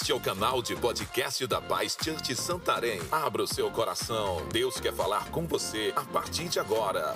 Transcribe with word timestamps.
Este 0.00 0.12
é 0.12 0.14
o 0.14 0.20
canal 0.20 0.62
de 0.62 0.74
podcast 0.74 1.46
da 1.46 1.60
Paz 1.60 1.94
Church 2.02 2.34
Santarém. 2.34 2.98
Abra 3.12 3.42
o 3.42 3.46
seu 3.46 3.70
coração. 3.70 4.48
Deus 4.48 4.80
quer 4.80 4.94
falar 4.94 5.30
com 5.30 5.46
você 5.46 5.92
a 5.94 6.02
partir 6.06 6.48
de 6.48 6.58
agora. 6.58 7.14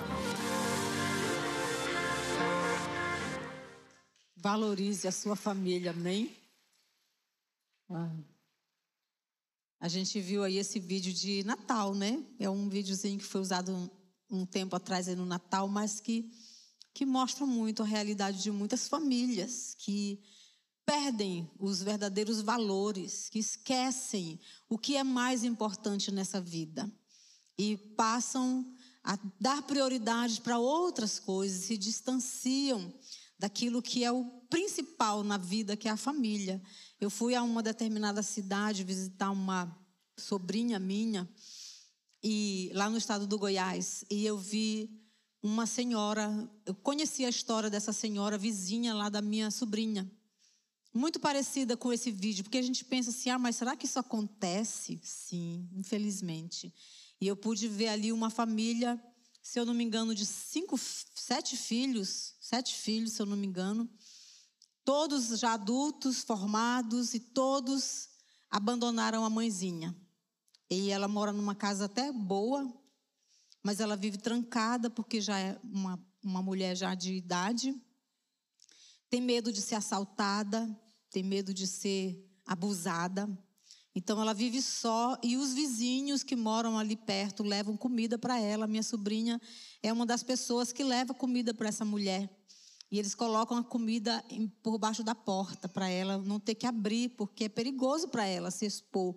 Valorize 4.37 5.07
a 5.07 5.11
sua 5.11 5.35
família, 5.35 5.89
amém? 5.89 6.31
Ah. 7.89 8.15
A 9.79 9.87
gente 9.87 10.21
viu 10.21 10.43
aí 10.43 10.57
esse 10.57 10.79
vídeo 10.79 11.11
de 11.11 11.43
Natal, 11.43 11.95
né? 11.95 12.23
É 12.39 12.47
um 12.47 12.69
videozinho 12.69 13.17
que 13.17 13.25
foi 13.25 13.41
usado 13.41 13.73
um, 13.73 13.89
um 14.29 14.45
tempo 14.45 14.75
atrás 14.75 15.07
aí 15.07 15.15
no 15.15 15.25
Natal, 15.25 15.67
mas 15.67 15.99
que, 15.99 16.31
que 16.93 17.03
mostra 17.03 17.47
muito 17.47 17.81
a 17.81 17.85
realidade 17.85 18.43
de 18.43 18.51
muitas 18.51 18.87
famílias 18.87 19.75
que 19.79 20.21
perdem 20.85 21.49
os 21.59 21.81
verdadeiros 21.81 22.41
valores, 22.41 23.27
que 23.29 23.39
esquecem 23.39 24.39
o 24.69 24.77
que 24.77 24.95
é 24.95 25.03
mais 25.03 25.43
importante 25.43 26.11
nessa 26.11 26.39
vida 26.39 26.89
e 27.57 27.75
passam 27.97 28.73
a 29.03 29.17
dar 29.39 29.63
prioridade 29.63 30.41
para 30.41 30.59
outras 30.59 31.19
coisas, 31.19 31.65
se 31.65 31.77
distanciam 31.77 32.93
daquilo 33.37 33.81
que 33.81 34.03
é 34.03 34.11
o 34.11 34.25
principal 34.49 35.23
na 35.23 35.37
vida, 35.37 35.75
que 35.75 35.87
é 35.87 35.91
a 35.91 35.97
família. 35.97 36.61
Eu 36.99 37.09
fui 37.09 37.35
a 37.35 37.43
uma 37.43 37.61
determinada 37.61 38.21
cidade 38.21 38.83
visitar 38.83 39.31
uma 39.31 39.75
sobrinha 40.17 40.79
minha 40.79 41.29
e 42.23 42.71
lá 42.73 42.89
no 42.89 42.97
estado 42.97 43.27
do 43.27 43.37
Goiás 43.37 44.05
e 44.09 44.25
eu 44.25 44.37
vi 44.37 44.89
uma 45.43 45.67
senhora, 45.67 46.31
eu 46.65 46.73
conheci 46.73 47.23
a 47.23 47.29
história 47.29 47.69
dessa 47.69 47.93
senhora 47.93 48.37
vizinha 48.37 48.93
lá 48.93 49.09
da 49.09 49.21
minha 49.21 49.51
sobrinha 49.51 50.09
muito 50.95 51.19
parecida 51.19 51.75
com 51.75 51.91
esse 51.91 52.09
vídeo, 52.09 52.45
porque 52.45 52.57
a 52.57 52.61
gente 52.61 52.85
pensa 52.85 53.09
assim: 53.09 53.29
ah, 53.29 53.37
mas 53.37 53.57
será 53.57 53.75
que 53.75 53.85
isso 53.85 53.99
acontece? 53.99 54.99
Sim, 55.03 55.69
infelizmente. 55.73 56.73
E 57.19 57.27
eu 57.27 57.35
pude 57.35 57.67
ver 57.67 57.89
ali 57.89 58.13
uma 58.13 58.29
família, 58.29 59.01
se 59.43 59.59
eu 59.59 59.65
não 59.65 59.73
me 59.73 59.83
engano, 59.83 60.15
de 60.15 60.25
cinco, 60.25 60.77
sete 60.77 61.57
filhos, 61.57 62.35
sete 62.39 62.73
filhos, 62.73 63.11
se 63.11 63.21
eu 63.21 63.25
não 63.25 63.35
me 63.35 63.45
engano, 63.45 63.89
todos 64.85 65.37
já 65.37 65.53
adultos, 65.53 66.23
formados, 66.23 67.13
e 67.13 67.19
todos 67.19 68.07
abandonaram 68.49 69.25
a 69.25 69.29
mãezinha. 69.29 69.93
E 70.69 70.91
ela 70.91 71.09
mora 71.09 71.33
numa 71.33 71.53
casa 71.53 71.85
até 71.85 72.09
boa, 72.11 72.73
mas 73.61 73.81
ela 73.81 73.97
vive 73.97 74.17
trancada 74.17 74.89
porque 74.89 75.19
já 75.19 75.37
é 75.37 75.59
uma, 75.61 76.01
uma 76.23 76.41
mulher 76.41 76.75
já 76.75 76.95
de 76.95 77.13
idade. 77.13 77.75
Tem 79.09 79.21
medo 79.21 79.51
de 79.51 79.61
ser 79.61 79.75
assaltada, 79.75 80.67
tem 81.15 81.23
medo 81.23 81.53
de 81.53 81.65
ser 81.65 82.29
abusada. 82.45 83.25
Então 83.95 84.21
ela 84.21 84.33
vive 84.33 84.61
só 84.61 85.17
e 85.23 85.37
os 85.37 85.53
vizinhos 85.53 86.23
que 86.23 86.35
moram 86.35 86.77
ali 86.77 86.97
perto 86.97 87.41
levam 87.41 87.77
comida 87.77 88.19
para 88.19 88.37
ela. 88.37 88.67
Minha 88.67 88.83
sobrinha 88.83 89.39
é 89.81 89.93
uma 89.93 90.05
das 90.05 90.23
pessoas 90.23 90.73
que 90.73 90.83
leva 90.83 91.13
comida 91.13 91.53
para 91.53 91.69
essa 91.69 91.85
mulher. 91.85 92.29
E 92.91 92.99
eles 92.99 93.15
colocam 93.15 93.55
a 93.55 93.63
comida 93.63 94.21
por 94.61 94.77
baixo 94.77 95.05
da 95.05 95.15
porta 95.15 95.69
para 95.69 95.87
ela 95.87 96.17
não 96.17 96.37
ter 96.37 96.53
que 96.53 96.67
abrir, 96.67 97.11
porque 97.11 97.45
é 97.45 97.49
perigoso 97.49 98.09
para 98.09 98.25
ela 98.25 98.51
se 98.51 98.65
expor. 98.65 99.15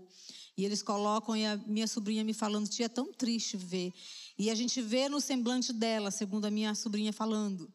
E 0.57 0.65
eles 0.65 0.85
colocam, 0.85 1.37
e 1.37 1.45
a 1.45 1.57
minha 1.57 1.89
sobrinha 1.89 2.23
me 2.23 2.33
falando, 2.33 2.69
tia, 2.69 2.87
é 2.87 2.89
tão 2.89 3.13
triste 3.13 3.57
ver. 3.57 3.93
E 4.39 4.51
a 4.51 4.55
gente 4.55 4.81
vê 4.81 5.09
no 5.09 5.21
semblante 5.21 5.73
dela, 5.73 6.13
segundo 6.13 6.45
a 6.45 6.51
minha 6.51 6.77
sobrinha 6.77 7.13
falando. 7.13 7.69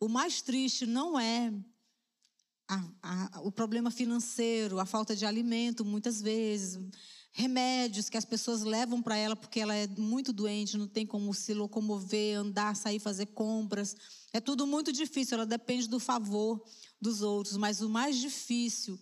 O 0.00 0.08
mais 0.08 0.42
triste 0.42 0.84
não 0.84 1.18
é 1.18 1.52
a, 3.02 3.36
a, 3.36 3.40
o 3.42 3.52
problema 3.52 3.90
financeiro, 3.90 4.78
a 4.78 4.86
falta 4.86 5.14
de 5.14 5.26
alimento, 5.26 5.84
muitas 5.84 6.22
vezes, 6.22 6.78
remédios 7.32 8.08
que 8.08 8.16
as 8.16 8.24
pessoas 8.24 8.62
levam 8.62 9.02
para 9.02 9.16
ela 9.16 9.34
porque 9.34 9.60
ela 9.60 9.74
é 9.74 9.86
muito 9.86 10.32
doente, 10.32 10.76
não 10.76 10.86
tem 10.86 11.06
como 11.06 11.32
se 11.34 11.54
locomover, 11.54 12.38
andar, 12.38 12.76
sair, 12.76 12.98
fazer 12.98 13.26
compras. 13.26 13.96
É 14.32 14.40
tudo 14.40 14.66
muito 14.66 14.92
difícil, 14.92 15.36
ela 15.36 15.46
depende 15.46 15.88
do 15.88 15.98
favor 15.98 16.62
dos 17.00 17.22
outros, 17.22 17.56
mas 17.56 17.80
o 17.80 17.88
mais 17.88 18.16
difícil 18.16 18.98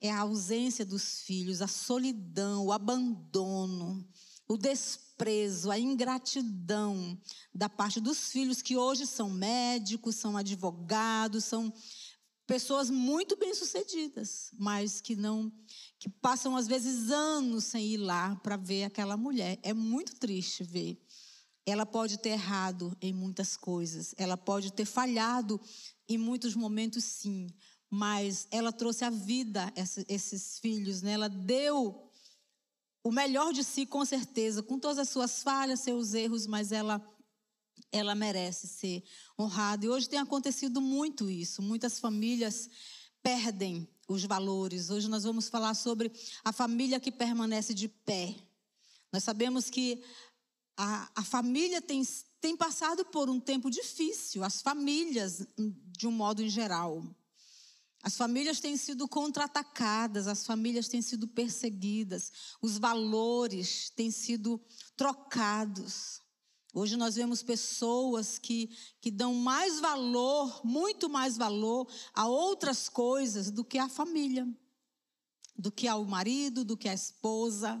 é 0.00 0.10
a 0.10 0.20
ausência 0.20 0.84
dos 0.84 1.20
filhos, 1.20 1.62
a 1.62 1.66
solidão, 1.66 2.66
o 2.66 2.72
abandono, 2.72 4.06
o 4.48 4.56
desprezo, 4.56 5.70
a 5.70 5.78
ingratidão 5.78 7.18
da 7.54 7.68
parte 7.68 8.00
dos 8.00 8.28
filhos 8.28 8.62
que 8.62 8.76
hoje 8.76 9.06
são 9.06 9.30
médicos, 9.30 10.16
são 10.16 10.36
advogados, 10.36 11.44
são 11.44 11.72
pessoas 12.46 12.88
muito 12.88 13.36
bem-sucedidas, 13.36 14.50
mas 14.56 15.00
que 15.00 15.16
não 15.16 15.52
que 15.98 16.08
passam 16.08 16.56
às 16.56 16.66
vezes 16.66 17.10
anos 17.10 17.64
sem 17.64 17.86
ir 17.86 17.96
lá 17.96 18.36
para 18.36 18.56
ver 18.56 18.84
aquela 18.84 19.16
mulher. 19.16 19.58
É 19.62 19.74
muito 19.74 20.14
triste 20.16 20.62
ver. 20.62 21.02
Ela 21.64 21.84
pode 21.84 22.18
ter 22.18 22.30
errado 22.30 22.96
em 23.00 23.12
muitas 23.12 23.56
coisas, 23.56 24.14
ela 24.16 24.36
pode 24.36 24.72
ter 24.72 24.84
falhado 24.84 25.60
em 26.08 26.16
muitos 26.16 26.54
momentos, 26.54 27.02
sim, 27.02 27.48
mas 27.90 28.46
ela 28.52 28.72
trouxe 28.72 29.04
a 29.04 29.10
vida 29.10 29.72
esses 30.08 30.60
filhos, 30.60 31.02
né? 31.02 31.12
Ela 31.12 31.28
deu 31.28 32.08
o 33.02 33.10
melhor 33.10 33.52
de 33.52 33.64
si, 33.64 33.84
com 33.84 34.04
certeza, 34.04 34.62
com 34.62 34.78
todas 34.78 34.98
as 34.98 35.08
suas 35.08 35.42
falhas, 35.42 35.80
seus 35.80 36.14
erros, 36.14 36.46
mas 36.46 36.70
ela 36.70 37.04
ela 37.90 38.14
merece 38.14 38.66
ser 38.66 39.02
honrada. 39.38 39.86
E 39.86 39.88
hoje 39.88 40.08
tem 40.08 40.18
acontecido 40.18 40.80
muito 40.80 41.30
isso. 41.30 41.62
Muitas 41.62 41.98
famílias 41.98 42.68
perdem 43.22 43.88
os 44.08 44.24
valores. 44.24 44.90
Hoje 44.90 45.08
nós 45.08 45.24
vamos 45.24 45.48
falar 45.48 45.74
sobre 45.74 46.12
a 46.44 46.52
família 46.52 47.00
que 47.00 47.10
permanece 47.10 47.74
de 47.74 47.88
pé. 47.88 48.34
Nós 49.12 49.24
sabemos 49.24 49.70
que 49.70 50.02
a, 50.76 51.10
a 51.14 51.24
família 51.24 51.80
tem, 51.80 52.02
tem 52.40 52.56
passado 52.56 53.04
por 53.06 53.30
um 53.30 53.40
tempo 53.40 53.70
difícil, 53.70 54.44
as 54.44 54.60
famílias, 54.60 55.46
de 55.56 56.06
um 56.06 56.12
modo 56.12 56.42
em 56.42 56.48
geral. 56.48 57.02
As 58.02 58.16
famílias 58.16 58.60
têm 58.60 58.76
sido 58.76 59.08
contra-atacadas, 59.08 60.28
as 60.28 60.46
famílias 60.46 60.86
têm 60.86 61.02
sido 61.02 61.26
perseguidas, 61.26 62.30
os 62.62 62.78
valores 62.78 63.90
têm 63.90 64.12
sido 64.12 64.60
trocados. 64.96 66.20
Hoje 66.78 66.94
nós 66.94 67.14
vemos 67.14 67.42
pessoas 67.42 68.38
que, 68.38 68.68
que 69.00 69.10
dão 69.10 69.32
mais 69.32 69.80
valor, 69.80 70.60
muito 70.62 71.08
mais 71.08 71.34
valor, 71.34 71.88
a 72.12 72.28
outras 72.28 72.86
coisas 72.86 73.50
do 73.50 73.64
que 73.64 73.78
a 73.78 73.88
família, 73.88 74.46
do 75.56 75.72
que 75.72 75.88
ao 75.88 76.04
marido, 76.04 76.66
do 76.66 76.76
que 76.76 76.86
à 76.86 76.92
esposa. 76.92 77.80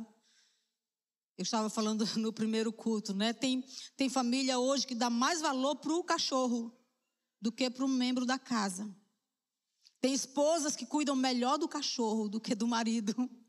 Eu 1.36 1.42
estava 1.42 1.68
falando 1.68 2.06
no 2.16 2.32
primeiro 2.32 2.72
culto, 2.72 3.12
né? 3.12 3.34
Tem, 3.34 3.62
tem 3.98 4.08
família 4.08 4.58
hoje 4.58 4.86
que 4.86 4.94
dá 4.94 5.10
mais 5.10 5.42
valor 5.42 5.76
para 5.76 5.92
o 5.92 6.02
cachorro 6.02 6.74
do 7.38 7.52
que 7.52 7.68
para 7.68 7.84
um 7.84 7.88
membro 7.88 8.24
da 8.24 8.38
casa. 8.38 8.90
Tem 10.00 10.14
esposas 10.14 10.74
que 10.74 10.86
cuidam 10.86 11.14
melhor 11.14 11.58
do 11.58 11.68
cachorro 11.68 12.30
do 12.30 12.40
que 12.40 12.54
do 12.54 12.66
marido. 12.66 13.14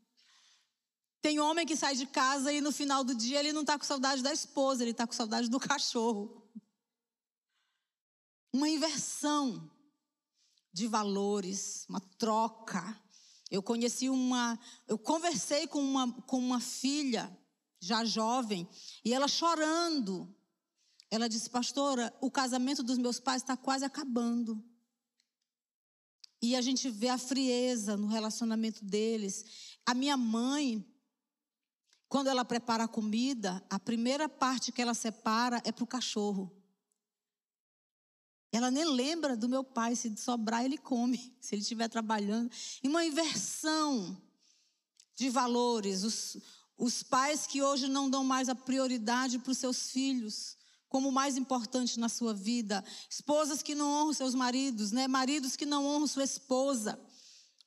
Tem 1.20 1.40
homem 1.40 1.66
que 1.66 1.76
sai 1.76 1.96
de 1.96 2.06
casa 2.06 2.52
e 2.52 2.60
no 2.60 2.70
final 2.70 3.02
do 3.02 3.14
dia 3.14 3.40
ele 3.40 3.52
não 3.52 3.62
está 3.62 3.78
com 3.78 3.84
saudade 3.84 4.22
da 4.22 4.32
esposa, 4.32 4.82
ele 4.82 4.92
está 4.92 5.06
com 5.06 5.12
saudade 5.12 5.48
do 5.48 5.58
cachorro. 5.58 6.48
Uma 8.52 8.68
inversão 8.68 9.70
de 10.72 10.86
valores, 10.86 11.86
uma 11.88 12.00
troca. 12.00 12.98
Eu 13.50 13.62
conheci 13.62 14.08
uma, 14.08 14.58
eu 14.86 14.98
conversei 14.98 15.66
com 15.66 15.80
uma, 15.80 16.12
com 16.22 16.38
uma 16.38 16.60
filha 16.60 17.36
já 17.80 18.04
jovem 18.04 18.68
e 19.04 19.12
ela 19.12 19.26
chorando. 19.26 20.32
Ela 21.10 21.28
disse, 21.28 21.48
pastora, 21.48 22.14
o 22.20 22.30
casamento 22.30 22.82
dos 22.82 22.98
meus 22.98 23.18
pais 23.18 23.42
está 23.42 23.56
quase 23.56 23.84
acabando. 23.84 24.62
E 26.40 26.54
a 26.54 26.60
gente 26.60 26.88
vê 26.90 27.08
a 27.08 27.18
frieza 27.18 27.96
no 27.96 28.06
relacionamento 28.06 28.84
deles. 28.84 29.78
A 29.84 29.94
minha 29.94 30.16
mãe, 30.16 30.86
quando 32.08 32.28
ela 32.28 32.44
prepara 32.44 32.84
a 32.84 32.88
comida, 32.88 33.62
a 33.68 33.78
primeira 33.78 34.28
parte 34.28 34.72
que 34.72 34.80
ela 34.80 34.94
separa 34.94 35.60
é 35.64 35.70
para 35.70 35.84
o 35.84 35.86
cachorro. 35.86 36.50
Ela 38.50 38.70
nem 38.70 38.84
lembra 38.84 39.36
do 39.36 39.48
meu 39.48 39.62
pai, 39.62 39.94
se 39.94 40.16
sobrar, 40.16 40.64
ele 40.64 40.78
come, 40.78 41.34
se 41.40 41.54
ele 41.54 41.62
estiver 41.62 41.88
trabalhando. 41.88 42.50
E 42.82 42.88
uma 42.88 43.04
inversão 43.04 44.20
de 45.14 45.28
valores. 45.28 46.02
Os, 46.02 46.38
os 46.78 47.02
pais 47.02 47.46
que 47.46 47.62
hoje 47.62 47.88
não 47.88 48.08
dão 48.08 48.24
mais 48.24 48.48
a 48.48 48.54
prioridade 48.54 49.38
para 49.38 49.52
os 49.52 49.58
seus 49.58 49.90
filhos 49.90 50.56
como 50.88 51.10
o 51.10 51.12
mais 51.12 51.36
importante 51.36 52.00
na 52.00 52.08
sua 52.08 52.32
vida. 52.32 52.82
Esposas 53.10 53.62
que 53.62 53.74
não 53.74 53.90
honram 53.90 54.12
seus 54.14 54.34
maridos, 54.34 54.90
né? 54.90 55.06
maridos 55.06 55.54
que 55.54 55.66
não 55.66 55.84
honram 55.84 56.06
sua 56.06 56.24
esposa. 56.24 56.98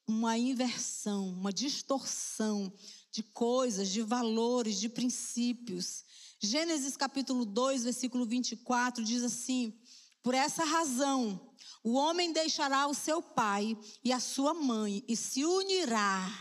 Uma 0.07 0.37
inversão, 0.37 1.29
uma 1.29 1.53
distorção 1.53 2.73
de 3.11 3.21
coisas, 3.21 3.89
de 3.89 4.01
valores, 4.01 4.79
de 4.79 4.87
princípios. 4.87 6.05
Gênesis 6.39 6.95
capítulo 6.95 7.45
2, 7.45 7.83
versículo 7.83 8.25
24 8.25 9.03
diz 9.03 9.23
assim: 9.23 9.77
Por 10.23 10.33
essa 10.33 10.63
razão, 10.63 11.51
o 11.83 11.93
homem 11.93 12.31
deixará 12.31 12.87
o 12.87 12.93
seu 12.93 13.21
pai 13.21 13.77
e 14.03 14.13
a 14.13 14.19
sua 14.19 14.53
mãe 14.53 15.03
e 15.07 15.15
se 15.15 15.43
unirá 15.43 16.31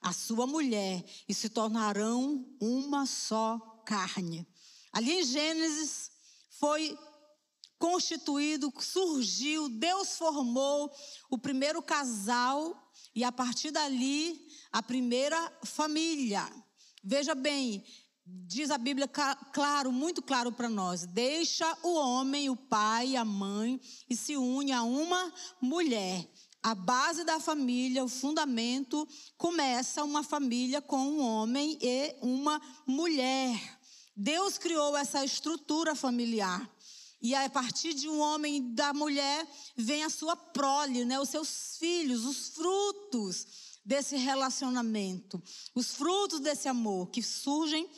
a 0.00 0.12
sua 0.12 0.46
mulher 0.46 1.04
e 1.28 1.34
se 1.34 1.48
tornarão 1.48 2.46
uma 2.60 3.04
só 3.06 3.58
carne. 3.84 4.46
Ali 4.92 5.12
em 5.12 5.24
Gênesis 5.24 6.10
foi 6.48 6.96
constituído, 7.78 8.72
surgiu, 8.78 9.68
Deus 9.70 10.16
formou 10.16 10.90
o 11.30 11.38
primeiro 11.38 11.82
casal 11.82 12.89
e 13.14 13.24
a 13.24 13.32
partir 13.32 13.70
dali 13.70 14.40
a 14.72 14.82
primeira 14.82 15.52
família. 15.64 16.48
Veja 17.02 17.34
bem, 17.34 17.84
diz 18.24 18.70
a 18.70 18.78
Bíblia 18.78 19.08
claro, 19.52 19.90
muito 19.90 20.22
claro 20.22 20.52
para 20.52 20.68
nós: 20.68 21.06
deixa 21.06 21.66
o 21.82 21.94
homem, 21.94 22.50
o 22.50 22.56
pai, 22.56 23.16
a 23.16 23.24
mãe 23.24 23.80
e 24.08 24.16
se 24.16 24.36
une 24.36 24.72
a 24.72 24.82
uma 24.82 25.32
mulher. 25.60 26.28
A 26.62 26.74
base 26.74 27.24
da 27.24 27.40
família, 27.40 28.04
o 28.04 28.08
fundamento, 28.08 29.08
começa 29.38 30.04
uma 30.04 30.22
família 30.22 30.82
com 30.82 30.98
um 30.98 31.20
homem 31.20 31.78
e 31.80 32.14
uma 32.20 32.60
mulher. 32.86 33.80
Deus 34.14 34.58
criou 34.58 34.94
essa 34.94 35.24
estrutura 35.24 35.94
familiar. 35.94 36.70
E 37.20 37.34
a 37.34 37.48
partir 37.50 37.92
de 37.92 38.08
um 38.08 38.18
homem 38.18 38.56
e 38.56 38.60
da 38.60 38.94
mulher 38.94 39.46
vem 39.76 40.04
a 40.04 40.10
sua 40.10 40.34
prole, 40.34 41.04
né? 41.04 41.20
os 41.20 41.28
seus 41.28 41.76
filhos, 41.76 42.24
os 42.24 42.48
frutos 42.48 43.46
desse 43.84 44.16
relacionamento, 44.16 45.42
os 45.74 45.94
frutos 45.94 46.40
desse 46.40 46.68
amor 46.68 47.10
que 47.10 47.22
surgem 47.22 47.88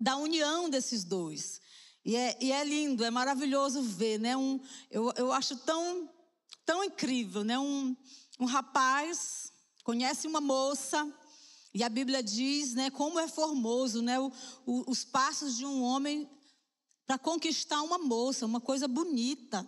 da 0.00 0.16
união 0.16 0.68
desses 0.68 1.04
dois. 1.04 1.60
E 2.04 2.14
é, 2.14 2.36
e 2.40 2.52
é 2.52 2.64
lindo, 2.64 3.04
é 3.04 3.10
maravilhoso 3.10 3.82
ver, 3.82 4.18
né? 4.18 4.36
Um, 4.36 4.60
eu, 4.90 5.12
eu 5.16 5.32
acho 5.32 5.56
tão, 5.56 6.08
tão 6.64 6.84
incrível, 6.84 7.42
né? 7.42 7.58
Um, 7.58 7.96
um 8.38 8.44
rapaz 8.44 9.52
conhece 9.82 10.26
uma 10.26 10.40
moça 10.40 11.12
e 11.74 11.82
a 11.82 11.88
Bíblia 11.88 12.22
diz, 12.22 12.74
né? 12.74 12.90
Como 12.90 13.18
é 13.18 13.26
formoso, 13.26 14.02
né? 14.02 14.20
O, 14.20 14.32
o, 14.64 14.90
os 14.90 15.04
passos 15.04 15.56
de 15.56 15.66
um 15.66 15.82
homem 15.82 16.30
para 17.06 17.18
conquistar 17.18 17.82
uma 17.82 17.98
moça, 17.98 18.44
uma 18.44 18.60
coisa 18.60 18.88
bonita. 18.88 19.66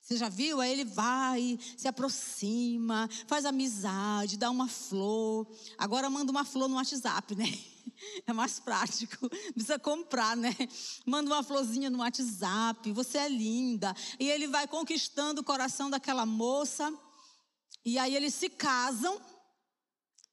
Você 0.00 0.18
já 0.18 0.28
viu? 0.28 0.60
Aí 0.60 0.70
ele 0.70 0.84
vai, 0.84 1.58
se 1.78 1.88
aproxima, 1.88 3.08
faz 3.26 3.46
amizade, 3.46 4.36
dá 4.36 4.50
uma 4.50 4.68
flor. 4.68 5.46
Agora 5.78 6.10
manda 6.10 6.30
uma 6.30 6.44
flor 6.44 6.68
no 6.68 6.76
WhatsApp, 6.76 7.34
né? 7.34 7.46
É 8.26 8.32
mais 8.32 8.58
prático. 8.58 9.28
Precisa 9.52 9.78
comprar, 9.78 10.36
né? 10.36 10.54
Manda 11.06 11.30
uma 11.30 11.42
florzinha 11.42 11.88
no 11.88 11.98
WhatsApp. 11.98 12.90
Você 12.92 13.18
é 13.18 13.28
linda. 13.28 13.94
E 14.18 14.28
ele 14.28 14.48
vai 14.48 14.66
conquistando 14.66 15.42
o 15.42 15.44
coração 15.44 15.88
daquela 15.88 16.26
moça. 16.26 16.92
E 17.84 17.98
aí 17.98 18.16
eles 18.16 18.34
se 18.34 18.48
casam 18.48 19.20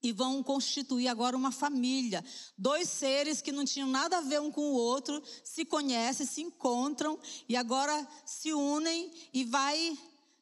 e 0.01 0.11
vão 0.11 0.41
constituir 0.41 1.07
agora 1.07 1.37
uma 1.37 1.51
família. 1.51 2.23
Dois 2.57 2.89
seres 2.89 3.41
que 3.41 3.51
não 3.51 3.65
tinham 3.65 3.87
nada 3.87 4.17
a 4.17 4.21
ver 4.21 4.41
um 4.41 4.51
com 4.51 4.61
o 4.61 4.73
outro 4.73 5.21
se 5.43 5.65
conhecem, 5.65 6.25
se 6.25 6.41
encontram 6.41 7.19
e 7.47 7.55
agora 7.55 8.07
se 8.25 8.53
unem 8.53 9.11
e 9.33 9.43
vai 9.43 9.97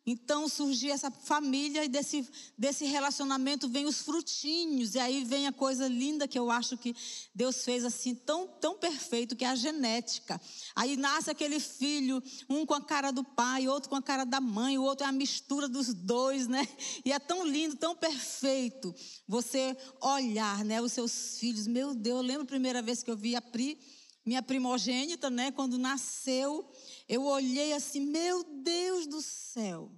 então 0.09 0.49
surgir 0.49 0.89
essa 0.89 1.11
família 1.11 1.85
e 1.85 1.87
desse, 1.87 2.27
desse 2.57 2.85
relacionamento 2.85 3.69
vem 3.69 3.85
os 3.85 4.01
frutinhos. 4.01 4.95
E 4.95 4.99
aí 4.99 5.23
vem 5.23 5.45
a 5.45 5.51
coisa 5.51 5.87
linda 5.87 6.27
que 6.27 6.39
eu 6.39 6.49
acho 6.49 6.75
que 6.77 6.95
Deus 7.33 7.63
fez 7.63 7.85
assim, 7.85 8.15
tão, 8.15 8.47
tão 8.47 8.75
perfeito, 8.75 9.35
que 9.35 9.45
é 9.45 9.49
a 9.49 9.55
genética. 9.55 10.41
Aí 10.75 10.97
nasce 10.97 11.29
aquele 11.29 11.59
filho, 11.59 12.23
um 12.49 12.65
com 12.65 12.73
a 12.73 12.81
cara 12.81 13.11
do 13.11 13.23
pai, 13.23 13.67
outro 13.67 13.89
com 13.89 13.95
a 13.95 14.01
cara 14.01 14.23
da 14.25 14.41
mãe, 14.41 14.77
o 14.77 14.83
outro 14.83 15.05
é 15.05 15.09
a 15.09 15.11
mistura 15.11 15.67
dos 15.67 15.93
dois, 15.93 16.47
né? 16.47 16.67
E 17.05 17.11
é 17.11 17.19
tão 17.19 17.45
lindo, 17.45 17.75
tão 17.75 17.95
perfeito 17.95 18.95
você 19.27 19.77
olhar, 20.01 20.65
né, 20.65 20.81
os 20.81 20.91
seus 20.91 21.37
filhos. 21.37 21.67
Meu 21.67 21.93
Deus, 21.93 22.19
eu 22.19 22.25
lembro 22.25 22.43
a 22.43 22.47
primeira 22.47 22.81
vez 22.81 23.03
que 23.03 23.11
eu 23.11 23.17
vi 23.17 23.35
a 23.35 23.41
Pri, 23.41 23.77
minha 24.25 24.41
primogênita, 24.41 25.29
né, 25.29 25.51
quando 25.51 25.77
nasceu. 25.77 26.67
Eu 27.07 27.23
olhei 27.23 27.73
assim, 27.73 27.99
meu 27.99 28.43
Deus 28.43 29.07
do 29.07 29.21
céu. 29.21 29.91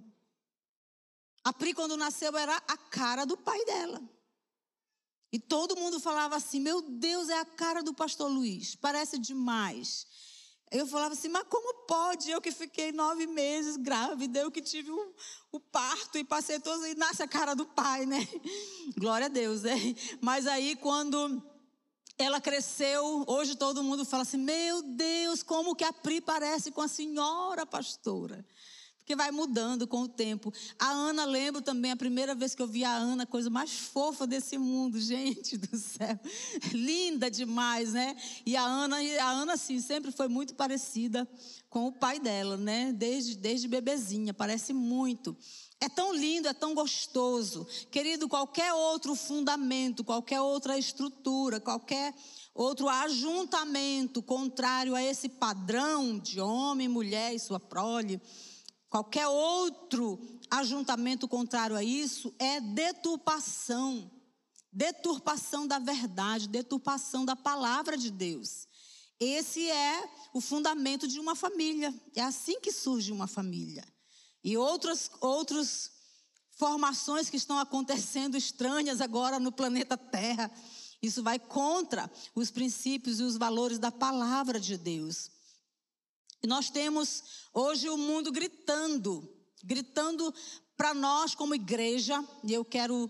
A 1.44 1.52
Pri, 1.52 1.74
quando 1.74 1.96
nasceu, 1.96 2.36
era 2.36 2.56
a 2.68 2.76
cara 2.76 3.24
do 3.24 3.36
pai 3.36 3.64
dela. 3.64 4.00
E 5.32 5.38
todo 5.38 5.76
mundo 5.76 5.98
falava 5.98 6.36
assim: 6.36 6.60
Meu 6.60 6.82
Deus, 6.82 7.28
é 7.28 7.38
a 7.38 7.44
cara 7.44 7.82
do 7.82 7.94
pastor 7.94 8.30
Luiz, 8.30 8.74
parece 8.74 9.18
demais. 9.18 10.06
Eu 10.72 10.86
falava 10.86 11.12
assim, 11.12 11.28
mas 11.28 11.44
como 11.50 11.84
pode? 11.86 12.30
Eu 12.30 12.40
que 12.40 12.50
fiquei 12.50 12.92
nove 12.92 13.26
meses 13.26 13.76
grávida, 13.76 14.38
eu 14.38 14.50
que 14.50 14.62
tive 14.62 14.90
o, 14.90 15.14
o 15.52 15.60
parto 15.60 16.16
e 16.16 16.24
passei 16.24 16.58
todos, 16.58 16.86
e 16.86 16.94
nasce 16.94 17.22
a 17.22 17.28
cara 17.28 17.54
do 17.54 17.66
pai, 17.66 18.06
né? 18.06 18.26
Glória 18.96 19.26
a 19.26 19.28
Deus, 19.28 19.62
né? 19.62 19.76
Mas 20.22 20.46
aí 20.46 20.74
quando 20.74 21.42
ela 22.16 22.40
cresceu, 22.40 23.22
hoje 23.26 23.54
todo 23.54 23.82
mundo 23.82 24.06
fala 24.06 24.22
assim: 24.22 24.38
meu 24.38 24.82
Deus, 24.82 25.42
como 25.42 25.76
que 25.76 25.84
a 25.84 25.92
Pri 25.92 26.22
parece 26.22 26.70
com 26.70 26.80
a 26.80 26.88
senhora 26.88 27.66
pastora. 27.66 28.42
Porque 29.02 29.16
vai 29.16 29.32
mudando 29.32 29.84
com 29.84 30.02
o 30.02 30.08
tempo. 30.08 30.52
A 30.78 30.88
Ana, 30.88 31.24
lembro 31.24 31.60
também, 31.60 31.90
a 31.90 31.96
primeira 31.96 32.36
vez 32.36 32.54
que 32.54 32.62
eu 32.62 32.68
vi 32.68 32.84
a 32.84 32.94
Ana, 32.94 33.26
coisa 33.26 33.50
mais 33.50 33.72
fofa 33.72 34.28
desse 34.28 34.56
mundo, 34.56 34.98
gente 35.02 35.56
do 35.56 35.76
céu. 35.76 36.18
Linda 36.72 37.28
demais, 37.28 37.92
né? 37.92 38.16
E 38.46 38.56
a 38.56 38.62
Ana, 38.62 38.98
a 39.20 39.30
Ana, 39.30 39.56
sim, 39.56 39.80
sempre 39.80 40.12
foi 40.12 40.28
muito 40.28 40.54
parecida 40.54 41.28
com 41.68 41.88
o 41.88 41.92
pai 41.92 42.20
dela, 42.20 42.56
né? 42.56 42.92
Desde, 42.92 43.36
desde 43.36 43.66
bebezinha, 43.66 44.32
parece 44.32 44.72
muito. 44.72 45.36
É 45.80 45.88
tão 45.88 46.14
lindo, 46.14 46.46
é 46.46 46.52
tão 46.52 46.72
gostoso. 46.72 47.66
Querido, 47.90 48.28
qualquer 48.28 48.72
outro 48.72 49.16
fundamento, 49.16 50.04
qualquer 50.04 50.40
outra 50.40 50.78
estrutura, 50.78 51.58
qualquer 51.58 52.14
outro 52.54 52.88
ajuntamento 52.88 54.22
contrário 54.22 54.94
a 54.94 55.02
esse 55.02 55.28
padrão 55.28 56.20
de 56.20 56.40
homem, 56.40 56.86
mulher 56.86 57.34
e 57.34 57.40
sua 57.40 57.58
prole, 57.58 58.20
qualquer 58.92 59.26
outro 59.26 60.20
ajuntamento 60.50 61.26
contrário 61.26 61.74
a 61.74 61.82
isso 61.82 62.34
é 62.38 62.60
deturpação. 62.60 64.10
Deturpação 64.70 65.66
da 65.66 65.78
verdade, 65.78 66.46
deturpação 66.46 67.24
da 67.24 67.34
palavra 67.34 67.96
de 67.96 68.10
Deus. 68.10 68.68
Esse 69.18 69.66
é 69.70 70.10
o 70.34 70.42
fundamento 70.42 71.08
de 71.08 71.18
uma 71.18 71.34
família. 71.34 71.94
É 72.14 72.20
assim 72.20 72.60
que 72.60 72.70
surge 72.70 73.10
uma 73.10 73.26
família. 73.26 73.82
E 74.44 74.58
outras, 74.58 75.10
outras 75.22 75.90
formações 76.50 77.30
que 77.30 77.38
estão 77.38 77.58
acontecendo 77.58 78.36
estranhas 78.36 79.00
agora 79.00 79.40
no 79.40 79.52
planeta 79.52 79.96
Terra. 79.96 80.50
Isso 81.00 81.22
vai 81.22 81.38
contra 81.38 82.10
os 82.34 82.50
princípios 82.50 83.20
e 83.20 83.22
os 83.22 83.38
valores 83.38 83.78
da 83.78 83.90
palavra 83.90 84.60
de 84.60 84.76
Deus. 84.76 85.30
E 86.42 86.46
nós 86.46 86.70
temos 86.70 87.22
hoje 87.54 87.88
o 87.88 87.96
mundo 87.96 88.32
gritando, 88.32 89.28
gritando 89.62 90.34
para 90.76 90.92
nós 90.92 91.34
como 91.34 91.54
igreja, 91.54 92.22
e 92.42 92.52
eu 92.52 92.64
quero 92.64 93.08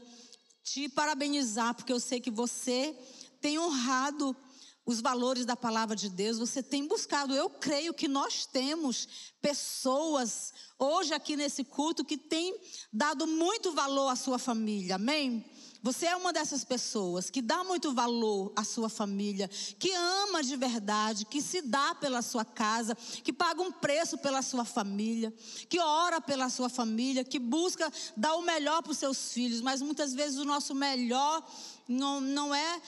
te 0.62 0.88
parabenizar, 0.88 1.74
porque 1.74 1.92
eu 1.92 1.98
sei 1.98 2.20
que 2.20 2.30
você 2.30 2.94
tem 3.40 3.58
honrado 3.58 4.36
os 4.84 5.00
valores 5.00 5.46
da 5.46 5.56
palavra 5.56 5.96
de 5.96 6.08
Deus, 6.08 6.38
você 6.38 6.62
tem 6.62 6.86
buscado. 6.86 7.34
Eu 7.34 7.48
creio 7.48 7.94
que 7.94 8.08
nós 8.08 8.44
temos 8.44 9.08
pessoas 9.40 10.52
hoje 10.78 11.14
aqui 11.14 11.36
nesse 11.36 11.64
culto 11.64 12.04
que 12.04 12.18
tem 12.18 12.54
dado 12.92 13.26
muito 13.26 13.72
valor 13.72 14.08
à 14.08 14.16
sua 14.16 14.38
família, 14.38 14.96
amém? 14.96 15.44
Você 15.82 16.06
é 16.06 16.14
uma 16.14 16.32
dessas 16.32 16.64
pessoas 16.64 17.28
que 17.28 17.42
dá 17.42 17.64
muito 17.64 17.92
valor 17.92 18.52
à 18.54 18.62
sua 18.62 18.88
família, 18.88 19.48
que 19.48 19.92
ama 19.92 20.40
de 20.40 20.56
verdade, 20.56 21.24
que 21.24 21.42
se 21.42 21.60
dá 21.60 21.92
pela 21.96 22.22
sua 22.22 22.44
casa, 22.44 22.94
que 22.94 23.32
paga 23.32 23.60
um 23.60 23.72
preço 23.72 24.16
pela 24.18 24.42
sua 24.42 24.64
família, 24.64 25.34
que 25.68 25.80
ora 25.80 26.20
pela 26.20 26.48
sua 26.48 26.68
família, 26.68 27.24
que 27.24 27.40
busca 27.40 27.92
dar 28.16 28.36
o 28.36 28.42
melhor 28.42 28.80
para 28.80 28.92
os 28.92 28.98
seus 28.98 29.32
filhos, 29.32 29.60
mas 29.60 29.82
muitas 29.82 30.14
vezes 30.14 30.38
o 30.38 30.44
nosso 30.44 30.72
melhor 30.72 31.44
não, 31.88 32.20
não 32.20 32.54
é 32.54 32.80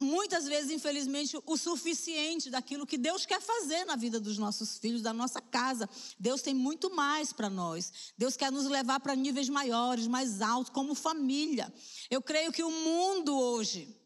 muitas 0.00 0.46
vezes, 0.46 0.70
infelizmente, 0.70 1.38
o 1.46 1.56
suficiente 1.56 2.50
daquilo 2.50 2.86
que 2.86 2.98
Deus 2.98 3.24
quer 3.24 3.40
fazer 3.40 3.84
na 3.84 3.96
vida 3.96 4.20
dos 4.20 4.36
nossos 4.36 4.78
filhos, 4.78 5.02
da 5.02 5.12
nossa 5.12 5.40
casa. 5.40 5.88
Deus 6.18 6.42
tem 6.42 6.54
muito 6.54 6.94
mais 6.94 7.32
para 7.32 7.48
nós. 7.48 8.12
Deus 8.16 8.36
quer 8.36 8.52
nos 8.52 8.66
levar 8.66 9.00
para 9.00 9.14
níveis 9.14 9.48
maiores, 9.48 10.06
mais 10.06 10.40
altos, 10.40 10.72
como 10.72 10.94
família. 10.94 11.72
Eu 12.10 12.20
creio 12.20 12.52
que 12.52 12.62
o 12.62 12.70
mundo 12.70 13.38
hoje, 13.38 13.96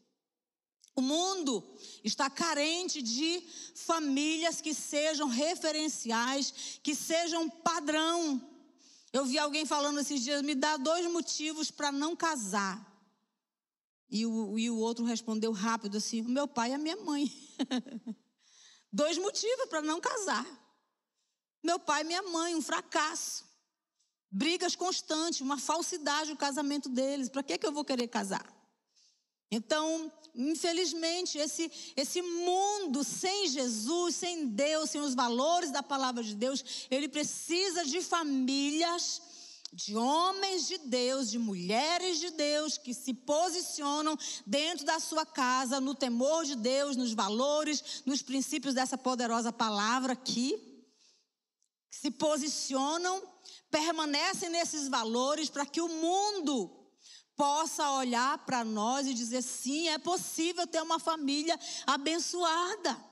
o 0.95 1.01
mundo 1.01 1.63
está 2.03 2.29
carente 2.29 3.01
de 3.01 3.43
famílias 3.75 4.61
que 4.61 4.73
sejam 4.73 5.27
referenciais, 5.27 6.79
que 6.81 6.95
sejam 6.95 7.49
padrão. 7.49 8.41
Eu 9.11 9.25
vi 9.25 9.37
alguém 9.37 9.65
falando 9.65 9.99
esses 9.99 10.21
dias: 10.21 10.41
me 10.41 10.55
dá 10.55 10.77
dois 10.77 11.09
motivos 11.11 11.69
para 11.69 11.91
não 11.91 12.15
casar. 12.15 12.90
E 14.11 14.25
o, 14.25 14.59
e 14.59 14.69
o 14.69 14.77
outro 14.77 15.05
respondeu 15.05 15.53
rápido 15.53 15.97
assim: 15.97 16.21
meu 16.21 16.47
pai 16.47 16.71
e 16.71 16.73
a 16.73 16.77
minha 16.77 16.97
mãe. 16.97 17.31
Dois 18.91 19.17
motivos 19.17 19.67
para 19.67 19.81
não 19.81 20.01
casar. 20.01 20.45
Meu 21.63 21.79
pai 21.79 22.01
e 22.01 22.05
minha 22.05 22.21
mãe, 22.23 22.53
um 22.53 22.61
fracasso. 22.61 23.45
brigas 24.29 24.75
constantes, 24.75 25.39
uma 25.39 25.57
falsidade 25.57 26.31
o 26.31 26.37
casamento 26.37 26.89
deles. 26.89 27.29
Para 27.29 27.43
que, 27.43 27.57
que 27.57 27.65
eu 27.65 27.71
vou 27.71 27.85
querer 27.85 28.07
casar? 28.09 28.45
Então, 29.49 30.11
infelizmente, 30.33 31.37
esse, 31.37 31.71
esse 31.95 32.21
mundo 32.21 33.03
sem 33.03 33.47
Jesus, 33.47 34.15
sem 34.15 34.47
Deus, 34.47 34.89
sem 34.89 35.01
os 35.01 35.13
valores 35.13 35.71
da 35.71 35.83
palavra 35.83 36.23
de 36.23 36.35
Deus, 36.35 36.87
ele 36.89 37.07
precisa 37.07 37.85
de 37.85 38.01
famílias, 38.01 39.21
de 39.73 39.95
homens 39.95 40.67
de 40.67 40.77
Deus, 40.79 41.31
de 41.31 41.39
mulheres 41.39 42.19
de 42.19 42.29
Deus 42.31 42.77
que 42.77 42.93
se 42.93 43.13
posicionam 43.13 44.17
dentro 44.45 44.85
da 44.85 44.99
sua 44.99 45.25
casa, 45.25 45.79
no 45.79 45.95
temor 45.95 46.43
de 46.43 46.55
Deus, 46.55 46.97
nos 46.97 47.13
valores, 47.13 48.03
nos 48.05 48.21
princípios 48.21 48.73
dessa 48.73 48.97
poderosa 48.97 49.51
palavra 49.53 50.13
aqui. 50.13 50.85
Se 51.89 52.11
posicionam, 52.11 53.21
permanecem 53.69 54.49
nesses 54.49 54.89
valores 54.89 55.49
para 55.49 55.65
que 55.65 55.79
o 55.79 55.87
mundo 55.87 56.69
possa 57.35 57.91
olhar 57.91 58.39
para 58.45 58.65
nós 58.65 59.07
e 59.07 59.13
dizer: 59.13 59.41
sim, 59.41 59.87
é 59.87 59.97
possível 59.97 60.67
ter 60.67 60.81
uma 60.81 60.99
família 60.99 61.57
abençoada. 61.87 63.10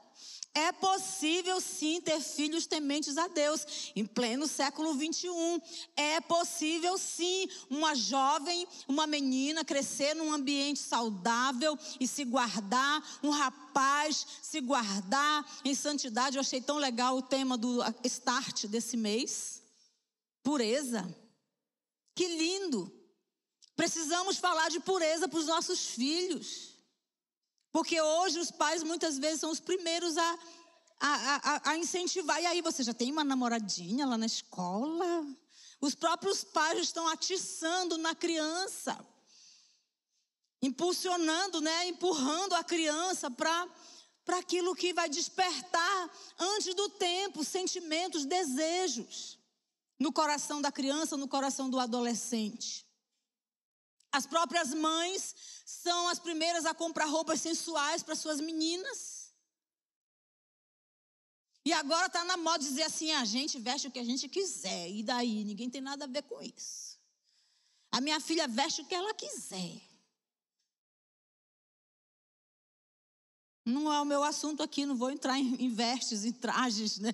É 0.59 0.73
possível 0.73 1.61
sim 1.61 2.01
ter 2.01 2.19
filhos 2.19 2.67
tementes 2.67 3.17
a 3.17 3.29
Deus 3.29 3.93
em 3.95 4.05
pleno 4.05 4.45
século 4.45 4.93
21. 4.93 5.61
É 5.95 6.19
possível 6.19 6.97
sim 6.97 7.47
uma 7.69 7.95
jovem, 7.95 8.67
uma 8.85 9.07
menina 9.07 9.63
crescer 9.63 10.13
num 10.15 10.33
ambiente 10.33 10.81
saudável 10.81 11.79
e 11.97 12.05
se 12.05 12.25
guardar, 12.25 13.01
um 13.23 13.29
rapaz 13.29 14.27
se 14.41 14.59
guardar 14.59 15.49
em 15.63 15.73
santidade. 15.73 16.35
Eu 16.35 16.41
achei 16.41 16.59
tão 16.59 16.77
legal 16.77 17.15
o 17.15 17.21
tema 17.21 17.57
do 17.57 17.79
start 18.03 18.65
desse 18.65 18.97
mês. 18.97 19.63
Pureza. 20.43 21.07
Que 22.13 22.27
lindo. 22.27 22.91
Precisamos 23.77 24.35
falar 24.35 24.67
de 24.67 24.81
pureza 24.81 25.25
para 25.25 25.39
os 25.39 25.47
nossos 25.47 25.91
filhos. 25.91 26.78
Porque 27.71 28.01
hoje 28.01 28.39
os 28.39 28.51
pais 28.51 28.83
muitas 28.83 29.17
vezes 29.17 29.41
são 29.41 29.51
os 29.51 29.59
primeiros 29.59 30.17
a, 30.17 30.39
a, 30.99 31.35
a, 31.35 31.69
a, 31.71 31.77
incentivar. 31.77 32.41
E 32.41 32.45
aí 32.45 32.61
você 32.61 32.83
já 32.83 32.93
tem 32.93 33.11
uma 33.11 33.23
namoradinha 33.23 34.05
lá 34.05 34.17
na 34.17 34.25
escola? 34.25 35.25
Os 35.79 35.95
próprios 35.95 36.43
pais 36.43 36.79
estão 36.79 37.07
atiçando 37.07 37.97
na 37.97 38.13
criança, 38.15 38.99
impulsionando, 40.61 41.61
né, 41.61 41.87
empurrando 41.87 42.53
a 42.53 42.63
criança 42.63 43.29
para 43.31 43.67
para 44.25 44.37
aquilo 44.37 44.75
que 44.75 44.93
vai 44.93 45.09
despertar 45.09 46.11
antes 46.37 46.75
do 46.75 46.87
tempo 46.87 47.43
sentimentos, 47.43 48.25
desejos 48.25 49.39
no 49.99 50.13
coração 50.13 50.61
da 50.61 50.71
criança, 50.71 51.17
no 51.17 51.27
coração 51.27 51.67
do 51.67 51.79
adolescente. 51.79 52.85
As 54.11 54.27
próprias 54.27 54.71
mães 54.71 55.35
são 55.83 56.07
as 56.09 56.19
primeiras 56.19 56.65
a 56.65 56.73
comprar 56.73 57.05
roupas 57.05 57.41
sensuais 57.41 58.03
para 58.03 58.15
suas 58.15 58.39
meninas. 58.39 59.33
E 61.65 61.71
agora 61.71 62.07
está 62.07 62.23
na 62.23 62.37
moda 62.37 62.59
dizer 62.59 62.83
assim: 62.83 63.11
a 63.11 63.25
gente 63.25 63.59
veste 63.59 63.87
o 63.87 63.91
que 63.91 63.99
a 63.99 64.03
gente 64.03 64.27
quiser, 64.27 64.89
e 64.89 65.03
daí? 65.03 65.43
Ninguém 65.43 65.69
tem 65.69 65.81
nada 65.81 66.05
a 66.05 66.07
ver 66.07 66.23
com 66.23 66.41
isso. 66.41 66.97
A 67.91 68.01
minha 68.01 68.19
filha 68.19 68.47
veste 68.47 68.81
o 68.81 68.85
que 68.85 68.95
ela 68.95 69.13
quiser. 69.13 69.81
Não 73.65 73.91
é 73.93 74.01
o 74.01 74.05
meu 74.05 74.23
assunto 74.23 74.63
aqui, 74.63 74.85
não 74.85 74.95
vou 74.95 75.11
entrar 75.11 75.37
em, 75.37 75.69
vestes, 75.69 76.25
em 76.25 76.31
trajes, 76.31 76.97
né? 76.97 77.13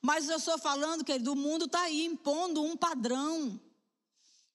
Mas 0.00 0.28
eu 0.28 0.38
estou 0.38 0.58
falando, 0.58 1.04
querido, 1.04 1.32
o 1.32 1.36
mundo 1.36 1.66
está 1.66 1.82
aí 1.82 2.04
impondo 2.06 2.62
um 2.62 2.76
padrão 2.76 3.60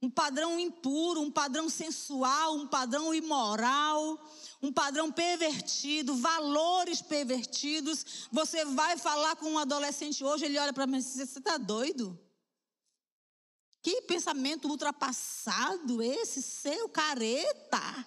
um 0.01 0.09
padrão 0.09 0.59
impuro, 0.59 1.21
um 1.21 1.31
padrão 1.31 1.69
sensual, 1.69 2.55
um 2.55 2.67
padrão 2.67 3.13
imoral, 3.13 4.19
um 4.61 4.71
padrão 4.71 5.11
pervertido, 5.11 6.15
valores 6.15 7.01
pervertidos. 7.01 8.27
Você 8.31 8.65
vai 8.65 8.97
falar 8.97 9.35
com 9.35 9.51
um 9.51 9.59
adolescente 9.59 10.23
hoje, 10.23 10.45
ele 10.45 10.59
olha 10.59 10.73
para 10.73 10.85
mim 10.85 10.97
e 10.97 11.01
diz: 11.01 11.07
Você 11.07 11.39
está 11.39 11.57
doido? 11.57 12.19
Que 13.81 14.01
pensamento 14.01 14.67
ultrapassado 14.67 16.01
esse 16.01 16.41
seu 16.41 16.89
careta. 16.89 18.05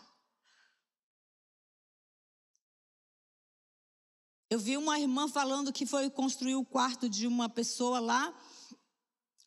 Eu 4.51 4.59
vi 4.59 4.77
uma 4.77 4.99
irmã 4.99 5.29
falando 5.29 5.73
que 5.73 5.85
foi 5.85 6.09
construir 6.11 6.57
o 6.57 6.65
quarto 6.65 7.09
de 7.09 7.27
uma 7.27 7.49
pessoa 7.49 8.01
lá, 8.01 8.35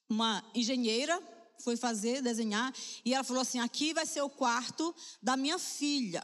uma 0.07 0.43
engenheira, 0.53 1.19
foi 1.61 1.77
fazer, 1.77 2.21
desenhar, 2.21 2.73
e 3.05 3.13
ela 3.13 3.23
falou 3.23 3.41
assim: 3.41 3.59
aqui 3.59 3.93
vai 3.93 4.05
ser 4.05 4.21
o 4.21 4.29
quarto 4.29 4.93
da 5.21 5.37
minha 5.37 5.57
filha. 5.57 6.23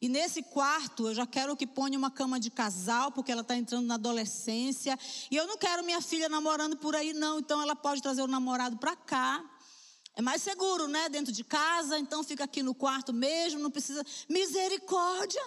E 0.00 0.08
nesse 0.08 0.42
quarto 0.42 1.08
eu 1.08 1.14
já 1.14 1.26
quero 1.26 1.56
que 1.56 1.66
ponha 1.66 1.98
uma 1.98 2.10
cama 2.10 2.38
de 2.38 2.50
casal, 2.50 3.10
porque 3.10 3.32
ela 3.32 3.40
está 3.40 3.56
entrando 3.56 3.86
na 3.86 3.94
adolescência. 3.94 4.98
E 5.30 5.36
eu 5.36 5.46
não 5.46 5.56
quero 5.56 5.82
minha 5.82 6.00
filha 6.02 6.28
namorando 6.28 6.76
por 6.76 6.94
aí, 6.94 7.14
não. 7.14 7.38
Então 7.38 7.62
ela 7.62 7.74
pode 7.74 8.02
trazer 8.02 8.20
o 8.20 8.26
namorado 8.26 8.76
para 8.76 8.94
cá. 8.94 9.42
É 10.14 10.22
mais 10.22 10.42
seguro, 10.42 10.86
né? 10.86 11.08
Dentro 11.08 11.32
de 11.32 11.42
casa, 11.42 11.98
então 11.98 12.22
fica 12.22 12.44
aqui 12.44 12.62
no 12.62 12.74
quarto 12.74 13.12
mesmo, 13.12 13.58
não 13.60 13.70
precisa. 13.70 14.04
Misericórdia! 14.28 15.42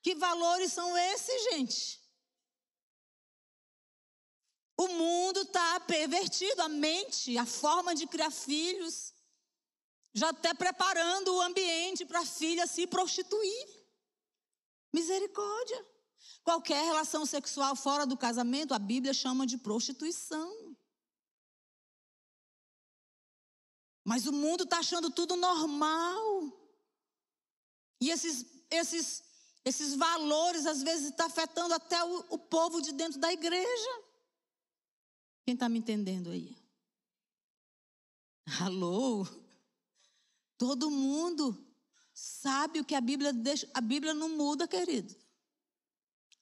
Que 0.00 0.14
valores 0.14 0.72
são 0.72 0.96
esses, 0.96 1.42
gente? 1.50 2.05
O 4.76 4.88
mundo 4.88 5.40
está 5.40 5.80
pervertido, 5.80 6.60
a 6.60 6.68
mente, 6.68 7.38
a 7.38 7.46
forma 7.46 7.94
de 7.94 8.06
criar 8.06 8.30
filhos, 8.30 9.14
já 10.12 10.28
até 10.28 10.52
preparando 10.52 11.34
o 11.34 11.40
ambiente 11.40 12.04
para 12.04 12.20
a 12.20 12.26
filha 12.26 12.66
se 12.66 12.86
prostituir. 12.86 13.66
Misericórdia. 14.92 15.86
Qualquer 16.44 16.84
relação 16.84 17.24
sexual 17.26 17.74
fora 17.74 18.06
do 18.06 18.16
casamento, 18.16 18.72
a 18.72 18.78
Bíblia 18.78 19.12
chama 19.12 19.46
de 19.46 19.58
prostituição. 19.58 20.76
Mas 24.04 24.26
o 24.26 24.32
mundo 24.32 24.64
está 24.64 24.78
achando 24.78 25.10
tudo 25.10 25.36
normal. 25.36 26.52
E 28.00 28.10
esses, 28.10 28.46
esses, 28.70 29.24
esses 29.64 29.96
valores, 29.96 30.64
às 30.66 30.82
vezes, 30.82 31.06
estão 31.06 31.26
tá 31.28 31.32
afetando 31.32 31.74
até 31.74 32.04
o, 32.04 32.24
o 32.30 32.38
povo 32.38 32.80
de 32.80 32.92
dentro 32.92 33.18
da 33.18 33.32
igreja. 33.32 34.05
Quem 35.46 35.54
está 35.54 35.68
me 35.68 35.78
entendendo 35.78 36.30
aí? 36.30 36.56
Alô? 38.60 39.24
Todo 40.58 40.90
mundo 40.90 41.56
sabe 42.12 42.80
o 42.80 42.84
que 42.84 42.96
a 42.96 43.00
Bíblia 43.00 43.32
deixa. 43.32 43.68
A 43.72 43.80
Bíblia 43.80 44.12
não 44.12 44.28
muda, 44.30 44.66
querido. 44.66 45.14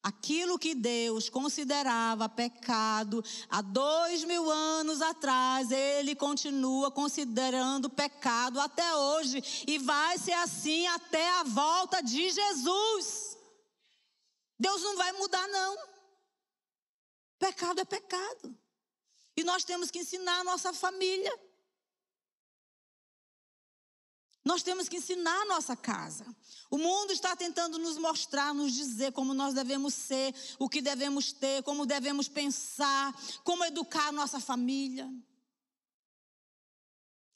Aquilo 0.02 0.58
que 0.58 0.74
Deus 0.74 1.28
considerava 1.28 2.30
pecado 2.30 3.22
há 3.50 3.60
dois 3.60 4.24
mil 4.24 4.50
anos 4.50 5.02
atrás, 5.02 5.70
Ele 5.70 6.16
continua 6.16 6.90
considerando 6.90 7.90
pecado 7.90 8.58
até 8.58 8.96
hoje. 8.96 9.64
E 9.66 9.76
vai 9.76 10.16
ser 10.16 10.32
assim 10.32 10.86
até 10.86 11.30
a 11.40 11.42
volta 11.42 12.02
de 12.02 12.30
Jesus. 12.30 13.36
Deus 14.58 14.80
não 14.80 14.96
vai 14.96 15.12
mudar, 15.12 15.46
não. 15.48 15.76
Pecado 17.38 17.80
é 17.80 17.84
pecado. 17.84 18.63
E 19.36 19.42
nós 19.42 19.64
temos 19.64 19.90
que 19.90 19.98
ensinar 19.98 20.40
a 20.40 20.44
nossa 20.44 20.72
família. 20.72 21.32
Nós 24.44 24.62
temos 24.62 24.88
que 24.88 24.98
ensinar 24.98 25.42
a 25.42 25.46
nossa 25.46 25.74
casa. 25.74 26.24
O 26.70 26.76
mundo 26.76 27.12
está 27.12 27.34
tentando 27.34 27.78
nos 27.78 27.96
mostrar, 27.96 28.52
nos 28.52 28.72
dizer 28.74 29.12
como 29.12 29.32
nós 29.32 29.54
devemos 29.54 29.94
ser, 29.94 30.34
o 30.58 30.68
que 30.68 30.82
devemos 30.82 31.32
ter, 31.32 31.62
como 31.62 31.86
devemos 31.86 32.28
pensar, 32.28 33.18
como 33.42 33.64
educar 33.64 34.08
a 34.08 34.12
nossa 34.12 34.38
família. 34.38 35.10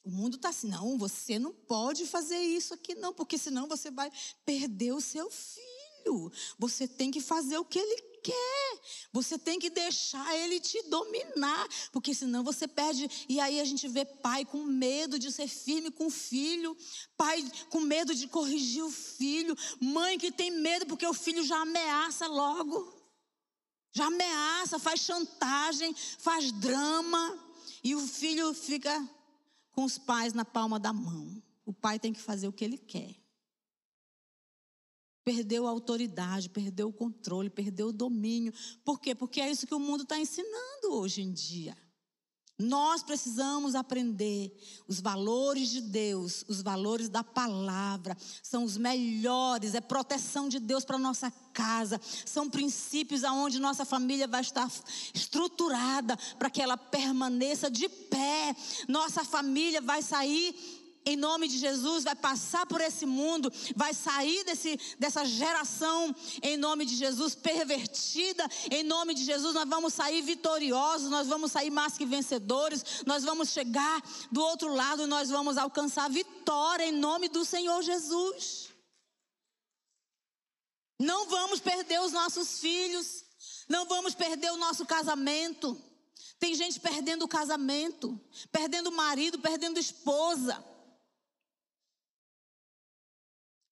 O 0.05 0.11
mundo 0.11 0.37
está 0.37 0.51
assim, 0.51 0.69
não, 0.69 0.99
você 0.99 1.39
não 1.39 1.53
pode 1.53 2.07
fazer 2.07 2.39
isso 2.39 2.75
aqui, 2.75 2.95
não, 2.95 3.13
porque 3.15 3.39
senão 3.39 3.67
você 3.67 3.91
vai 3.91 4.13
perder 4.45 4.93
o 4.93 5.01
seu 5.01 5.31
filho. 5.31 6.31
Você 6.59 6.87
tem 6.87 7.11
que 7.11 7.21
fazer 7.21 7.59
o 7.59 7.65
que 7.65 7.79
ele 7.79 8.08
quer. 8.23 8.81
Você 9.13 9.39
tem 9.39 9.59
que 9.59 9.71
deixar 9.71 10.37
ele 10.37 10.61
te 10.61 10.83
dominar, 10.85 11.69
porque 11.93 12.15
senão 12.15 12.45
você 12.45 12.69
perde. 12.69 13.09
E 13.29 13.41
aí 13.41 13.61
a 13.61 13.65
gente 13.65 13.89
vê 13.89 14.05
pai 14.05 14.45
com 14.45 14.63
medo 14.65 15.19
de 15.19 15.33
ser 15.33 15.49
firme 15.49 15.91
com 15.91 16.07
o 16.07 16.11
filho, 16.11 16.77
pai 17.17 17.45
com 17.71 17.81
medo 17.81 18.15
de 18.15 18.29
corrigir 18.29 18.85
o 18.85 18.91
filho, 18.91 19.57
mãe 19.81 20.19
que 20.19 20.31
tem 20.31 20.51
medo 20.51 20.87
porque 20.87 21.07
o 21.07 21.15
filho 21.15 21.45
já 21.45 21.61
ameaça 21.63 22.27
logo. 22.27 22.97
Já 23.93 24.07
ameaça, 24.07 24.79
faz 24.79 25.01
chantagem, 25.01 25.95
faz 26.19 26.53
drama, 26.53 27.39
e 27.83 27.95
o 27.95 28.07
filho 28.07 28.53
fica 28.53 29.09
com 29.73 29.85
os 29.85 29.99
pais 29.99 30.33
na 30.33 30.45
palma 30.45 30.79
da 30.79 30.93
mão. 30.93 31.43
O 31.65 31.73
pai 31.73 31.99
tem 31.99 32.13
que 32.13 32.21
fazer 32.21 32.47
o 32.47 32.53
que 32.53 32.65
ele 32.65 32.79
quer 32.79 33.18
perdeu 35.29 35.67
a 35.67 35.71
autoridade, 35.71 36.49
perdeu 36.49 36.89
o 36.89 36.93
controle, 36.93 37.51
perdeu 37.51 37.89
o 37.89 37.93
domínio. 37.93 38.51
Por 38.83 38.99
quê? 38.99 39.15
Porque 39.15 39.43
é 39.43 39.51
isso 39.51 39.67
que 39.67 39.75
o 39.75 39.79
mundo 39.79 40.05
está 40.05 40.19
ensinando 40.19 40.91
hoje 40.91 41.21
em 41.21 41.31
dia. 41.31 41.77
Nós 42.59 43.03
precisamos 43.03 43.75
aprender 43.75 44.53
os 44.89 45.01
valores 45.01 45.69
de 45.69 45.83
Deus, 45.83 46.47
os 46.49 46.63
valores 46.63 47.11
da 47.11 47.23
palavra, 47.23 48.17
são 48.43 48.65
os 48.65 48.79
melhores, 48.79 49.75
é 49.75 49.81
proteção 49.83 50.49
de 50.49 50.59
Deus 50.59 50.85
para 50.85 50.99
nossa 50.99 51.31
casa, 51.53 52.01
são 52.25 52.49
princípios 52.49 53.23
aonde 53.23 53.61
nossa 53.61 53.85
família 53.85 54.27
vai 54.27 54.41
estar 54.41 54.69
estruturada 55.15 56.17
para 56.39 56.49
que 56.49 56.63
ela 56.63 56.77
permaneça 56.77 57.71
de 57.71 57.89
pé. 57.89 58.57
Nossa 58.89 59.25
família 59.25 59.81
vai 59.81 60.03
sair 60.03 60.78
em 61.09 61.17
nome 61.17 61.49
de 61.49 61.59
Jesus, 61.59 62.05
vai 62.05 62.15
passar 62.15 62.67
por 62.67 62.81
esse 62.81 63.05
mundo, 63.05 63.53
vai 63.75 63.93
sair 63.93 64.45
desse, 64.45 64.79
dessa 64.99 65.25
geração, 65.25 66.15
em 66.43 66.57
nome 66.57 66.85
de 66.85 66.95
Jesus, 66.95 67.35
pervertida, 67.35 68.49
em 68.71 68.83
nome 68.83 69.15
de 69.15 69.25
Jesus, 69.25 69.55
nós 69.55 69.69
vamos 69.69 69.95
sair 69.95 70.23
vitoriosos, 70.23 71.11
nós 71.11 71.27
vamos 71.27 71.51
sair 71.51 71.71
mais 71.71 71.97
que 71.97 72.07
vencedores, 72.07 72.85
nós 73.07 73.25
vamos 73.25 73.49
chegar 73.51 74.03
do 74.31 74.41
outro 74.41 74.75
lado 74.75 75.07
nós 75.07 75.29
vamos 75.31 75.57
alcançar 75.57 76.09
vitória 76.11 76.85
em 76.85 76.93
nome 76.93 77.29
do 77.29 77.45
Senhor 77.45 77.83
Jesus. 77.83 78.69
Não 80.99 81.27
vamos 81.29 81.61
perder 81.61 82.01
os 82.01 82.13
nossos 82.13 82.59
filhos, 82.61 83.25
não 83.69 83.87
vamos 83.87 84.15
perder 84.15 84.51
o 84.53 84.57
nosso 84.57 84.85
casamento. 84.85 85.81
Tem 86.39 86.55
gente 86.55 86.79
perdendo 86.79 87.25
o 87.25 87.29
casamento, 87.29 88.21
perdendo 88.53 88.89
o 88.89 88.97
marido, 88.97 89.39
perdendo 89.39 89.77
a 89.77 89.81
esposa. 89.81 90.65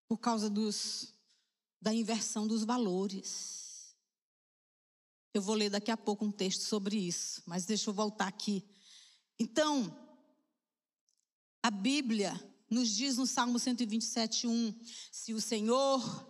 Por 0.07 0.17
causa 0.17 0.49
dos, 0.49 1.13
da 1.81 1.93
inversão 1.93 2.47
dos 2.47 2.63
valores. 2.63 3.95
Eu 5.33 5.41
vou 5.41 5.55
ler 5.55 5.69
daqui 5.69 5.91
a 5.91 5.97
pouco 5.97 6.25
um 6.25 6.31
texto 6.31 6.61
sobre 6.61 6.97
isso, 6.97 7.43
mas 7.45 7.65
deixa 7.65 7.89
eu 7.89 7.93
voltar 7.93 8.27
aqui. 8.27 8.63
Então, 9.37 9.95
a 11.61 11.69
Bíblia 11.69 12.33
nos 12.69 12.89
diz 12.89 13.17
no 13.17 13.27
Salmo 13.27 13.59
127, 13.59 14.47
1: 14.47 14.79
se 15.11 15.33
o 15.33 15.41
Senhor, 15.41 16.27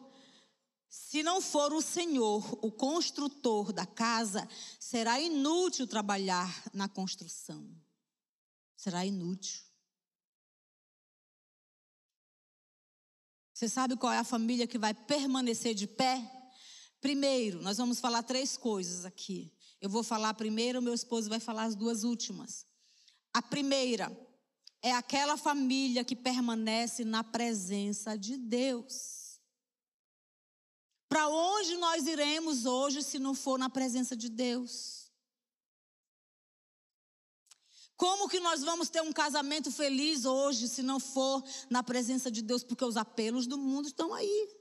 se 0.90 1.24
não 1.24 1.42
for 1.42 1.72
o 1.74 1.82
Senhor 1.82 2.60
o 2.62 2.72
construtor 2.72 3.72
da 3.72 3.86
casa, 3.86 4.48
será 4.80 5.20
inútil 5.20 5.88
trabalhar 5.88 6.64
na 6.74 6.90
construção. 6.90 7.70
Será 8.76 9.06
inútil. 9.06 9.67
Você 13.58 13.68
sabe 13.68 13.98
qual 13.98 14.14
é 14.14 14.20
a 14.20 14.24
família 14.24 14.68
que 14.68 14.78
vai 14.78 14.94
permanecer 14.94 15.74
de 15.74 15.88
pé? 15.88 16.22
Primeiro, 17.02 17.60
nós 17.60 17.78
vamos 17.78 18.00
falar 18.00 18.22
três 18.22 18.56
coisas 18.56 19.04
aqui. 19.04 19.52
Eu 19.82 19.90
vou 19.90 20.04
falar 20.04 20.36
primeiro, 20.36 20.80
meu 20.80 20.94
esposo 20.94 21.28
vai 21.28 21.40
falar 21.40 21.64
as 21.64 21.74
duas 21.74 22.04
últimas. 22.04 22.68
A 23.34 23.42
primeira 23.42 24.16
é 24.80 24.92
aquela 24.92 25.36
família 25.38 26.04
que 26.04 26.16
permanece 26.16 27.04
na 27.04 27.24
presença 27.24 28.16
de 28.16 28.38
Deus. 28.38 29.40
Para 31.10 31.28
onde 31.28 31.78
nós 31.78 32.06
iremos 32.06 32.68
hoje 32.68 33.02
se 33.02 33.18
não 33.18 33.34
for 33.34 33.58
na 33.58 33.72
presença 33.72 34.16
de 34.16 34.30
Deus? 34.30 35.07
Como 37.98 38.30
que 38.30 38.40
nós 38.40 38.62
vamos 38.62 38.90
ter 38.90 39.02
um 39.02 39.12
casamento 39.12 39.72
feliz 39.72 40.24
hoje 40.24 40.70
se 40.70 40.84
não 40.84 41.00
for 41.00 41.44
na 41.68 41.82
presença 41.82 42.30
de 42.30 42.44
Deus? 42.44 42.64
Porque 42.64 42.86
os 42.86 42.96
apelos 42.96 43.48
do 43.48 43.58
mundo 43.58 43.88
estão 43.88 44.14
aí. 44.14 44.56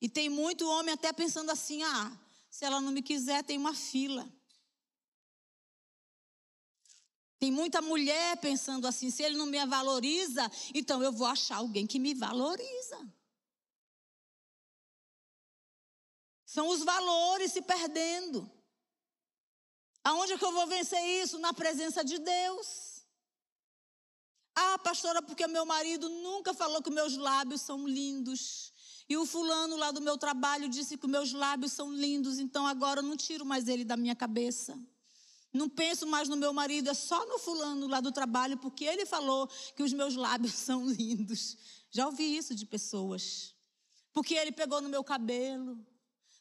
E 0.00 0.08
tem 0.08 0.28
muito 0.28 0.68
homem 0.68 0.92
até 0.92 1.12
pensando 1.12 1.50
assim: 1.50 1.84
ah, 1.84 2.12
se 2.50 2.64
ela 2.64 2.80
não 2.80 2.90
me 2.90 3.02
quiser, 3.02 3.44
tem 3.44 3.56
uma 3.56 3.72
fila. 3.72 4.28
Tem 7.38 7.52
muita 7.52 7.80
mulher 7.80 8.36
pensando 8.38 8.88
assim: 8.88 9.10
se 9.10 9.22
ele 9.22 9.36
não 9.36 9.46
me 9.46 9.64
valoriza, 9.64 10.50
então 10.74 11.00
eu 11.04 11.12
vou 11.12 11.28
achar 11.28 11.58
alguém 11.58 11.86
que 11.86 12.00
me 12.00 12.14
valoriza. 12.14 12.98
São 16.44 16.66
os 16.68 16.82
valores 16.82 17.52
se 17.52 17.62
perdendo. 17.62 18.50
Aonde 20.02 20.32
é 20.32 20.38
que 20.38 20.44
eu 20.44 20.52
vou 20.52 20.66
vencer 20.66 21.02
isso? 21.22 21.38
Na 21.38 21.52
presença 21.52 22.04
de 22.04 22.18
Deus. 22.18 22.90
Ah, 24.54 24.78
pastora, 24.78 25.22
porque 25.22 25.46
meu 25.46 25.64
marido 25.64 26.08
nunca 26.08 26.52
falou 26.52 26.82
que 26.82 26.90
meus 26.90 27.16
lábios 27.16 27.60
são 27.60 27.86
lindos. 27.86 28.72
E 29.08 29.16
o 29.16 29.26
fulano 29.26 29.76
lá 29.76 29.90
do 29.90 30.00
meu 30.00 30.16
trabalho 30.16 30.68
disse 30.68 30.96
que 30.96 31.06
meus 31.06 31.32
lábios 31.32 31.72
são 31.72 31.92
lindos, 31.92 32.38
então 32.38 32.66
agora 32.66 33.00
eu 33.00 33.02
não 33.02 33.16
tiro 33.16 33.44
mais 33.44 33.68
ele 33.68 33.84
da 33.84 33.96
minha 33.96 34.14
cabeça. 34.14 34.78
Não 35.52 35.68
penso 35.68 36.06
mais 36.06 36.28
no 36.28 36.36
meu 36.36 36.52
marido, 36.52 36.88
é 36.88 36.94
só 36.94 37.26
no 37.26 37.38
fulano 37.38 37.88
lá 37.88 38.00
do 38.00 38.12
trabalho, 38.12 38.56
porque 38.58 38.84
ele 38.84 39.04
falou 39.04 39.48
que 39.74 39.82
os 39.82 39.92
meus 39.92 40.14
lábios 40.14 40.52
são 40.68 40.86
lindos. 40.86 41.56
Já 41.90 42.06
ouvi 42.06 42.36
isso 42.36 42.54
de 42.54 42.64
pessoas. 42.64 43.54
Porque 44.12 44.34
ele 44.34 44.52
pegou 44.52 44.80
no 44.80 44.88
meu 44.88 45.02
cabelo, 45.02 45.84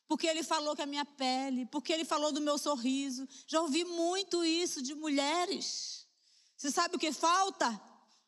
porque 0.09 0.25
ele 0.25 0.41
falou 0.41 0.75
que 0.75 0.81
a 0.81 0.87
minha 0.87 1.05
pele, 1.05 1.67
porque 1.67 1.93
ele 1.93 2.03
falou 2.03 2.31
do 2.31 2.41
meu 2.41 2.57
sorriso. 2.57 3.29
Já 3.45 3.61
ouvi 3.61 3.85
muito 3.85 4.43
isso 4.43 4.81
de 4.81 4.95
mulheres. 4.95 6.07
Você 6.57 6.71
sabe 6.71 6.95
o 6.95 6.99
que 6.99 7.11
falta? 7.11 7.79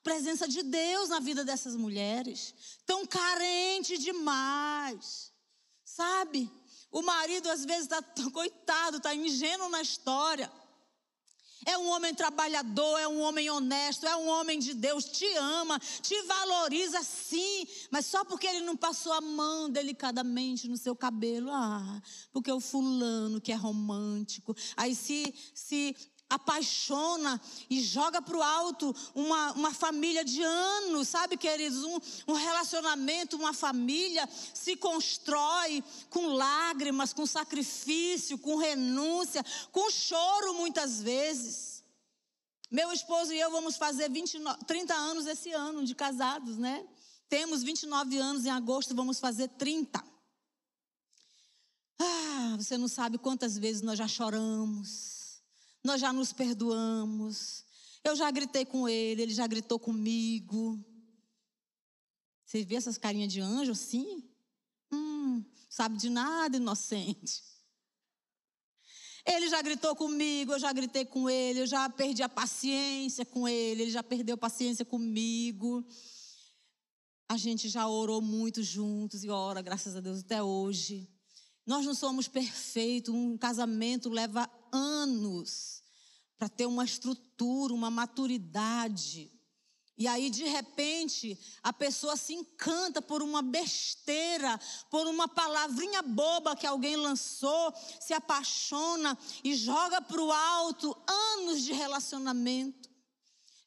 Presença 0.03 0.47
de 0.47 0.61
Deus 0.61 1.09
na 1.09 1.19
vida 1.19 1.43
dessas 1.43 1.75
mulheres. 1.75 2.53
Tão 2.85 3.03
carente 3.07 3.97
demais. 3.97 5.33
Sabe? 5.83 6.51
O 6.91 7.01
marido 7.01 7.49
às 7.49 7.65
vezes 7.65 7.89
está, 7.89 7.99
coitado, 8.31 8.97
está 8.97 9.15
ingênuo 9.15 9.67
na 9.67 9.81
história. 9.81 10.51
É 11.65 11.77
um 11.77 11.89
homem 11.89 12.13
trabalhador, 12.13 12.99
é 12.99 13.07
um 13.07 13.21
homem 13.21 13.49
honesto, 13.49 14.05
é 14.05 14.15
um 14.15 14.27
homem 14.27 14.59
de 14.59 14.73
Deus, 14.73 15.05
te 15.05 15.25
ama, 15.37 15.79
te 16.01 16.19
valoriza 16.23 17.03
sim, 17.03 17.67
mas 17.91 18.05
só 18.05 18.25
porque 18.25 18.47
ele 18.47 18.61
não 18.61 18.75
passou 18.75 19.13
a 19.13 19.21
mão 19.21 19.69
delicadamente 19.69 20.67
no 20.67 20.77
seu 20.77 20.95
cabelo, 20.95 21.51
ah, 21.51 22.01
porque 22.31 22.51
o 22.51 22.59
fulano 22.59 23.39
que 23.39 23.51
é 23.51 23.55
romântico. 23.55 24.55
Aí 24.75 24.95
se 24.95 25.33
se 25.53 25.95
apaixona 26.31 27.39
e 27.69 27.81
joga 27.81 28.21
para 28.21 28.37
o 28.37 28.41
alto 28.41 28.95
uma, 29.13 29.51
uma 29.51 29.73
família 29.73 30.23
de 30.23 30.41
anos, 30.41 31.09
sabe, 31.09 31.35
queridos? 31.35 31.83
Um, 31.83 31.99
um 32.29 32.33
relacionamento, 32.33 33.35
uma 33.35 33.53
família 33.53 34.27
se 34.53 34.77
constrói 34.77 35.83
com 36.09 36.27
lágrimas, 36.27 37.11
com 37.11 37.25
sacrifício, 37.25 38.37
com 38.37 38.55
renúncia, 38.55 39.45
com 39.73 39.91
choro 39.91 40.53
muitas 40.53 41.01
vezes. 41.01 41.83
Meu 42.71 42.93
esposo 42.93 43.33
e 43.33 43.39
eu 43.39 43.51
vamos 43.51 43.75
fazer 43.75 44.09
29, 44.09 44.63
30 44.65 44.93
anos 44.93 45.27
esse 45.27 45.51
ano 45.51 45.83
de 45.83 45.93
casados, 45.93 46.57
né? 46.57 46.87
Temos 47.27 47.61
29 47.61 48.17
anos 48.17 48.45
em 48.45 48.49
agosto, 48.49 48.95
vamos 48.95 49.19
fazer 49.19 49.49
30. 49.49 50.01
Ah, 51.99 52.55
você 52.57 52.77
não 52.77 52.87
sabe 52.87 53.17
quantas 53.17 53.57
vezes 53.57 53.81
nós 53.81 53.97
já 53.97 54.07
choramos 54.07 55.10
nós 55.83 55.99
já 55.99 56.13
nos 56.13 56.31
perdoamos. 56.31 57.65
Eu 58.03 58.15
já 58.15 58.29
gritei 58.31 58.65
com 58.65 58.87
ele, 58.87 59.21
ele 59.21 59.33
já 59.33 59.45
gritou 59.47 59.79
comigo. 59.79 60.83
Você 62.45 62.63
vê 62.63 62.75
essas 62.75 62.97
carinhas 62.97 63.31
de 63.31 63.39
anjo 63.39 63.71
assim? 63.71 64.23
Hum, 64.91 65.43
sabe 65.69 65.97
de 65.97 66.09
nada, 66.09 66.57
inocente. 66.57 67.43
Ele 69.25 69.47
já 69.49 69.61
gritou 69.61 69.95
comigo, 69.95 70.53
eu 70.53 70.59
já 70.59 70.73
gritei 70.73 71.05
com 71.05 71.29
ele, 71.29 71.61
eu 71.61 71.67
já 71.67 71.87
perdi 71.89 72.23
a 72.23 72.29
paciência 72.29 73.23
com 73.23 73.47
ele, 73.47 73.83
ele 73.83 73.91
já 73.91 74.01
perdeu 74.01 74.33
a 74.33 74.37
paciência 74.37 74.83
comigo. 74.83 75.85
A 77.29 77.37
gente 77.37 77.69
já 77.69 77.87
orou 77.87 78.21
muito 78.21 78.63
juntos 78.63 79.23
e 79.23 79.29
ora, 79.29 79.61
graças 79.61 79.95
a 79.95 80.01
Deus, 80.01 80.19
até 80.19 80.41
hoje. 80.41 81.07
Nós 81.65 81.85
não 81.85 81.93
somos 81.93 82.27
perfeitos, 82.27 83.13
um 83.13 83.37
casamento 83.37 84.09
leva 84.09 84.49
anos 84.71 85.81
para 86.37 86.49
ter 86.49 86.65
uma 86.65 86.83
estrutura, 86.83 87.73
uma 87.73 87.91
maturidade. 87.91 89.31
E 89.97 90.07
aí, 90.07 90.31
de 90.31 90.45
repente, 90.45 91.37
a 91.61 91.71
pessoa 91.71 92.17
se 92.17 92.33
encanta 92.33 92.99
por 92.99 93.21
uma 93.21 93.43
besteira, 93.43 94.59
por 94.89 95.05
uma 95.05 95.27
palavrinha 95.27 96.01
boba 96.01 96.55
que 96.55 96.65
alguém 96.65 96.95
lançou, 96.95 97.71
se 97.99 98.11
apaixona 98.11 99.15
e 99.43 99.53
joga 99.53 100.01
para 100.01 100.19
o 100.19 100.31
alto 100.31 100.97
anos 101.07 101.61
de 101.61 101.73
relacionamento. 101.73 102.89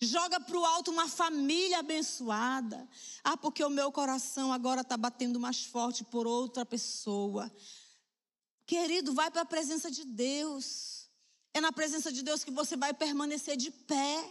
Joga 0.01 0.41
para 0.41 0.59
o 0.59 0.65
alto 0.65 0.91
uma 0.91 1.09
família 1.09 1.79
abençoada. 1.79 2.89
Ah, 3.23 3.37
porque 3.37 3.63
o 3.65 3.71
meu 3.71 3.93
coração 3.93 4.53
agora 4.53 4.81
está 4.81 4.97
batendo 4.97 5.39
mais 5.39 5.65
forte 5.65 6.03
por 6.03 6.27
outra 6.27 6.67
pessoa. 6.67 7.49
Querido, 8.67 9.13
vai 9.13 9.31
para 9.31 9.43
a 9.43 9.47
presença 9.47 9.91
de 9.91 10.05
Deus. 10.05 11.09
É 11.53 11.61
na 11.61 11.73
presença 11.73 12.11
de 12.11 12.23
Deus 12.23 12.43
que 12.43 12.51
você 12.51 12.77
vai 12.77 12.93
permanecer 12.95 13.57
de 13.57 13.71
pé. 13.71 14.25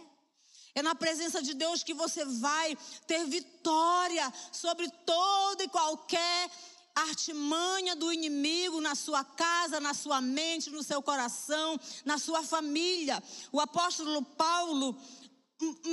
É 0.74 0.82
na 0.82 0.94
presença 0.94 1.40
de 1.40 1.54
Deus 1.54 1.84
que 1.84 1.94
você 1.94 2.24
vai 2.24 2.76
ter 3.06 3.24
vitória 3.26 4.32
sobre 4.50 4.90
todo 5.06 5.62
e 5.62 5.68
qualquer 5.68 6.50
artimanha 6.94 7.94
do 7.96 8.12
inimigo 8.12 8.80
na 8.80 8.94
sua 8.94 9.24
casa, 9.24 9.80
na 9.80 9.94
sua 9.94 10.20
mente, 10.20 10.70
no 10.70 10.82
seu 10.82 11.00
coração, 11.00 11.78
na 12.04 12.18
sua 12.18 12.42
família. 12.42 13.22
O 13.52 13.60
apóstolo 13.60 14.22
Paulo, 14.22 14.96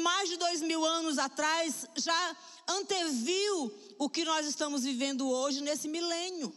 mais 0.04 0.30
de 0.30 0.38
dois 0.38 0.62
mil 0.62 0.84
anos 0.84 1.20
atrás, 1.20 1.86
já 1.96 2.38
anteviu 2.68 3.72
o 4.00 4.10
que 4.10 4.26
nós 4.26 4.48
estamos 4.48 4.84
vivendo 4.84 5.30
hoje 5.30 5.62
nesse 5.62 5.88
milênio. 5.88 6.54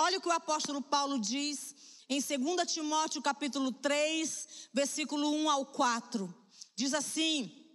Olha 0.00 0.18
o 0.18 0.20
que 0.20 0.28
o 0.28 0.32
apóstolo 0.32 0.80
Paulo 0.80 1.18
diz 1.18 1.74
em 2.08 2.20
2 2.20 2.72
Timóteo 2.72 3.20
capítulo 3.20 3.72
3, 3.72 4.68
versículo 4.72 5.30
1 5.32 5.50
ao 5.50 5.66
4. 5.66 6.32
Diz 6.76 6.94
assim: 6.94 7.66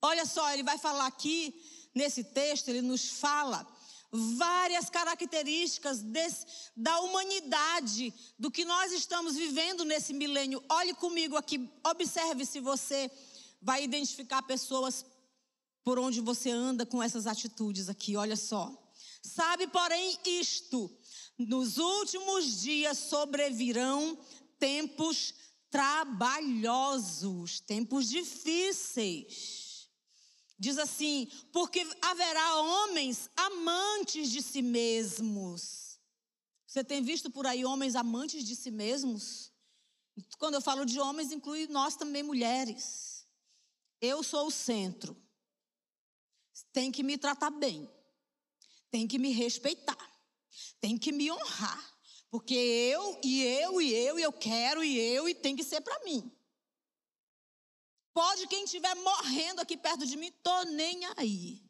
Olha 0.00 0.24
só, 0.24 0.52
ele 0.52 0.62
vai 0.62 0.78
falar 0.78 1.06
aqui 1.06 1.60
nesse 1.92 2.22
texto, 2.22 2.68
ele 2.68 2.80
nos 2.80 3.08
fala 3.10 3.66
várias 4.10 4.88
características 4.88 6.00
desse, 6.00 6.46
da 6.76 7.00
humanidade, 7.00 8.14
do 8.38 8.50
que 8.50 8.64
nós 8.64 8.92
estamos 8.92 9.34
vivendo 9.34 9.84
nesse 9.84 10.14
milênio. 10.14 10.62
Olhe 10.68 10.94
comigo 10.94 11.36
aqui, 11.36 11.68
observe 11.84 12.46
se 12.46 12.60
você 12.60 13.10
vai 13.60 13.82
identificar 13.82 14.42
pessoas 14.42 15.04
por 15.82 15.98
onde 15.98 16.20
você 16.20 16.50
anda 16.50 16.86
com 16.86 17.02
essas 17.02 17.26
atitudes 17.26 17.88
aqui. 17.88 18.16
Olha 18.16 18.36
só. 18.36 18.72
Sabe, 19.22 19.66
porém, 19.66 20.18
isto: 20.24 20.90
nos 21.38 21.78
últimos 21.78 22.60
dias 22.60 22.98
sobrevirão 22.98 24.18
tempos 24.58 25.32
trabalhosos, 25.70 27.60
tempos 27.60 28.08
difíceis. 28.08 29.88
Diz 30.58 30.76
assim: 30.78 31.30
porque 31.52 31.86
haverá 32.02 32.60
homens 32.60 33.30
amantes 33.36 34.30
de 34.30 34.42
si 34.42 34.60
mesmos. 34.60 36.00
Você 36.66 36.82
tem 36.82 37.02
visto 37.02 37.30
por 37.30 37.46
aí 37.46 37.64
homens 37.64 37.94
amantes 37.94 38.44
de 38.44 38.56
si 38.56 38.70
mesmos? 38.70 39.52
Quando 40.38 40.54
eu 40.54 40.60
falo 40.60 40.84
de 40.84 40.98
homens, 40.98 41.30
inclui 41.30 41.68
nós 41.68 41.94
também 41.96 42.22
mulheres. 42.22 43.26
Eu 44.00 44.22
sou 44.22 44.48
o 44.48 44.50
centro. 44.50 45.16
Tem 46.72 46.90
que 46.90 47.02
me 47.02 47.16
tratar 47.16 47.50
bem. 47.50 47.88
Tem 48.90 49.06
que 49.06 49.18
me 49.18 49.30
respeitar. 49.30 50.07
Tem 50.80 50.96
que 50.96 51.12
me 51.12 51.30
honrar. 51.30 51.98
Porque 52.30 52.54
eu, 52.54 53.20
e 53.24 53.42
eu, 53.42 53.80
e 53.80 53.94
eu, 53.94 54.18
e 54.18 54.22
eu 54.22 54.32
quero, 54.32 54.84
e 54.84 54.98
eu, 54.98 55.28
e 55.28 55.34
tem 55.34 55.56
que 55.56 55.64
ser 55.64 55.80
para 55.80 56.04
mim. 56.04 56.30
Pode 58.12 58.46
quem 58.48 58.64
estiver 58.64 58.94
morrendo 58.96 59.60
aqui 59.60 59.76
perto 59.76 60.04
de 60.04 60.16
mim, 60.16 60.30
tô 60.42 60.62
nem 60.64 61.04
aí. 61.16 61.62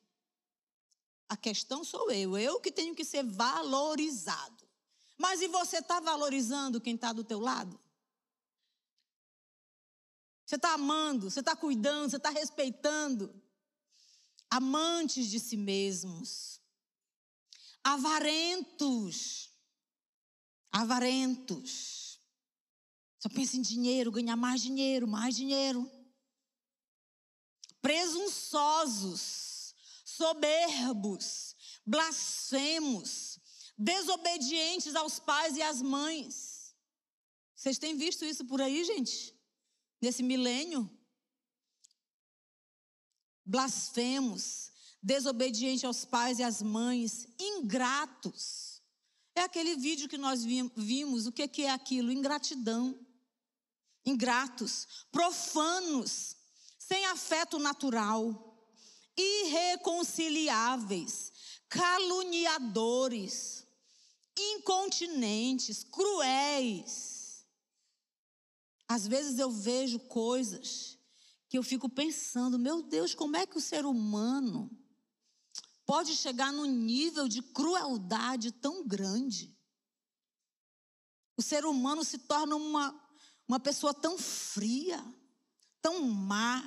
A 1.29 1.37
questão 1.37 1.85
sou 1.85 2.11
eu, 2.11 2.37
eu 2.39 2.61
que 2.61 2.73
tenho 2.73 2.95
que 2.95 3.05
ser 3.05 3.23
valorizado. 3.23 4.67
Mas 5.17 5.43
e 5.43 5.49
você 5.49 5.79
está 5.79 6.01
valorizando 6.01 6.81
quem 6.81 6.95
está 6.95 7.13
do 7.13 7.23
teu 7.23 7.39
lado? 7.39 7.79
Você 10.47 10.57
está 10.57 10.73
amando, 10.73 11.31
você 11.31 11.41
está 11.41 11.55
cuidando, 11.55 12.11
você 12.11 12.17
está 12.17 12.31
respeitando. 12.31 13.43
Amantes 14.49 15.29
de 15.29 15.39
si 15.39 15.59
mesmos. 15.59 16.58
Avarentos. 17.83 19.51
Avarentos. 20.71 22.21
Só 23.21 23.29
pensa 23.29 23.57
em 23.57 23.63
dinheiro, 23.63 24.13
ganhar 24.13 24.37
mais 24.37 24.61
dinheiro, 24.61 25.09
mais 25.09 25.35
dinheiro 25.35 25.91
presunçosos, 27.81 29.75
soberbos, 30.05 31.57
blasfemos, 31.87 33.39
desobedientes 33.77 34.95
aos 34.95 35.19
pais 35.19 35.57
e 35.57 35.63
às 35.63 35.81
mães. 35.81 36.75
Vocês 37.55 37.79
têm 37.79 37.97
visto 37.97 38.25
isso 38.25 38.45
por 38.45 38.61
aí, 38.61 38.85
gente? 38.85 39.35
Nesse 40.01 40.23
milênio? 40.23 40.89
Blasfemos, 43.45 44.68
desobedientes 45.03 45.85
aos 45.85 46.05
pais 46.05 46.39
e 46.39 46.43
às 46.43 46.61
mães, 46.63 47.27
ingratos. 47.39 48.83
É 49.35 49.43
aquele 49.43 49.77
vídeo 49.77 50.09
que 50.09 50.17
nós 50.19 50.45
vimos, 50.45 51.27
o 51.27 51.33
que 51.33 51.63
é 51.63 51.71
aquilo? 51.71 52.11
Ingratidão. 52.11 52.99
Ingratos, 54.05 55.07
profanos, 55.13 56.35
sem 56.79 57.07
afeto 57.07 57.59
natural, 57.59 58.67
irreconciliáveis, 59.17 61.33
caluniadores, 61.69 63.65
incontinentes, 64.37 65.85
cruéis. 65.85 67.47
Às 68.89 69.07
vezes 69.07 69.39
eu 69.39 69.51
vejo 69.51 70.01
coisas 70.01 70.99
que 71.49 71.59
eu 71.59 71.63
fico 71.63 71.89
pensando, 71.89 72.59
meu 72.59 72.83
Deus, 72.83 73.15
como 73.15 73.37
é 73.37 73.47
que 73.47 73.59
o 73.59 73.61
ser 73.61 73.85
humano 73.85 74.71
pode 75.89 76.15
chegar 76.15 76.53
num 76.53 76.67
nível 76.67 77.27
de 77.27 77.43
crueldade 77.43 78.53
tão 78.53 78.87
grande? 78.87 79.53
O 81.37 81.43
ser 81.43 81.65
humano 81.65 82.05
se 82.05 82.19
torna 82.19 82.55
uma, 82.55 83.11
uma 83.49 83.59
pessoa 83.59 83.93
tão 83.93 84.17
fria 84.17 85.03
tão 85.81 86.03
má, 86.03 86.63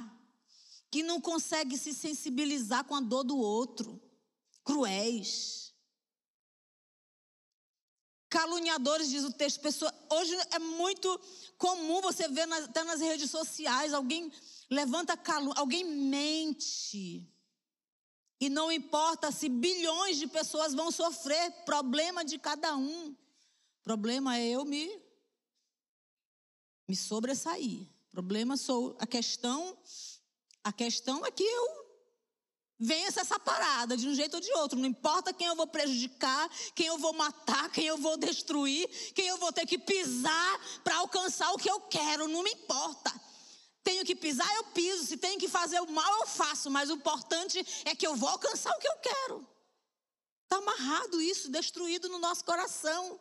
que 0.89 1.03
não 1.03 1.21
consegue 1.21 1.77
se 1.77 1.93
sensibilizar 1.93 2.83
com 2.83 2.95
a 2.95 3.01
dor 3.01 3.23
do 3.23 3.37
outro, 3.37 4.01
cruéis. 4.63 5.73
Caluniadores, 8.29 9.09
diz 9.09 9.23
o 9.23 9.31
texto, 9.31 9.61
pessoa, 9.61 9.93
hoje 10.09 10.35
é 10.51 10.59
muito 10.59 11.19
comum 11.57 12.01
você 12.01 12.27
ver 12.27 12.45
nas, 12.45 12.65
até 12.65 12.83
nas 12.83 12.99
redes 12.99 13.29
sociais, 13.29 13.93
alguém 13.93 14.31
levanta 14.69 15.15
calúnia, 15.15 15.59
alguém 15.59 15.83
mente. 15.83 17.30
E 18.41 18.49
não 18.49 18.71
importa 18.71 19.31
se 19.31 19.47
bilhões 19.47 20.17
de 20.17 20.25
pessoas 20.25 20.73
vão 20.73 20.89
sofrer, 20.89 21.51
problema 21.63 22.25
de 22.25 22.39
cada 22.39 22.75
um. 22.75 23.15
Problema 23.83 24.35
é 24.35 24.47
eu 24.47 24.65
me, 24.65 24.99
me 26.87 26.95
sobressair. 26.95 27.87
Problema 28.09 28.57
sou 28.57 28.97
a 28.99 29.05
questão, 29.05 29.77
a 30.63 30.73
questão 30.73 31.23
é 31.23 31.29
que 31.29 31.43
eu 31.43 31.81
venço 32.79 33.19
essa 33.19 33.39
parada 33.39 33.95
de 33.95 34.07
um 34.09 34.15
jeito 34.15 34.33
ou 34.33 34.41
de 34.41 34.51
outro. 34.53 34.79
Não 34.79 34.87
importa 34.87 35.31
quem 35.31 35.45
eu 35.45 35.55
vou 35.55 35.67
prejudicar, 35.67 36.49
quem 36.73 36.87
eu 36.87 36.97
vou 36.97 37.13
matar, 37.13 37.71
quem 37.71 37.85
eu 37.85 37.97
vou 37.97 38.17
destruir, 38.17 38.89
quem 39.13 39.27
eu 39.27 39.37
vou 39.37 39.53
ter 39.53 39.67
que 39.67 39.77
pisar 39.77 40.81
para 40.83 40.95
alcançar 40.97 41.51
o 41.51 41.59
que 41.59 41.69
eu 41.69 41.79
quero. 41.81 42.27
Não 42.27 42.41
me 42.41 42.49
importa. 42.49 43.13
Tenho 43.83 44.05
que 44.05 44.15
pisar, 44.15 44.49
eu 44.55 44.65
piso. 44.65 45.05
Se 45.05 45.17
tenho 45.17 45.39
que 45.39 45.47
fazer 45.47 45.79
o 45.79 45.91
mal, 45.91 46.19
eu 46.19 46.27
faço. 46.27 46.69
Mas 46.69 46.89
o 46.89 46.93
importante 46.93 47.65
é 47.85 47.95
que 47.95 48.05
eu 48.05 48.15
vou 48.15 48.29
alcançar 48.29 48.71
o 48.75 48.79
que 48.79 48.87
eu 48.87 48.97
quero. 48.97 49.47
Está 50.43 50.57
amarrado 50.57 51.21
isso, 51.21 51.49
destruído 51.49 52.09
no 52.09 52.19
nosso 52.19 52.43
coração. 52.43 53.19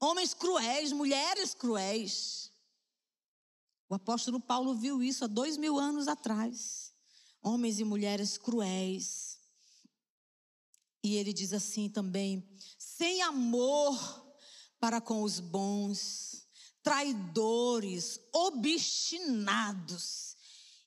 Homens 0.00 0.34
cruéis, 0.34 0.92
mulheres 0.92 1.54
cruéis. 1.54 2.52
O 3.88 3.94
apóstolo 3.94 4.40
Paulo 4.40 4.74
viu 4.74 5.02
isso 5.02 5.24
há 5.24 5.28
dois 5.28 5.56
mil 5.56 5.78
anos 5.78 6.08
atrás. 6.08 6.92
Homens 7.40 7.78
e 7.78 7.84
mulheres 7.84 8.36
cruéis. 8.36 9.38
E 11.02 11.14
ele 11.14 11.32
diz 11.32 11.52
assim 11.52 11.88
também: 11.88 12.46
sem 12.76 13.22
amor 13.22 14.26
para 14.80 15.00
com 15.00 15.22
os 15.22 15.38
bons, 15.38 16.25
traidores, 16.86 18.20
obstinados. 18.32 20.36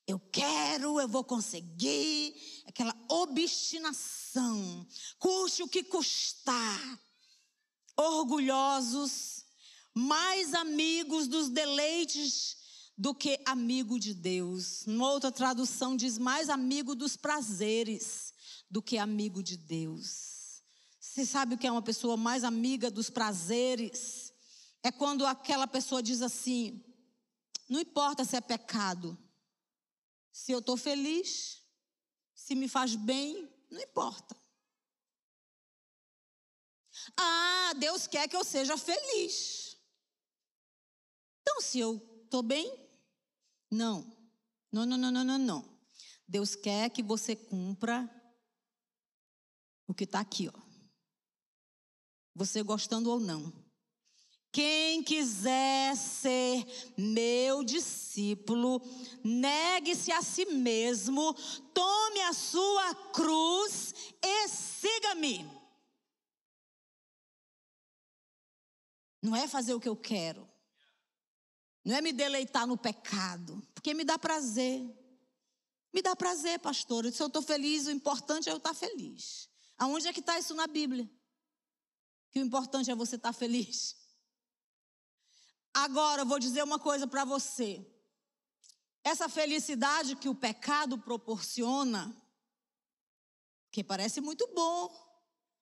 Eu 0.08 0.18
quero, 0.18 0.98
eu 0.98 1.10
vou 1.10 1.26
conseguir, 1.26 2.34
aquela 2.66 2.96
obstinação, 3.10 4.88
custe 5.20 5.62
o 5.62 5.68
que 5.68 5.84
custar. 5.84 7.00
Orgulhosos, 7.98 9.44
mais 9.94 10.54
amigos 10.54 11.28
dos 11.28 11.50
deleites 11.50 12.56
do 12.98 13.14
que 13.14 13.38
amigo 13.46 14.00
de 14.00 14.14
Deus. 14.14 14.88
Uma 14.88 15.12
outra 15.12 15.34
tradução 15.34 15.98
diz 15.98 16.18
mais 16.18 16.50
amigo 16.50 16.96
dos 16.96 17.18
prazeres 17.18 18.34
do 18.72 18.82
que 18.82 18.98
amigo 18.98 19.44
de 19.44 19.58
Deus. 19.58 20.64
Você 20.98 21.26
sabe 21.26 21.56
o 21.56 21.58
que 21.58 21.68
é 21.68 21.72
uma 21.72 21.82
pessoa 21.82 22.16
mais 22.16 22.46
amiga 22.46 22.90
dos 22.90 23.10
prazeres? 23.10 24.29
É 24.84 24.92
quando 24.92 25.26
aquela 25.26 25.68
pessoa 25.68 26.02
diz 26.02 26.22
assim: 26.22 26.84
não 27.68 27.80
importa 27.80 28.26
se 28.26 28.36
é 28.36 28.42
pecado, 28.42 29.18
se 30.32 30.52
eu 30.52 30.60
estou 30.60 30.78
feliz, 30.78 31.64
se 32.34 32.56
me 32.56 32.68
faz 32.68 32.96
bem, 32.96 33.48
não 33.70 33.82
importa. 33.82 34.36
Ah, 37.18 37.74
Deus 37.78 38.08
quer 38.08 38.28
que 38.28 38.36
eu 38.36 38.44
seja 38.44 38.78
feliz. 38.78 39.78
Então, 41.42 41.62
se 41.62 41.80
eu 41.80 41.96
estou 42.24 42.42
bem, 42.42 42.90
não. 43.72 44.18
Não, 44.72 44.86
não, 44.86 44.98
não, 44.98 45.12
não, 45.12 45.38
não. 45.38 45.80
Deus 46.28 46.56
quer 46.56 46.90
que 46.90 47.02
você 47.02 47.36
cumpra 47.36 48.08
o 49.88 49.94
que 49.94 50.04
está 50.04 50.20
aqui, 50.20 50.48
ó. 50.48 50.60
você 52.36 52.62
gostando 52.62 53.10
ou 53.10 53.20
não. 53.20 53.52
Quem 54.52 55.04
quiser 55.04 55.96
ser 55.96 56.66
meu 56.98 57.64
discípulo, 57.64 58.82
negue-se 59.24 60.12
a 60.12 60.24
si 60.24 60.46
mesmo, 60.46 61.34
tome 61.72 62.22
a 62.22 62.34
sua 62.34 62.96
cruz 63.14 63.94
e 64.24 64.48
siga-me. 64.48 65.48
Não 69.22 69.36
é 69.36 69.48
fazer 69.48 69.74
o 69.74 69.80
que 69.80 69.90
eu 69.90 69.96
quero. 69.96 70.50
Não 71.86 71.96
é 71.96 72.02
me 72.02 72.12
deleitar 72.12 72.66
no 72.66 72.78
pecado, 72.78 73.62
porque 73.74 73.94
me 73.94 74.04
dá 74.04 74.18
prazer. 74.18 74.82
Me 75.94 76.02
dá 76.02 76.16
prazer, 76.16 76.60
pastor. 76.60 77.12
Se 77.12 77.22
eu 77.22 77.28
estou 77.28 77.42
feliz, 77.42 77.86
o 77.86 77.92
importante 77.92 78.50
é 78.50 78.52
eu 78.52 78.58
estar 78.58 78.74
feliz. 78.74 79.48
Aonde 79.78 80.08
é 80.08 80.14
que 80.14 80.20
está 80.20 80.38
isso 80.40 80.56
na 80.56 80.68
Bíblia? 80.68 81.10
Que 82.32 82.40
o 82.40 82.46
importante 82.46 82.90
é 82.90 82.96
você 82.96 83.16
estar 83.16 83.34
feliz. 83.34 83.99
Agora, 85.74 86.24
eu 86.24 86.26
vou 86.26 86.40
dizer 86.40 86.64
uma 86.64 86.80
coisa 86.80 87.08
para 87.08 87.24
você. 87.24 87.86
Essa 89.04 89.30
felicidade 89.30 90.16
que 90.16 90.30
o 90.30 90.36
pecado 90.36 90.98
proporciona, 90.98 92.16
que 93.72 93.84
parece 93.84 94.20
muito 94.20 94.48
bom, 94.54 94.90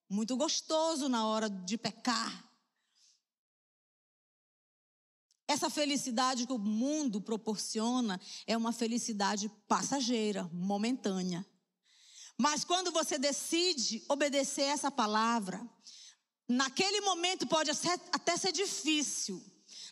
muito 0.10 0.36
gostoso 0.36 1.08
na 1.10 1.28
hora 1.28 1.50
de 1.50 1.78
pecar. 1.78 2.46
Essa 5.48 5.70
felicidade 5.70 6.46
que 6.46 6.52
o 6.52 6.60
mundo 6.60 7.22
proporciona 7.22 8.20
é 8.46 8.58
uma 8.58 8.74
felicidade 8.74 9.50
passageira, 9.67 10.50
momentânea. 10.52 11.46
Mas 12.38 12.63
quando 12.65 12.91
você 12.91 13.17
decide 13.17 14.04
obedecer 14.10 14.63
essa 14.63 14.91
palavra, 14.91 15.65
naquele 16.48 17.02
momento 17.02 17.48
pode 17.48 17.72
até 18.12 18.38
ser 18.38 18.52
difícil. 18.52 19.43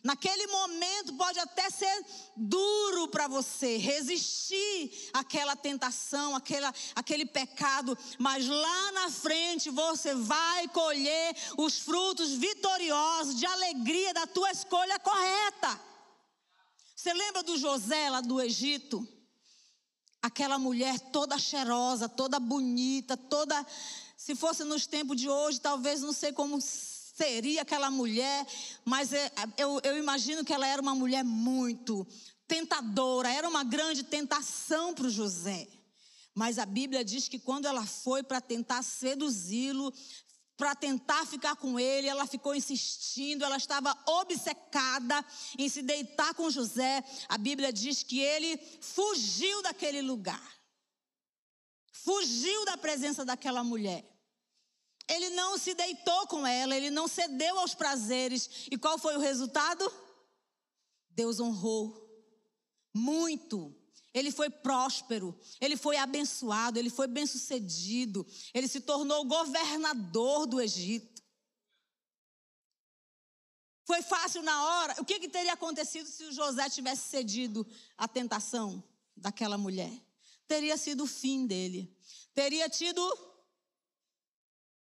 Naquele 0.05 0.45
momento 0.45 1.15
pode 1.15 1.39
até 1.39 1.67
ser 1.71 2.05
duro 2.37 3.07
para 3.07 3.27
você 3.27 3.77
resistir 3.77 5.09
àquela 5.11 5.55
tentação, 5.55 6.35
àquela, 6.35 6.71
aquele 6.93 7.25
pecado, 7.25 7.97
mas 8.19 8.47
lá 8.47 8.91
na 8.91 9.09
frente 9.09 9.71
você 9.71 10.13
vai 10.13 10.67
colher 10.67 11.35
os 11.57 11.79
frutos 11.79 12.33
vitoriosos 12.33 13.35
de 13.35 13.47
alegria 13.47 14.13
da 14.13 14.27
tua 14.27 14.51
escolha 14.51 14.99
correta. 14.99 15.81
Você 16.95 17.11
lembra 17.11 17.41
do 17.41 17.57
José 17.57 18.07
lá 18.07 18.21
do 18.21 18.39
Egito? 18.39 19.07
Aquela 20.21 20.59
mulher 20.59 20.99
toda 20.99 21.39
cheirosa, 21.39 22.07
toda 22.07 22.39
bonita, 22.39 23.17
toda. 23.17 23.65
Se 24.15 24.35
fosse 24.35 24.63
nos 24.63 24.85
tempos 24.85 25.17
de 25.17 25.27
hoje, 25.27 25.59
talvez 25.59 26.01
não 26.01 26.13
sei 26.13 26.31
como 26.31 26.61
seria 27.15 27.62
aquela 27.62 27.89
mulher, 27.89 28.45
mas 28.84 29.13
é, 29.13 29.32
eu, 29.58 29.80
eu 29.84 29.97
imagino 29.97 30.43
que 30.43 30.54
ela 30.54 30.67
era 30.67 30.82
uma 30.82 30.93
mulher 30.93 31.23
muito 31.23 32.06
tentadora, 32.45 33.32
era 33.32 33.47
uma 33.47 33.63
grande 33.63 34.04
tentação 34.04 34.93
para 34.93 35.08
o 35.08 35.10
José. 35.10 35.67
Mas 36.34 36.60
a 36.60 36.65
Bíblia 36.65 37.06
diz 37.06 37.30
que 37.30 37.39
quando 37.39 37.65
ela 37.65 37.86
foi 37.86 38.21
para 38.21 38.41
tentar 38.41 38.84
seduzi-lo, 38.84 39.93
para 40.58 40.75
tentar 40.75 41.25
ficar 41.25 41.56
com 41.56 41.80
ele, 41.80 42.08
ela 42.08 42.28
ficou 42.28 42.54
insistindo, 42.54 43.45
ela 43.45 43.58
estava 43.58 43.97
obcecada 44.06 45.25
em 45.58 45.69
se 45.69 45.82
deitar 45.82 46.34
com 46.34 46.49
José. 46.49 47.04
A 47.30 47.38
Bíblia 47.38 47.71
diz 47.71 48.04
que 48.04 48.19
ele 48.19 48.58
fugiu 48.82 49.62
daquele 49.62 50.01
lugar, 50.01 50.54
fugiu 51.93 52.65
da 52.65 52.78
presença 52.78 53.23
daquela 53.23 53.63
mulher. 53.63 54.14
Ele 55.07 55.29
não 55.31 55.57
se 55.57 55.73
deitou 55.73 56.27
com 56.27 56.45
ela, 56.45 56.75
ele 56.75 56.89
não 56.89 57.07
cedeu 57.07 57.59
aos 57.59 57.75
prazeres. 57.75 58.67
E 58.71 58.77
qual 58.77 58.97
foi 58.97 59.15
o 59.15 59.19
resultado? 59.19 59.91
Deus 61.11 61.39
honrou 61.39 62.05
muito. 62.93 63.75
Ele 64.13 64.31
foi 64.31 64.49
próspero, 64.49 65.37
ele 65.59 65.75
foi 65.75 65.97
abençoado, 65.97 66.79
ele 66.79 66.89
foi 66.89 67.05
bem-sucedido, 67.05 68.25
ele 68.53 68.65
se 68.65 68.79
tornou 68.79 69.25
governador 69.25 70.47
do 70.47 70.61
Egito. 70.61 71.21
Foi 73.85 74.01
fácil 74.01 74.41
na 74.41 74.65
hora. 74.65 74.95
O 74.99 75.05
que, 75.05 75.19
que 75.19 75.27
teria 75.27 75.53
acontecido 75.53 76.07
se 76.07 76.23
o 76.23 76.31
José 76.31 76.69
tivesse 76.69 77.09
cedido 77.09 77.67
à 77.97 78.07
tentação 78.07 78.81
daquela 79.15 79.57
mulher? 79.57 79.91
Teria 80.47 80.77
sido 80.77 81.03
o 81.03 81.07
fim 81.07 81.45
dele. 81.45 81.93
Teria 82.33 82.69
tido 82.69 83.01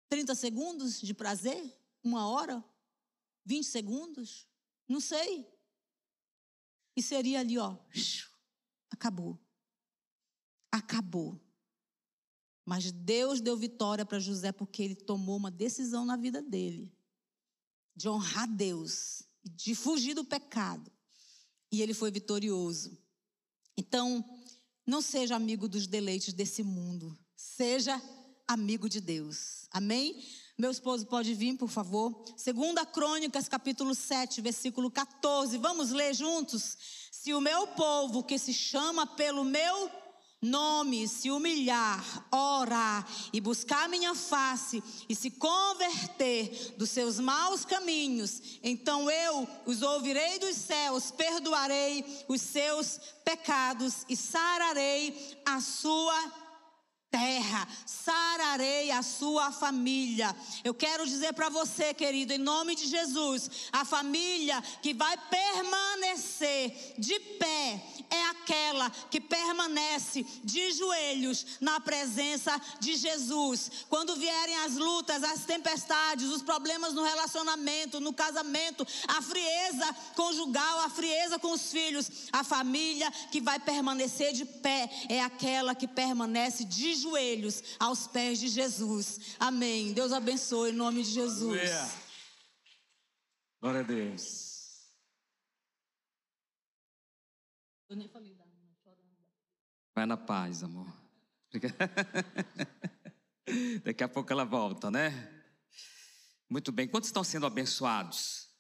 30 0.09 0.35
segundos 0.35 1.01
de 1.01 1.13
prazer? 1.15 1.77
Uma 2.03 2.29
hora? 2.29 2.65
20 3.45 3.65
segundos? 3.65 4.49
Não 4.89 5.01
sei. 5.01 5.47
E 6.97 7.03
seria 7.03 7.41
ali, 7.41 7.59
ó, 7.59 7.77
acabou. 8.91 9.39
Acabou. 10.73 11.41
Mas 12.65 12.91
Deus 12.91 13.41
deu 13.41 13.57
vitória 13.57 14.05
para 14.05 14.19
José 14.19 14.51
porque 14.53 14.83
ele 14.83 14.95
tomou 14.95 15.37
uma 15.37 15.51
decisão 15.51 16.05
na 16.05 16.17
vida 16.17 16.43
dele 16.43 16.97
de 17.97 18.09
honrar 18.11 18.47
Deus, 18.47 19.23
de 19.43 19.75
fugir 19.75 20.15
do 20.15 20.25
pecado. 20.25 20.93
E 21.73 21.81
ele 21.81 21.95
foi 21.95 22.11
vitorioso. 22.11 22.97
Então, 23.77 24.23
não 24.87 25.01
seja 25.01 25.35
amigo 25.35 25.67
dos 25.67 25.87
deleites 25.87 26.35
desse 26.35 26.63
mundo. 26.63 27.19
Seja 27.35 28.01
amigo 28.47 28.89
de 28.89 29.01
Deus. 29.01 29.69
Amém? 29.71 30.25
Meu 30.57 30.71
esposo 30.71 31.07
pode 31.07 31.35
vir, 31.35 31.57
por 31.57 31.69
favor. 31.69 32.25
Segunda 32.37 32.87
Crônicas, 32.87 33.49
capítulo 33.49 33.95
7, 33.95 34.41
versículo 34.41 34.91
14. 34.91 35.59
Vamos 35.59 35.91
ler 35.91 36.15
juntos? 36.15 36.77
Se 37.11 37.35
o 37.35 37.41
meu 37.41 37.67
povo, 37.69 38.23
que 38.23 38.39
se 38.39 38.55
chama 38.55 39.07
pelo 39.07 39.45
meu 39.45 39.91
nome, 40.41 41.09
se 41.09 41.31
humilhar, 41.31 42.27
orar 42.31 43.07
e 43.33 43.41
buscar 43.41 43.89
minha 43.89 44.15
face 44.15 44.83
e 45.09 45.15
se 45.15 45.31
converter 45.31 46.75
dos 46.77 46.91
seus 46.91 47.19
maus 47.19 47.65
caminhos, 47.65 48.41
então 48.63 49.11
eu 49.11 49.49
os 49.67 49.83
ouvirei 49.83 50.39
dos 50.39 50.55
céus, 50.57 51.11
perdoarei 51.11 52.05
os 52.29 52.41
seus 52.41 52.99
pecados 53.25 54.05
e 54.09 54.17
sararei 54.17 55.37
a 55.45 55.61
sua 55.61 56.46
terra, 57.17 57.67
sararei 57.87 58.91
a 58.91 59.03
sua 59.03 59.51
família. 59.51 60.37
Eu 60.63 60.75
quero 60.75 61.07
dizer 61.07 61.33
para 61.33 61.49
você, 61.49 61.95
querido, 61.95 62.35
em 62.35 62.39
nome 62.39 62.77
de 62.77 62.87
Jesus, 62.87 63.51
a 63.73 63.87
família 63.87 64.63
que 64.83 64.93
vai 64.93 65.17
permanecer 65.17 66.95
de 66.99 67.19
pé 67.19 67.83
é 68.11 68.23
aquela 68.27 68.91
que 69.11 69.19
permanece 69.19 70.27
de 70.45 70.73
joelhos 70.73 71.59
na 71.59 71.81
presença 71.81 72.61
de 72.81 72.95
Jesus. 72.97 73.71
Quando 73.89 74.17
vierem 74.17 74.57
as 74.59 74.75
lutas, 74.75 75.25
as 75.25 75.47
tempestades, 75.47 76.29
os 76.29 76.43
problemas 76.43 76.93
no 76.93 77.03
relacionamento, 77.03 77.99
no 77.99 78.13
casamento, 78.13 78.87
a 79.09 79.23
frieza 79.23 79.91
conjugal, 80.15 80.81
a 80.81 80.91
frieza 80.91 81.39
com 81.39 81.53
os 81.53 81.73
filhos, 81.73 82.11
a 82.31 82.45
família 82.45 83.11
que 83.31 83.41
vai 83.41 83.59
permanecer 83.59 84.35
de 84.35 84.45
pé 84.45 84.91
é 85.09 85.23
aquela 85.23 85.75
que 85.75 85.89
permanece 85.89 86.63
de 86.63 86.95
joelhos 86.95 87.06
aos 87.79 88.07
pés 88.07 88.41
de 88.41 88.49
Jesus. 88.49 89.37
Amém. 89.39 89.93
Deus 89.93 90.13
abençoe 90.13 90.71
em 90.71 90.75
nome 90.75 91.03
de 91.03 91.11
Jesus. 91.11 91.61
Glória 93.61 93.81
a 93.81 93.83
Deus. 93.83 94.57
Eu 97.89 97.97
nem 97.97 98.09
falei 98.09 98.35
da. 98.35 98.47
Vai 99.97 100.05
na 100.05 100.19
paz, 100.19 100.63
amor. 100.63 100.87
Daqui 103.83 104.05
a 104.05 104.09
pouco 104.09 104.31
ela 104.31 104.45
volta, 104.45 104.91
né? 104.91 105.43
Muito 106.51 106.71
bem. 106.71 106.87
Quantos 106.87 107.09
estão 107.09 107.25
sendo 107.25 107.47
abençoados? 107.47 108.51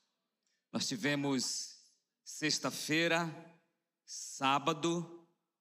Nós 0.73 0.89
tivemos 0.89 1.77
sexta-feira, 2.25 3.31
sábado 4.07 5.16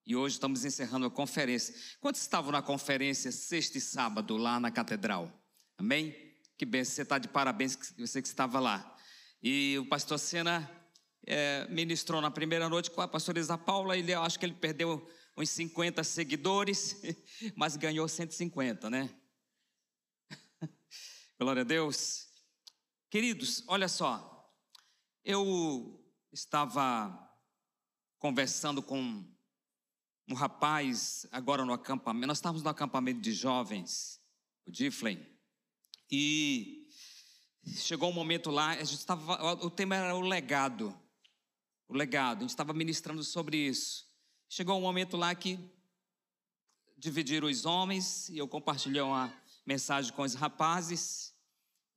e 0.05 0.15
hoje 0.15 0.35
estamos 0.35 0.63
encerrando 0.63 1.07
a 1.07 1.11
conferência. 1.11 1.73
Quantos 1.99 2.21
estavam 2.21 2.51
na 2.51 2.61
conferência 2.61 3.31
sexta 3.31 3.77
e 3.77 3.81
sábado 3.81 4.37
lá 4.37 4.59
na 4.59 4.69
catedral? 4.69 5.31
Amém? 5.77 6.15
Que 6.57 6.65
bem, 6.65 6.83
você 6.83 7.01
está 7.01 7.17
de 7.17 7.27
parabéns, 7.27 7.75
você 7.97 8.21
que 8.21 8.27
estava 8.27 8.59
lá. 8.59 8.95
E 9.41 9.77
o 9.79 9.85
pastor 9.87 10.19
Sena 10.19 10.69
é, 11.25 11.67
ministrou 11.69 12.21
na 12.21 12.29
primeira 12.29 12.69
noite 12.69 12.91
com 12.91 13.01
a 13.01 13.07
pastora 13.07 13.39
Isa 13.39 13.57
Paula, 13.57 13.97
ele, 13.97 14.11
eu 14.11 14.21
acho 14.21 14.37
que 14.37 14.45
ele 14.45 14.53
perdeu 14.53 15.09
uns 15.35 15.49
50 15.49 16.03
seguidores, 16.03 17.01
mas 17.55 17.75
ganhou 17.75 18.07
150, 18.07 18.89
né? 18.89 19.09
Glória 21.39 21.63
a 21.63 21.65
Deus. 21.65 22.27
Queridos, 23.09 23.63
olha 23.67 23.87
só, 23.87 24.53
eu 25.23 25.99
estava 26.31 27.11
conversando 28.19 28.81
com 28.83 29.34
um 30.27 30.33
rapaz 30.33 31.25
agora 31.31 31.63
no 31.63 31.73
acampamento, 31.73 32.27
nós 32.27 32.37
estávamos 32.37 32.63
no 32.63 32.69
acampamento 32.69 33.21
de 33.21 33.31
jovens, 33.31 34.19
o 34.65 34.71
Diflem, 34.71 35.25
e 36.09 36.87
chegou 37.77 38.09
um 38.09 38.13
momento 38.13 38.49
lá, 38.49 38.71
a 38.71 38.83
gente 38.83 38.99
estava, 38.99 39.53
o 39.65 39.69
tema 39.69 39.95
era 39.95 40.15
o 40.15 40.21
legado. 40.21 40.95
O 41.87 41.93
legado, 41.93 42.39
a 42.39 42.41
gente 42.41 42.49
estava 42.49 42.73
ministrando 42.73 43.23
sobre 43.23 43.57
isso. 43.57 44.07
Chegou 44.49 44.77
um 44.77 44.81
momento 44.81 45.15
lá 45.17 45.33
que 45.35 45.59
dividiram 46.97 47.47
os 47.47 47.65
homens 47.65 48.29
e 48.29 48.37
eu 48.37 48.47
compartilhei 48.47 49.01
uma 49.01 49.31
mensagem 49.65 50.11
com 50.13 50.23
os 50.23 50.33
rapazes 50.33 51.33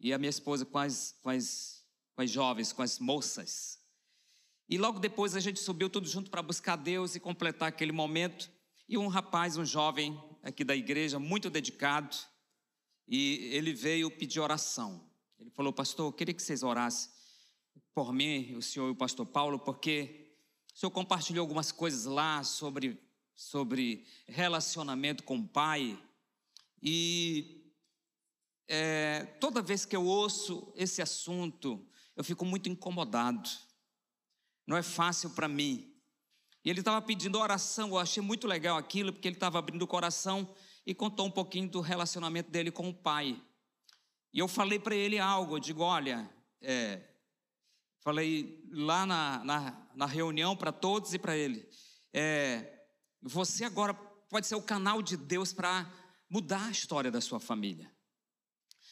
e 0.01 0.13
a 0.13 0.19
minha 0.19 0.31
esposa 0.31 0.65
com 0.65 0.79
as, 0.79 1.15
com 1.23 1.31
as, 1.31 1.85
com 2.15 2.23
as 2.23 2.31
jovens, 2.31 2.73
com 2.73 2.83
as 2.83 2.99
moças. 2.99 3.78
E 4.69 4.77
logo 4.77 4.99
depois 4.99 5.35
a 5.35 5.41
gente 5.41 5.59
subiu 5.61 5.89
tudo 5.89 6.07
junto 6.07 6.31
para 6.31 6.43
buscar 6.43 6.77
Deus 6.77 7.15
e 7.15 7.21
completar 7.21 7.69
aquele 7.69 7.93
momento. 7.93 8.51
E 8.89 8.99
um 8.99 9.09
rapaz, 9.09 9.57
um 9.57 9.65
jovem 9.65 10.21
aqui 10.43 10.63
da 10.63 10.77
igreja, 10.77 11.19
muito 11.19 11.49
dedicado, 11.49 12.17
e 13.07 13.51
ele 13.53 13.73
veio 13.73 14.11
pedir 14.11 14.41
oração. 14.41 15.09
Ele 15.39 15.51
falou, 15.51 15.73
pastor, 15.73 16.07
eu 16.07 16.13
queria 16.13 16.35
que 16.35 16.43
vocês 16.43 16.63
orassem 16.63 17.11
por 17.95 18.13
mim, 18.13 18.55
o 18.55 18.63
senhor 18.63 18.89
e 18.89 18.93
o 18.93 18.97
pastor 18.97 19.27
Paulo, 19.27 19.59
porque 19.59 20.35
o 20.75 20.79
senhor 20.79 20.91
compartilhou 20.91 21.43
algumas 21.43 21.73
coisas 21.73 22.05
lá 22.05 22.45
sobre, 22.45 23.03
sobre 23.35 24.07
relacionamento 24.27 25.25
com 25.25 25.39
o 25.39 25.49
pai, 25.49 25.99
e 26.83 27.73
é, 28.69 29.25
toda 29.41 29.63
vez 29.63 29.85
que 29.85 29.97
eu 29.97 30.05
ouço 30.05 30.73
esse 30.77 31.03
assunto, 31.03 31.85
eu 32.15 32.23
fico 32.23 32.45
muito 32.45 32.69
incomodado. 32.69 33.49
Não 34.69 34.77
é 34.77 34.83
fácil 34.83 35.31
para 35.31 35.49
mim. 35.49 35.91
E 36.63 36.69
ele 36.69 36.81
estava 36.81 37.01
pedindo 37.01 37.39
oração, 37.39 37.89
eu 37.89 37.99
achei 37.99 38.23
muito 38.23 38.47
legal 38.47 38.77
aquilo, 38.77 39.15
porque 39.15 39.27
ele 39.27 39.37
estava 39.37 39.59
abrindo 39.59 39.81
o 39.81 39.87
coração 39.87 40.55
e 40.87 40.95
contou 40.95 41.25
um 41.25 41.31
pouquinho 41.31 41.71
do 41.71 41.81
relacionamento 41.81 42.51
dele 42.51 42.71
com 42.71 42.87
o 42.91 42.93
pai. 42.93 43.43
E 44.31 44.39
eu 44.39 44.47
falei 44.47 44.79
para 44.79 44.95
ele 44.95 45.19
algo, 45.19 45.57
eu 45.57 45.59
digo, 45.59 45.83
olha, 45.83 46.29
é, 46.61 47.01
falei 48.01 48.63
lá 48.71 49.07
na, 49.07 49.43
na, 49.43 49.89
na 49.95 50.05
reunião 50.05 50.55
para 50.55 50.71
todos 50.71 51.15
e 51.15 51.19
para 51.19 51.35
ele, 51.35 51.67
é, 52.13 52.85
você 53.23 53.65
agora 53.65 53.95
pode 53.95 54.47
ser 54.47 54.55
o 54.57 54.63
canal 54.63 55.01
de 55.01 55.17
Deus 55.17 55.51
para 55.51 55.91
mudar 56.29 56.67
a 56.67 56.71
história 56.71 57.11
da 57.11 57.23
sua 57.23 57.41
família. 57.41 57.91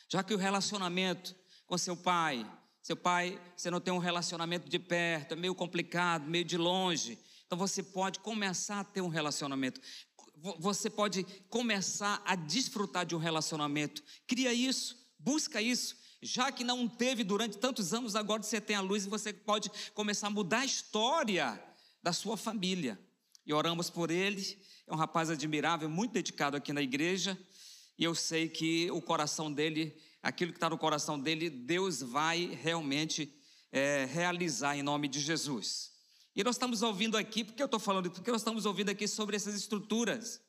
Já 0.08 0.22
que 0.22 0.32
o 0.32 0.38
relacionamento 0.38 1.36
com 1.66 1.76
seu 1.76 1.98
pai, 1.98 2.50
seu 2.86 2.96
pai, 2.96 3.36
você 3.56 3.68
não 3.68 3.80
tem 3.80 3.92
um 3.92 3.98
relacionamento 3.98 4.68
de 4.68 4.78
perto, 4.78 5.32
é 5.32 5.34
meio 5.34 5.56
complicado, 5.56 6.30
meio 6.30 6.44
de 6.44 6.56
longe. 6.56 7.18
Então 7.44 7.58
você 7.58 7.82
pode 7.82 8.20
começar 8.20 8.78
a 8.78 8.84
ter 8.84 9.00
um 9.00 9.08
relacionamento. 9.08 9.80
Você 10.60 10.88
pode 10.88 11.24
começar 11.50 12.22
a 12.24 12.36
desfrutar 12.36 13.04
de 13.04 13.16
um 13.16 13.18
relacionamento. 13.18 14.04
Cria 14.24 14.54
isso, 14.54 14.96
busca 15.18 15.60
isso. 15.60 15.96
Já 16.22 16.52
que 16.52 16.62
não 16.62 16.86
teve 16.86 17.24
durante 17.24 17.58
tantos 17.58 17.92
anos, 17.92 18.14
agora 18.14 18.40
você 18.40 18.60
tem 18.60 18.76
a 18.76 18.80
luz 18.80 19.04
e 19.04 19.08
você 19.08 19.32
pode 19.32 19.68
começar 19.92 20.28
a 20.28 20.30
mudar 20.30 20.60
a 20.60 20.64
história 20.64 21.60
da 22.00 22.12
sua 22.12 22.36
família. 22.36 22.96
E 23.44 23.52
oramos 23.52 23.90
por 23.90 24.12
ele. 24.12 24.56
É 24.86 24.94
um 24.94 24.96
rapaz 24.96 25.28
admirável, 25.28 25.90
muito 25.90 26.12
dedicado 26.12 26.56
aqui 26.56 26.72
na 26.72 26.82
igreja. 26.82 27.36
E 27.98 28.04
eu 28.04 28.14
sei 28.14 28.48
que 28.48 28.88
o 28.92 29.02
coração 29.02 29.52
dele, 29.52 29.92
aquilo 30.26 30.50
que 30.50 30.56
está 30.56 30.68
no 30.68 30.76
coração 30.76 31.18
dele, 31.18 31.48
Deus 31.48 32.02
vai 32.02 32.46
realmente 32.60 33.32
é, 33.70 34.06
realizar 34.06 34.76
em 34.76 34.82
nome 34.82 35.06
de 35.06 35.20
Jesus. 35.20 35.92
E 36.34 36.42
nós 36.42 36.56
estamos 36.56 36.82
ouvindo 36.82 37.16
aqui, 37.16 37.44
porque 37.44 37.62
eu 37.62 37.66
estou 37.66 37.78
falando, 37.78 38.10
porque 38.10 38.32
nós 38.32 38.40
estamos 38.40 38.66
ouvindo 38.66 38.88
aqui 38.88 39.06
sobre 39.06 39.36
essas 39.36 39.54
estruturas. 39.54 40.40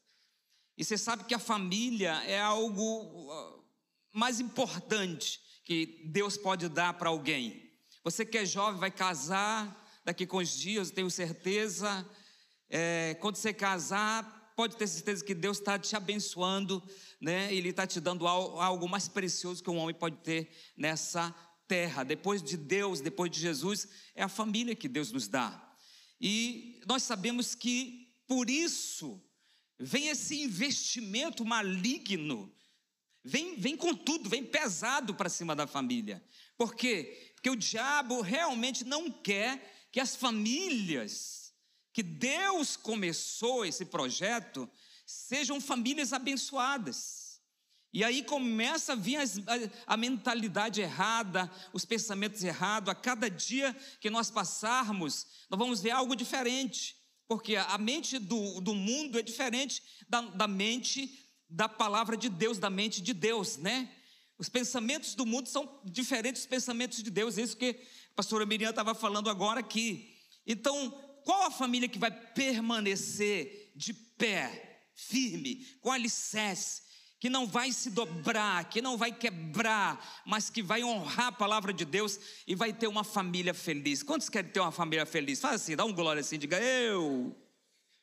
E 0.76 0.84
você 0.84 0.98
sabe 0.98 1.26
que 1.26 1.34
a 1.36 1.40
família 1.40 2.24
é 2.26 2.42
algo 2.42 3.32
uh, 3.32 3.64
mais 4.12 4.40
importante 4.40 5.40
que 5.64 6.04
Deus 6.08 6.38
pode 6.38 6.68
dar 6.70 6.96
para 6.96 7.10
alguém. 7.10 7.72
Você 8.04 8.26
que 8.26 8.40
é 8.40 8.46
jovem, 8.46 8.80
vai 8.80 8.90
casar 8.90 9.88
daqui 10.04 10.26
com 10.26 10.38
os 10.38 10.50
dias, 10.50 10.90
tenho 10.90 11.12
certeza. 11.12 12.04
É, 12.68 13.16
quando 13.22 13.36
você 13.36 13.54
casar, 13.54 14.37
pode 14.58 14.76
ter 14.76 14.88
certeza 14.88 15.24
que 15.24 15.34
Deus 15.34 15.60
está 15.60 15.80
te 15.80 15.96
abençoando 15.96 16.84
né? 17.20 17.54
Ele 17.54 17.70
está 17.70 17.86
te 17.86 18.00
dando 18.00 18.28
algo 18.28 18.88
mais 18.88 19.08
precioso 19.08 19.64
que 19.64 19.70
um 19.70 19.78
homem 19.78 19.96
pode 19.96 20.18
ter 20.18 20.50
nessa 20.76 21.34
terra. 21.68 22.04
Depois 22.04 22.42
de 22.44 22.56
Deus, 22.56 23.02
depois 23.02 23.32
de 23.32 23.40
Jesus, 23.40 23.88
é 24.16 24.24
a 24.24 24.30
família 24.30 24.76
que 24.76 24.88
Deus 24.88 25.12
nos 25.12 25.28
dá. 25.28 25.64
E 26.22 26.80
nós 26.88 27.04
sabemos 27.04 27.56
que 27.56 28.14
por 28.28 28.50
isso 28.50 29.22
vem 29.80 30.10
esse 30.10 30.42
investimento 30.42 31.46
maligno, 31.46 32.54
vem, 33.24 33.60
vem 33.60 33.76
com 33.76 33.94
tudo, 33.96 34.30
vem 34.30 34.44
pesado 34.44 35.14
para 35.14 35.30
cima 35.30 35.56
da 35.56 35.68
família. 35.68 36.24
Por 36.58 36.76
quê? 36.76 37.34
Porque 37.36 37.50
o 37.50 37.56
diabo 37.56 38.22
realmente 38.22 38.84
não 38.84 39.12
quer 39.12 39.88
que 39.92 40.00
as 40.00 40.16
famílias 40.16 41.37
que 41.98 42.04
Deus 42.04 42.78
começou 42.78 43.66
esse 43.66 43.84
projeto, 43.84 44.70
sejam 45.04 45.60
famílias 45.60 46.14
abençoadas. 46.14 47.42
E 47.92 48.04
aí 48.04 48.22
começa 48.22 48.94
a 48.94 48.96
vir 48.96 49.16
as, 49.16 49.40
a, 49.40 49.94
a, 49.96 49.98
mentalidade 49.98 50.80
errada, 50.80 51.52
os 51.74 51.86
pensamentos 51.86 52.44
errados. 52.44 52.92
A 52.92 52.94
cada 52.94 53.32
dia 53.32 53.76
que 54.00 54.12
nós 54.12 54.30
passarmos, 54.30 55.26
nós 55.50 55.58
vamos 55.58 55.82
ver 55.82 55.90
algo 55.90 56.16
diferente. 56.16 56.96
Porque 57.28 57.56
a 57.56 57.80
mente 57.80 58.20
do, 58.20 58.62
do 58.62 58.76
mundo 58.76 59.18
é 59.18 59.24
diferente 59.24 59.82
da, 60.08 60.22
da 60.22 60.48
mente 60.48 61.26
da 61.50 61.68
palavra 61.68 62.16
de 62.16 62.30
Deus, 62.30 62.60
da 62.60 62.70
mente 62.70 63.02
de 63.02 63.12
Deus, 63.12 63.58
né? 63.58 63.92
Os 64.38 64.50
pensamentos 64.50 65.16
do 65.16 65.26
mundo 65.26 65.50
são 65.50 65.82
diferentes 65.84 66.44
dos 66.44 66.50
pensamentos 66.50 67.02
de 67.02 67.10
Deus. 67.10 67.40
É 67.40 67.42
isso 67.42 67.58
que 67.58 67.72
a 68.12 68.16
pastora 68.18 68.46
Miriam 68.46 68.70
estava 68.70 68.94
falando 68.94 69.32
agora 69.32 69.62
aqui. 69.62 70.16
Então, 70.46 71.07
qual 71.28 71.44
a 71.44 71.52
família 71.52 71.90
que 71.90 72.00
vai 72.00 72.12
permanecer 72.12 73.74
de 73.76 73.94
pé? 73.94 74.68
firme, 74.98 75.64
com 75.80 75.92
alicerce, 75.92 76.82
que 77.20 77.30
não 77.30 77.48
vai 77.48 77.72
se 77.72 77.92
dobrar, 77.92 78.68
que 78.68 78.82
não 78.82 78.98
vai 78.98 79.12
quebrar, 79.12 80.24
mas 80.26 80.50
que 80.50 80.62
vai 80.62 80.84
honrar 80.84 81.28
a 81.28 81.32
palavra 81.32 81.72
de 81.72 81.86
Deus 81.86 82.20
e 82.48 82.56
vai 82.56 82.74
ter 82.74 82.88
uma 82.88 83.04
família 83.04 83.54
feliz. 83.54 84.04
Quantos 84.04 84.28
querem 84.28 84.52
ter 84.52 84.60
uma 84.60 84.72
família 84.72 85.06
feliz? 85.06 85.40
Faz 85.40 85.62
assim, 85.62 85.76
dá 85.76 85.86
um 85.86 85.94
glória 85.94 86.20
assim, 86.20 86.38
diga 86.38 86.60
eu. 86.60 87.36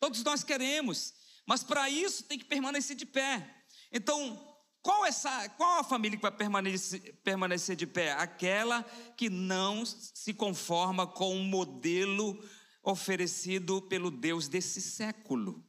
Todos 0.01 0.23
nós 0.23 0.45
queremos, 0.45 1.13
mas 1.47 1.63
para 1.63 1.91
isso 1.91 2.25
tem 2.25 2.39
que 2.39 2.45
permanecer 2.45 2.97
de 2.97 3.07
pé. 3.07 3.65
Então, 3.93 4.41
qual, 4.83 5.05
essa, 5.05 5.49
qual 5.51 5.81
a 5.81 5.85
família 5.85 6.17
que 6.17 6.23
vai 6.23 6.33
permanecer, 6.33 7.01
permanecer 7.25 7.75
de 7.75 7.87
pé? 7.87 8.13
Aquela 8.13 8.83
que 9.17 9.31
não 9.31 9.85
se 9.85 10.33
conforma 10.35 11.07
com 11.07 11.37
o 11.37 11.45
modelo 11.45 12.39
oferecido 12.85 13.81
pelo 13.83 14.11
Deus 14.11 14.47
desse 14.47 14.81
século. 14.81 15.65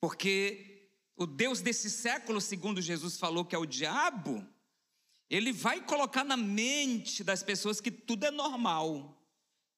Porque 0.00 0.90
o 1.16 1.26
Deus 1.26 1.60
desse 1.60 1.90
século, 1.90 2.40
segundo 2.40 2.80
Jesus 2.80 3.18
falou 3.18 3.44
que 3.44 3.54
é 3.54 3.58
o 3.58 3.66
diabo, 3.66 4.46
ele 5.28 5.52
vai 5.52 5.80
colocar 5.84 6.24
na 6.24 6.36
mente 6.36 7.24
das 7.24 7.42
pessoas 7.42 7.80
que 7.80 7.90
tudo 7.90 8.24
é 8.26 8.30
normal. 8.30 9.16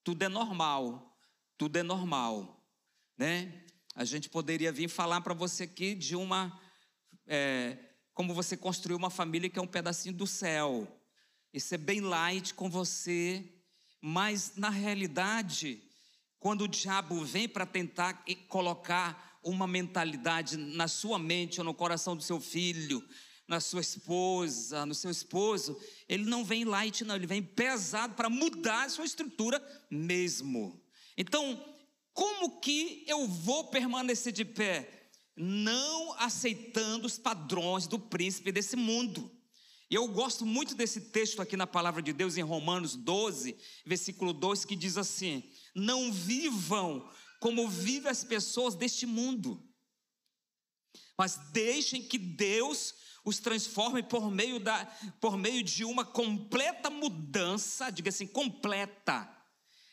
Tudo 0.03 0.22
é 0.22 0.28
normal. 0.28 1.16
Tudo 1.57 1.76
é 1.76 1.82
normal. 1.82 2.64
Né? 3.16 3.64
A 3.94 4.05
gente 4.05 4.28
poderia 4.28 4.72
vir 4.72 4.88
falar 4.88 5.20
para 5.20 5.34
você 5.34 5.64
aqui 5.64 5.94
de 5.94 6.16
uma. 6.16 6.59
É, 7.26 7.78
como 8.14 8.34
você 8.34 8.57
construiu 8.57 8.96
uma 8.96 9.11
família 9.11 9.48
que 9.48 9.59
é 9.59 9.62
um 9.62 9.66
pedacinho 9.66 10.14
do 10.14 10.26
céu. 10.26 10.88
Isso 11.53 11.74
é 11.74 11.78
bem 11.78 12.00
light 12.00 12.55
com 12.55 12.70
você. 12.70 13.44
Mas, 14.00 14.57
na 14.57 14.70
realidade, 14.70 15.82
quando 16.43 16.62
o 16.62 16.68
diabo 16.68 17.24
vem 17.24 17.49
para 17.49 17.64
tentar 17.64 18.24
colocar 18.49 19.38
uma 19.45 19.64
mentalidade 19.64 20.57
na 20.57 20.88
sua 20.88 21.16
mente 21.16 21.61
ou 21.61 21.64
no 21.64 21.72
coração 21.72 22.16
do 22.16 22.22
seu 22.24 22.40
filho, 22.40 23.01
na 23.47 23.61
sua 23.61 23.80
esposa, 23.80 24.84
no 24.84 24.93
seu 24.93 25.09
esposo, 25.09 25.80
ele 26.09 26.24
não 26.24 26.45
vem 26.45 26.64
light, 26.64 27.05
não, 27.05 27.14
ele 27.14 27.28
vem 27.28 27.40
pesado 27.40 28.14
para 28.14 28.28
mudar 28.28 28.86
a 28.86 28.88
sua 28.88 29.05
estrutura 29.05 29.62
mesmo. 29.88 30.82
Então, 31.16 31.64
como 32.12 32.61
que 32.61 33.05
eu 33.07 33.28
vou 33.28 33.68
permanecer 33.68 34.32
de 34.32 34.45
pé? 34.45 35.11
Não 35.36 36.12
aceitando 36.18 37.07
os 37.07 37.18
padrões 37.18 37.86
do 37.86 38.01
príncipe 38.01 38.51
desse 38.51 38.74
mundo. 38.74 39.30
E 39.88 39.95
eu 39.95 40.09
gosto 40.09 40.45
muito 40.45 40.74
desse 40.74 41.03
texto 41.03 41.40
aqui 41.40 41.57
na 41.57 41.66
palavra 41.68 42.01
de 42.01 42.12
Deus 42.12 42.36
em 42.36 42.43
Romanos 42.43 42.97
12, 42.97 43.55
versículo 43.86 44.32
2, 44.32 44.64
que 44.64 44.74
diz 44.74 44.97
assim: 44.97 45.45
Não 45.74 46.12
vivam 46.12 47.08
como 47.40 47.68
vivem 47.68 48.10
as 48.10 48.22
pessoas 48.22 48.74
deste 48.74 49.04
mundo. 49.04 49.62
Mas 51.18 51.36
deixem 51.52 52.02
que 52.02 52.18
Deus 52.18 52.94
os 53.24 53.38
transforme 53.38 54.02
por 54.02 54.30
meio, 54.30 54.58
da, 54.58 54.84
por 55.20 55.36
meio 55.36 55.62
de 55.62 55.84
uma 55.84 56.04
completa 56.04 56.90
mudança, 56.90 57.90
diga 57.90 58.08
assim, 58.08 58.26
completa. 58.26 59.28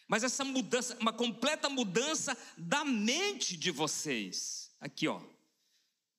Mas 0.08 0.24
essa 0.24 0.44
mudança, 0.44 0.98
uma 1.00 1.14
completa 1.14 1.70
mudança 1.70 2.36
da 2.58 2.84
mente 2.84 3.56
de 3.56 3.70
vocês. 3.70 4.72
Aqui, 4.80 5.08
ó. 5.08 5.22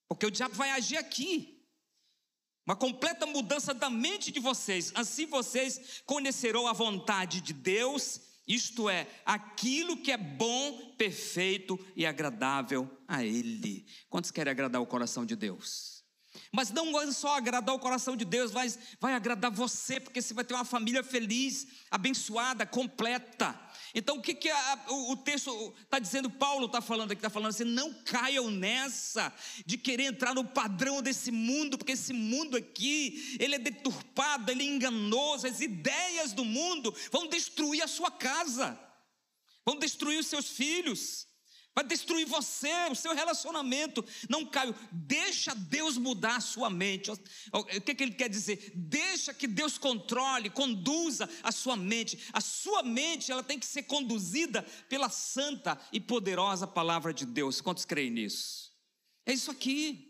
Porque 0.08 0.26
o 0.26 0.30
diabo 0.30 0.54
vai 0.54 0.70
agir 0.70 0.96
aqui. 0.96 1.60
uma 2.64 2.76
completa 2.76 3.26
mudança 3.26 3.74
da 3.74 3.90
mente 3.90 4.30
de 4.30 4.38
vocês. 4.38 4.92
Assim 4.94 5.26
vocês 5.26 6.02
conhecerão 6.06 6.68
a 6.68 6.72
vontade 6.72 7.40
de 7.40 7.52
Deus, 7.52 8.20
isto 8.46 8.88
é, 8.88 9.06
aquilo 9.24 9.96
que 9.96 10.10
é 10.10 10.16
bom, 10.16 10.94
perfeito 10.96 11.78
e 11.94 12.04
agradável 12.04 12.90
a 13.06 13.24
Ele. 13.24 13.86
Quantos 14.08 14.30
querem 14.30 14.50
agradar 14.50 14.80
o 14.80 14.86
coração 14.86 15.24
de 15.24 15.36
Deus? 15.36 16.00
Mas 16.52 16.70
não 16.70 17.12
só 17.12 17.36
agradar 17.36 17.74
o 17.74 17.78
coração 17.78 18.16
de 18.16 18.24
Deus, 18.24 18.52
mas 18.52 18.78
vai 19.00 19.14
agradar 19.14 19.50
você, 19.50 20.00
porque 20.00 20.22
você 20.22 20.34
vai 20.34 20.44
ter 20.44 20.54
uma 20.54 20.64
família 20.64 21.02
feliz, 21.02 21.66
abençoada, 21.90 22.66
completa. 22.66 23.58
Então, 23.94 24.16
o 24.16 24.22
que, 24.22 24.34
que 24.34 24.48
a, 24.48 24.84
o, 24.88 25.12
o, 25.12 25.16
texto 25.16 25.74
está 25.82 25.98
dizendo? 25.98 26.30
Paulo 26.30 26.66
está 26.66 26.80
falando 26.80 27.12
aqui, 27.12 27.18
está 27.18 27.30
falando 27.30 27.50
assim: 27.50 27.64
não 27.64 27.92
caiam 28.04 28.50
nessa 28.50 29.32
de 29.66 29.76
querer 29.76 30.04
entrar 30.04 30.34
no 30.34 30.44
padrão 30.44 31.02
desse 31.02 31.30
mundo, 31.30 31.78
porque 31.78 31.92
esse 31.92 32.12
mundo 32.12 32.56
aqui, 32.56 33.36
ele 33.40 33.54
é 33.54 33.58
deturpado, 33.58 34.50
ele 34.50 34.62
é 34.62 34.66
enganoso, 34.66 35.46
as 35.46 35.60
ideias 35.60 36.32
do 36.32 36.44
mundo 36.44 36.94
vão 37.10 37.28
destruir 37.28 37.82
a 37.82 37.88
sua 37.88 38.10
casa, 38.10 38.78
vão 39.64 39.76
destruir 39.76 40.18
os 40.18 40.26
seus 40.26 40.48
filhos 40.48 41.29
vai 41.80 41.84
destruir 41.84 42.26
você, 42.26 42.70
o 42.90 42.94
seu 42.94 43.14
relacionamento. 43.14 44.04
Não, 44.28 44.46
Caio, 44.46 44.74
deixa 44.92 45.54
Deus 45.54 45.96
mudar 45.96 46.36
a 46.36 46.40
sua 46.40 46.68
mente. 46.70 47.10
O 47.52 47.64
que, 47.64 47.94
que 47.94 48.02
ele 48.02 48.12
quer 48.12 48.28
dizer? 48.28 48.72
Deixa 48.74 49.32
que 49.32 49.46
Deus 49.46 49.78
controle, 49.78 50.50
conduza 50.50 51.28
a 51.42 51.50
sua 51.50 51.76
mente. 51.76 52.18
A 52.32 52.40
sua 52.40 52.82
mente, 52.82 53.32
ela 53.32 53.42
tem 53.42 53.58
que 53.58 53.66
ser 53.66 53.84
conduzida 53.84 54.62
pela 54.88 55.08
santa 55.08 55.78
e 55.92 56.00
poderosa 56.00 56.66
palavra 56.66 57.12
de 57.12 57.24
Deus. 57.24 57.60
Quantos 57.60 57.84
creem 57.84 58.10
nisso? 58.10 58.70
É 59.24 59.32
isso 59.32 59.50
aqui. 59.50 60.09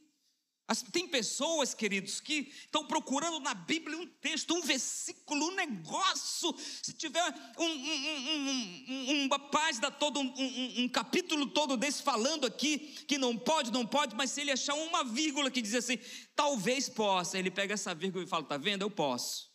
Tem 0.93 1.09
pessoas, 1.09 1.75
queridos, 1.75 2.21
que 2.21 2.53
estão 2.64 2.87
procurando 2.87 3.41
na 3.41 3.55
Bíblia 3.55 3.99
um 3.99 4.07
texto, 4.07 4.55
um 4.55 4.61
versículo, 4.61 5.47
um 5.47 5.55
negócio. 5.57 6.55
Se 6.81 6.93
tiver 6.93 7.23
um, 7.59 7.64
um, 7.64 8.85
um, 8.89 9.25
uma 9.25 9.39
página 9.39 9.91
toda, 9.91 10.21
um, 10.21 10.89
capítulo 10.89 11.49
todo 11.49 11.77
desse 11.77 12.05
falando 12.05 12.47
aqui, 12.47 12.79
que 13.09 13.18
não 13.18 13.37
pode, 13.37 13.73
não 13.73 13.85
pode, 13.85 14.14
mas 14.14 14.31
se 14.31 14.43
ele 14.43 14.53
achar 14.53 14.75
uma 14.75 15.03
vírgula 15.03 15.51
que 15.51 15.61
diz 15.61 15.75
assim, 15.75 15.99
talvez 16.37 16.89
possa, 16.89 17.37
ele 17.37 17.51
pega 17.51 17.75
essa 17.75 17.93
vírgula 17.93 18.23
e 18.23 18.29
fala: 18.29 18.45
está 18.45 18.57
vendo? 18.57 18.83
Eu 18.83 18.91
posso. 18.91 19.51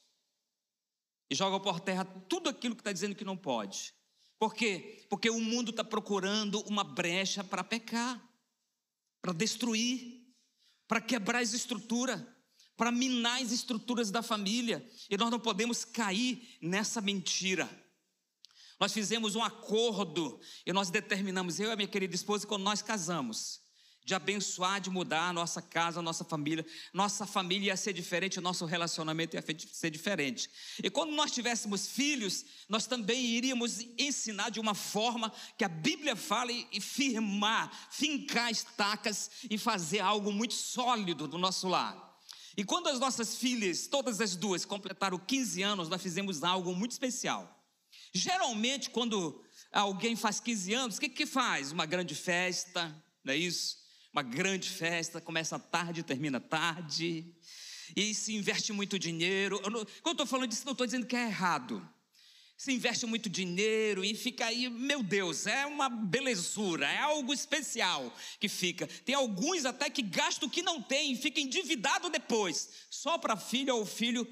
E 1.29 1.35
joga 1.35 1.61
por 1.61 1.79
terra 1.79 2.03
tudo 2.03 2.49
aquilo 2.49 2.75
que 2.75 2.81
está 2.81 2.91
dizendo 2.91 3.15
que 3.15 3.23
não 3.23 3.37
pode. 3.37 3.93
Por 4.37 4.53
quê? 4.53 5.07
Porque 5.09 5.29
o 5.29 5.39
mundo 5.39 5.71
está 5.71 5.83
procurando 5.83 6.59
uma 6.67 6.83
brecha 6.83 7.41
para 7.41 7.63
pecar, 7.63 8.21
para 9.21 9.31
destruir 9.31 10.14
para 10.87 11.01
quebrar 11.01 11.39
as 11.39 11.53
estruturas, 11.53 12.21
para 12.77 12.91
minar 12.91 13.41
as 13.41 13.51
estruturas 13.51 14.11
da 14.11 14.21
família. 14.21 14.87
E 15.09 15.17
nós 15.17 15.31
não 15.31 15.39
podemos 15.39 15.85
cair 15.85 16.57
nessa 16.61 17.01
mentira. 17.01 17.69
Nós 18.79 18.91
fizemos 18.91 19.35
um 19.35 19.43
acordo 19.43 20.39
e 20.65 20.73
nós 20.73 20.89
determinamos, 20.89 21.59
eu 21.59 21.69
e 21.69 21.71
a 21.71 21.75
minha 21.75 21.87
querida 21.87 22.13
esposa, 22.13 22.45
quando 22.45 22.63
nós 22.63 22.81
casamos, 22.81 23.61
de 24.05 24.13
abençoar, 24.13 24.79
de 24.79 24.91
mudar 24.91 25.29
a 25.29 25.33
nossa 25.33 25.63
casa, 25.63 25.99
a 25.99 26.03
nossa 26.03 26.23
família. 26.23 26.63
Nossa 26.93 27.25
família 27.25 27.67
ia 27.67 27.77
ser 27.77 27.91
diferente, 27.91 28.37
o 28.37 28.41
nosso 28.41 28.63
relacionamento 28.63 29.35
ia 29.35 29.43
ser 29.73 29.89
diferente. 29.89 30.47
E 30.83 30.91
quando 30.91 31.11
nós 31.11 31.31
tivéssemos 31.31 31.87
filhos, 31.87 32.45
nós 32.69 32.85
também 32.85 33.25
iríamos 33.25 33.79
ensinar 33.97 34.51
de 34.51 34.59
uma 34.59 34.75
forma 34.75 35.33
que 35.57 35.65
a 35.65 35.67
Bíblia 35.67 36.15
fala 36.15 36.51
e 36.51 36.79
firmar, 36.79 37.89
fincar 37.89 38.51
estacas 38.51 39.31
e 39.49 39.57
fazer 39.57 40.01
algo 40.01 40.31
muito 40.31 40.53
sólido 40.53 41.27
do 41.27 41.39
nosso 41.39 41.67
lar. 41.67 42.05
E 42.55 42.63
quando 42.63 42.87
as 42.87 42.99
nossas 42.99 43.35
filhas, 43.35 43.87
todas 43.87 44.21
as 44.21 44.35
duas, 44.35 44.63
completaram 44.63 45.17
15 45.17 45.63
anos, 45.63 45.89
nós 45.89 46.01
fizemos 46.01 46.43
algo 46.43 46.75
muito 46.75 46.91
especial. 46.91 47.51
Geralmente, 48.13 48.91
quando 48.91 49.43
alguém 49.71 50.15
faz 50.15 50.39
15 50.39 50.73
anos, 50.75 50.97
o 50.97 50.99
que, 50.99 51.09
que 51.09 51.25
faz? 51.25 51.71
Uma 51.71 51.87
grande 51.87 52.13
festa, 52.13 52.95
não 53.23 53.33
é 53.33 53.37
isso? 53.37 53.84
Uma 54.15 54.23
grande 54.23 54.69
festa, 54.69 55.19
começa 55.19 55.59
tarde, 55.59 56.01
termina 56.01 56.39
tarde, 56.39 57.25
e 57.93 58.15
se 58.15 58.33
investe 58.33 58.71
muito 58.71 58.97
dinheiro. 58.97 59.59
Eu 59.61 59.69
não, 59.69 59.85
quando 60.01 60.07
eu 60.07 60.11
estou 60.23 60.25
falando 60.25 60.49
disso, 60.49 60.63
não 60.63 60.71
estou 60.71 60.87
dizendo 60.87 61.05
que 61.05 61.17
é 61.17 61.25
errado. 61.25 61.85
Se 62.55 62.71
investe 62.71 63.05
muito 63.05 63.29
dinheiro 63.29 64.05
e 64.05 64.15
fica 64.15 64.45
aí, 64.45 64.69
meu 64.69 65.03
Deus, 65.03 65.45
é 65.45 65.65
uma 65.65 65.89
belezura, 65.89 66.89
é 66.89 66.99
algo 66.99 67.33
especial 67.33 68.15
que 68.39 68.47
fica. 68.47 68.87
Tem 68.87 69.13
alguns 69.13 69.65
até 69.65 69.89
que 69.89 70.01
gastam 70.01 70.47
o 70.47 70.51
que 70.51 70.61
não 70.61 70.81
tem 70.81 71.11
e 71.11 71.17
fica 71.17 71.41
endividado 71.41 72.09
depois, 72.09 72.69
só 72.89 73.17
para 73.17 73.33
a 73.33 73.37
filha 73.37 73.75
ou 73.75 73.85
filho 73.85 74.25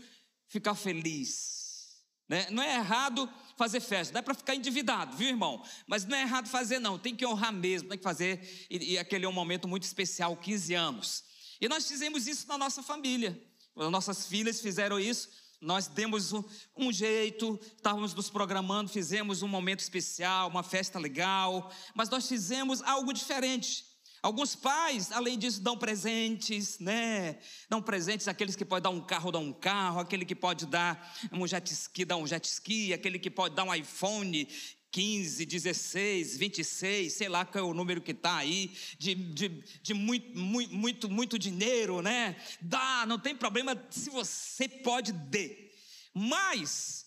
ficar 0.48 0.76
feliz. 0.76 1.98
Né? 2.30 2.48
Não 2.52 2.64
é 2.64 2.76
errado 2.76 3.30
fazer 3.58 3.80
festa, 3.80 4.14
não 4.14 4.20
é 4.20 4.22
para 4.22 4.34
ficar 4.34 4.56
endividado, 4.56 5.16
viu, 5.16 5.30
irmão? 5.30 5.64
Mas 5.88 6.06
não 6.06 6.18
é 6.18 6.22
errado 6.22 6.48
fazer, 6.48 6.80
não, 6.80 6.98
tem 6.98 7.16
que 7.16 7.26
honrar 7.26 7.54
mesmo, 7.54 7.90
tem 7.90 7.98
que 7.98 8.04
fazer, 8.04 8.68
e, 8.70 8.94
e 8.94 8.98
aquele 8.98 9.26
é 9.26 9.30
um 9.30 9.34
momento 9.34 9.68
muito 9.68 9.84
especial, 9.84 10.36
15 10.36 10.74
anos. 10.74 11.24
E 11.62 11.68
nós 11.68 11.88
fizemos 11.88 12.28
isso 12.28 12.48
na 12.48 12.58
nossa 12.58 12.82
família, 12.82 13.42
as 13.76 13.92
nossas 13.92 14.26
filhas 14.26 14.62
fizeram 14.62 15.00
isso, 15.00 15.30
nós 15.64 15.88
demos 15.88 16.34
um, 16.34 16.44
um, 16.76 16.92
jeito, 16.92 17.58
estávamos 17.76 18.14
nos 18.14 18.30
programando, 18.30 18.90
fizemos 18.90 19.42
um 19.42 19.48
momento 19.48 19.80
especial, 19.80 20.50
uma 20.50 20.62
festa 20.62 21.00
legal, 21.00 21.72
mas 21.96 22.10
nós 22.10 22.28
fizemos 22.28 22.82
algo 22.82 23.14
diferente. 23.14 23.86
Alguns 24.24 24.56
pais, 24.56 25.12
além 25.12 25.38
disso, 25.38 25.60
dão 25.60 25.78
presentes, 25.78 26.80
né? 26.80 27.38
Dão 27.70 27.82
presentes 27.82 28.26
àqueles 28.30 28.56
que 28.56 28.64
podem 28.64 28.84
dar 28.84 28.90
um 28.90 29.02
carro, 29.02 29.34
dão 29.34 29.44
um 29.44 29.52
carro, 29.52 30.00
aquele 30.00 30.24
que 30.24 30.34
pode 30.34 30.66
dar 30.66 31.14
um 31.30 31.46
jet 31.46 31.70
ski, 31.74 32.06
dá 32.06 32.16
um 32.16 32.26
jet 32.26 32.48
ski, 32.48 32.94
aquele 32.94 33.20
que 33.20 33.30
pode 33.30 33.54
dar 33.54 33.66
um 33.66 33.76
iPhone 33.76 34.48
15, 34.92 35.46
16, 35.46 36.38
26, 36.38 37.12
sei 37.12 37.28
lá 37.28 37.44
qual 37.44 37.66
é 37.66 37.68
o 37.68 37.74
número 37.74 38.00
que 38.00 38.12
está 38.12 38.38
aí, 38.38 38.74
de, 38.98 39.14
de, 39.14 39.50
de 39.82 39.94
muito, 39.94 40.40
muito, 40.40 40.74
muito, 40.74 41.10
muito 41.10 41.38
dinheiro, 41.38 42.02
né? 42.02 42.38
Dá, 42.62 43.06
não 43.06 43.20
tem 43.20 43.36
problema 43.36 43.76
se 43.90 44.10
você 44.10 44.70
pode 44.70 45.12
dê. 45.12 45.70
Mas, 46.14 47.06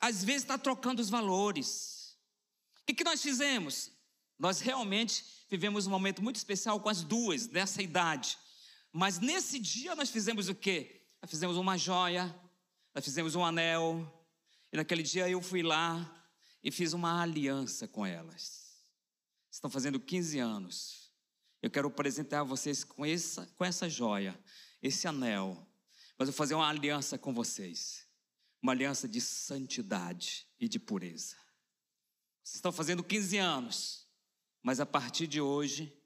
às 0.00 0.24
vezes 0.24 0.42
está 0.42 0.58
trocando 0.58 1.00
os 1.00 1.10
valores. 1.10 2.16
O 2.82 2.86
que, 2.86 2.94
que 2.94 3.04
nós 3.04 3.22
fizemos? 3.22 3.92
Nós 4.36 4.58
realmente 4.58 5.35
vivemos 5.48 5.86
um 5.86 5.90
momento 5.90 6.22
muito 6.22 6.36
especial 6.36 6.80
com 6.80 6.88
as 6.88 7.02
duas, 7.02 7.48
nessa 7.48 7.82
idade. 7.82 8.38
Mas 8.92 9.18
nesse 9.18 9.58
dia 9.58 9.94
nós 9.94 10.10
fizemos 10.10 10.48
o 10.48 10.54
quê? 10.54 11.02
Nós 11.20 11.30
fizemos 11.30 11.56
uma 11.56 11.76
joia, 11.76 12.34
nós 12.94 13.04
fizemos 13.04 13.34
um 13.34 13.44
anel, 13.44 14.12
e 14.72 14.76
naquele 14.76 15.02
dia 15.02 15.28
eu 15.28 15.40
fui 15.42 15.62
lá 15.62 16.24
e 16.62 16.70
fiz 16.70 16.92
uma 16.92 17.22
aliança 17.22 17.86
com 17.86 18.04
elas. 18.04 18.66
Estão 19.50 19.70
fazendo 19.70 20.00
15 20.00 20.38
anos. 20.38 21.12
Eu 21.62 21.70
quero 21.70 21.90
presentear 21.90 22.44
vocês 22.44 22.84
com 22.84 23.04
essa, 23.04 23.46
com 23.56 23.64
essa 23.64 23.88
joia, 23.88 24.38
esse 24.82 25.08
anel. 25.08 25.66
Mas 26.18 26.28
eu 26.28 26.32
vou 26.32 26.38
fazer 26.38 26.54
uma 26.54 26.68
aliança 26.68 27.18
com 27.18 27.32
vocês. 27.32 28.06
Uma 28.62 28.72
aliança 28.72 29.08
de 29.08 29.20
santidade 29.20 30.46
e 30.58 30.68
de 30.68 30.78
pureza. 30.78 31.36
Vocês 32.42 32.56
estão 32.56 32.72
fazendo 32.72 33.02
15 33.02 33.38
anos. 33.38 34.05
Mas 34.66 34.80
a 34.80 34.84
partir 34.84 35.28
de 35.28 35.40
hoje, 35.40 35.96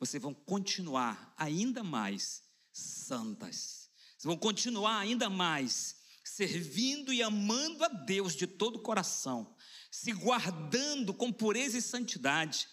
vocês 0.00 0.22
vão 0.22 0.32
continuar 0.32 1.34
ainda 1.36 1.84
mais 1.84 2.42
santas. 2.72 3.90
Vocês 4.16 4.24
vão 4.24 4.38
continuar 4.38 5.00
ainda 5.00 5.28
mais 5.28 5.96
servindo 6.24 7.12
e 7.12 7.22
amando 7.22 7.84
a 7.84 7.88
Deus 7.88 8.34
de 8.34 8.46
todo 8.46 8.76
o 8.76 8.82
coração, 8.82 9.54
se 9.90 10.12
guardando 10.12 11.12
com 11.12 11.30
pureza 11.30 11.76
e 11.76 11.82
santidade 11.82 12.66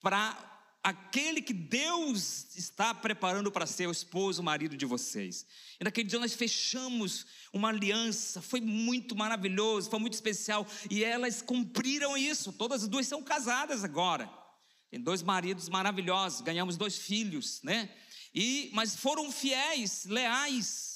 para 0.00 0.34
aquele 0.82 1.42
que 1.42 1.52
Deus 1.52 2.56
está 2.56 2.94
preparando 2.94 3.52
para 3.52 3.66
ser 3.66 3.88
o 3.88 3.92
esposo, 3.92 4.40
o 4.40 4.44
marido 4.46 4.78
de 4.78 4.86
vocês. 4.86 5.44
E 5.78 5.84
naquele 5.84 6.08
dia 6.08 6.18
nós 6.18 6.32
fechamos 6.32 7.26
uma 7.52 7.68
aliança, 7.68 8.40
foi 8.40 8.62
muito 8.62 9.14
maravilhoso, 9.14 9.90
foi 9.90 9.98
muito 9.98 10.14
especial, 10.14 10.66
e 10.90 11.04
elas 11.04 11.42
cumpriram 11.42 12.16
isso, 12.16 12.50
todas 12.50 12.84
as 12.84 12.88
duas 12.88 13.06
são 13.06 13.22
casadas 13.22 13.84
agora. 13.84 14.45
Tem 14.90 15.00
dois 15.00 15.22
maridos 15.22 15.68
maravilhosos, 15.68 16.40
ganhamos 16.40 16.76
dois 16.76 16.96
filhos, 16.96 17.60
né? 17.62 17.88
E 18.34 18.70
mas 18.72 18.96
foram 18.96 19.30
fiéis, 19.32 20.04
leais. 20.04 20.95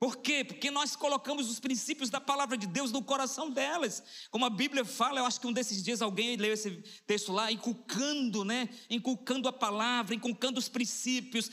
Por 0.00 0.18
quê? 0.18 0.44
Porque 0.44 0.70
nós 0.70 0.94
colocamos 0.94 1.50
os 1.50 1.58
princípios 1.58 2.08
da 2.08 2.20
palavra 2.20 2.56
de 2.56 2.68
Deus 2.68 2.92
no 2.92 3.02
coração 3.02 3.50
delas. 3.50 4.00
Como 4.30 4.44
a 4.44 4.50
Bíblia 4.50 4.84
fala, 4.84 5.18
eu 5.18 5.26
acho 5.26 5.40
que 5.40 5.46
um 5.48 5.52
desses 5.52 5.82
dias 5.82 6.00
alguém 6.00 6.36
leu 6.36 6.52
esse 6.52 6.70
texto 7.04 7.32
lá, 7.32 7.50
inculcando, 7.50 8.44
né? 8.44 8.68
Inculcando 8.88 9.48
a 9.48 9.52
palavra, 9.52 10.14
inculcando 10.14 10.60
os 10.60 10.68
princípios, 10.68 11.50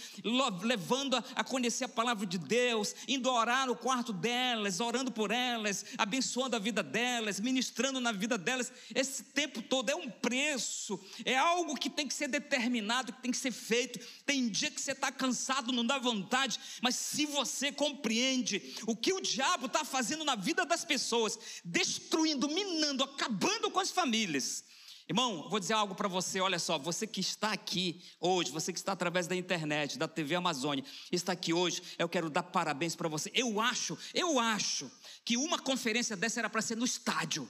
levando 0.61 1.15
a 1.35 1.43
conhecer 1.43 1.85
a 1.85 1.89
palavra 1.89 2.23
de 2.23 2.37
Deus, 2.37 2.93
indo 3.07 3.31
orar 3.31 3.65
no 3.65 3.75
quarto 3.75 4.13
delas, 4.13 4.79
orando 4.79 5.11
por 5.11 5.31
elas, 5.31 5.83
abençoando 5.97 6.55
a 6.55 6.59
vida 6.59 6.83
delas, 6.83 7.39
ministrando 7.39 7.99
na 7.99 8.11
vida 8.11 8.37
delas. 8.37 8.71
Esse 8.93 9.23
tempo 9.23 9.59
todo 9.63 9.89
é 9.89 9.95
um 9.95 10.07
preço, 10.07 10.99
é 11.25 11.35
algo 11.35 11.75
que 11.75 11.89
tem 11.89 12.07
que 12.07 12.13
ser 12.13 12.27
determinado, 12.27 13.11
que 13.11 13.23
tem 13.23 13.31
que 13.31 13.37
ser 13.37 13.51
feito. 13.51 13.99
Tem 14.23 14.47
dia 14.47 14.69
que 14.69 14.79
você 14.79 14.91
está 14.91 15.11
cansado, 15.11 15.71
não 15.71 15.83
dá 15.83 15.97
vontade, 15.97 16.59
mas 16.79 16.95
se 16.95 17.25
você 17.25 17.71
compreende, 17.71 18.34
entende 18.35 18.75
o 18.85 18.95
que 18.95 19.13
o 19.13 19.21
diabo 19.21 19.67
está 19.67 19.83
fazendo 19.83 20.23
na 20.23 20.35
vida 20.35 20.65
das 20.65 20.83
pessoas, 20.83 21.61
destruindo, 21.63 22.47
minando, 22.49 23.03
acabando 23.03 23.71
com 23.71 23.79
as 23.79 23.91
famílias. 23.91 24.63
Irmão, 25.07 25.47
vou 25.49 25.59
dizer 25.59 25.73
algo 25.73 25.93
para 25.93 26.07
você, 26.07 26.39
olha 26.41 26.57
só, 26.57 26.79
você 26.79 27.05
que 27.05 27.21
está 27.21 27.51
aqui 27.51 28.03
hoje, 28.19 28.51
você 28.51 28.73
que 28.73 28.79
está 28.79 28.91
através 28.91 29.27
da 29.27 29.35
internet, 29.35 29.99
da 29.99 30.07
TV 30.07 30.33
Amazônia, 30.33 30.83
está 31.11 31.33
aqui 31.33 31.53
hoje, 31.53 31.81
eu 31.99 32.09
quero 32.09 32.29
dar 32.29 32.41
parabéns 32.41 32.95
para 32.95 33.07
você. 33.07 33.31
Eu 33.33 33.61
acho, 33.61 33.97
eu 34.13 34.39
acho 34.39 34.91
que 35.23 35.37
uma 35.37 35.59
conferência 35.59 36.15
dessa 36.15 36.39
era 36.39 36.49
para 36.49 36.61
ser 36.61 36.75
no 36.75 36.85
estádio. 36.85 37.47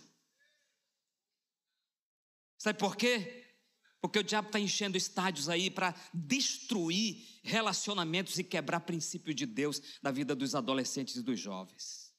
Sabe 2.57 2.77
por 2.77 2.97
quê? 2.97 3.44
Porque 4.07 4.19
o 4.19 4.23
diabo 4.23 4.49
está 4.49 4.59
enchendo 4.59 4.95
estádios 4.95 5.49
aí 5.49 5.67
para 5.67 5.95
destruir 6.13 7.25
relacionamentos 7.41 8.37
e 8.37 8.43
quebrar 8.43 8.81
princípio 8.81 9.33
de 9.33 9.47
Deus 9.47 9.81
na 9.99 10.11
vida 10.11 10.35
dos 10.35 10.53
adolescentes 10.53 11.15
e 11.15 11.23
dos 11.23 11.39
jovens. 11.39 12.13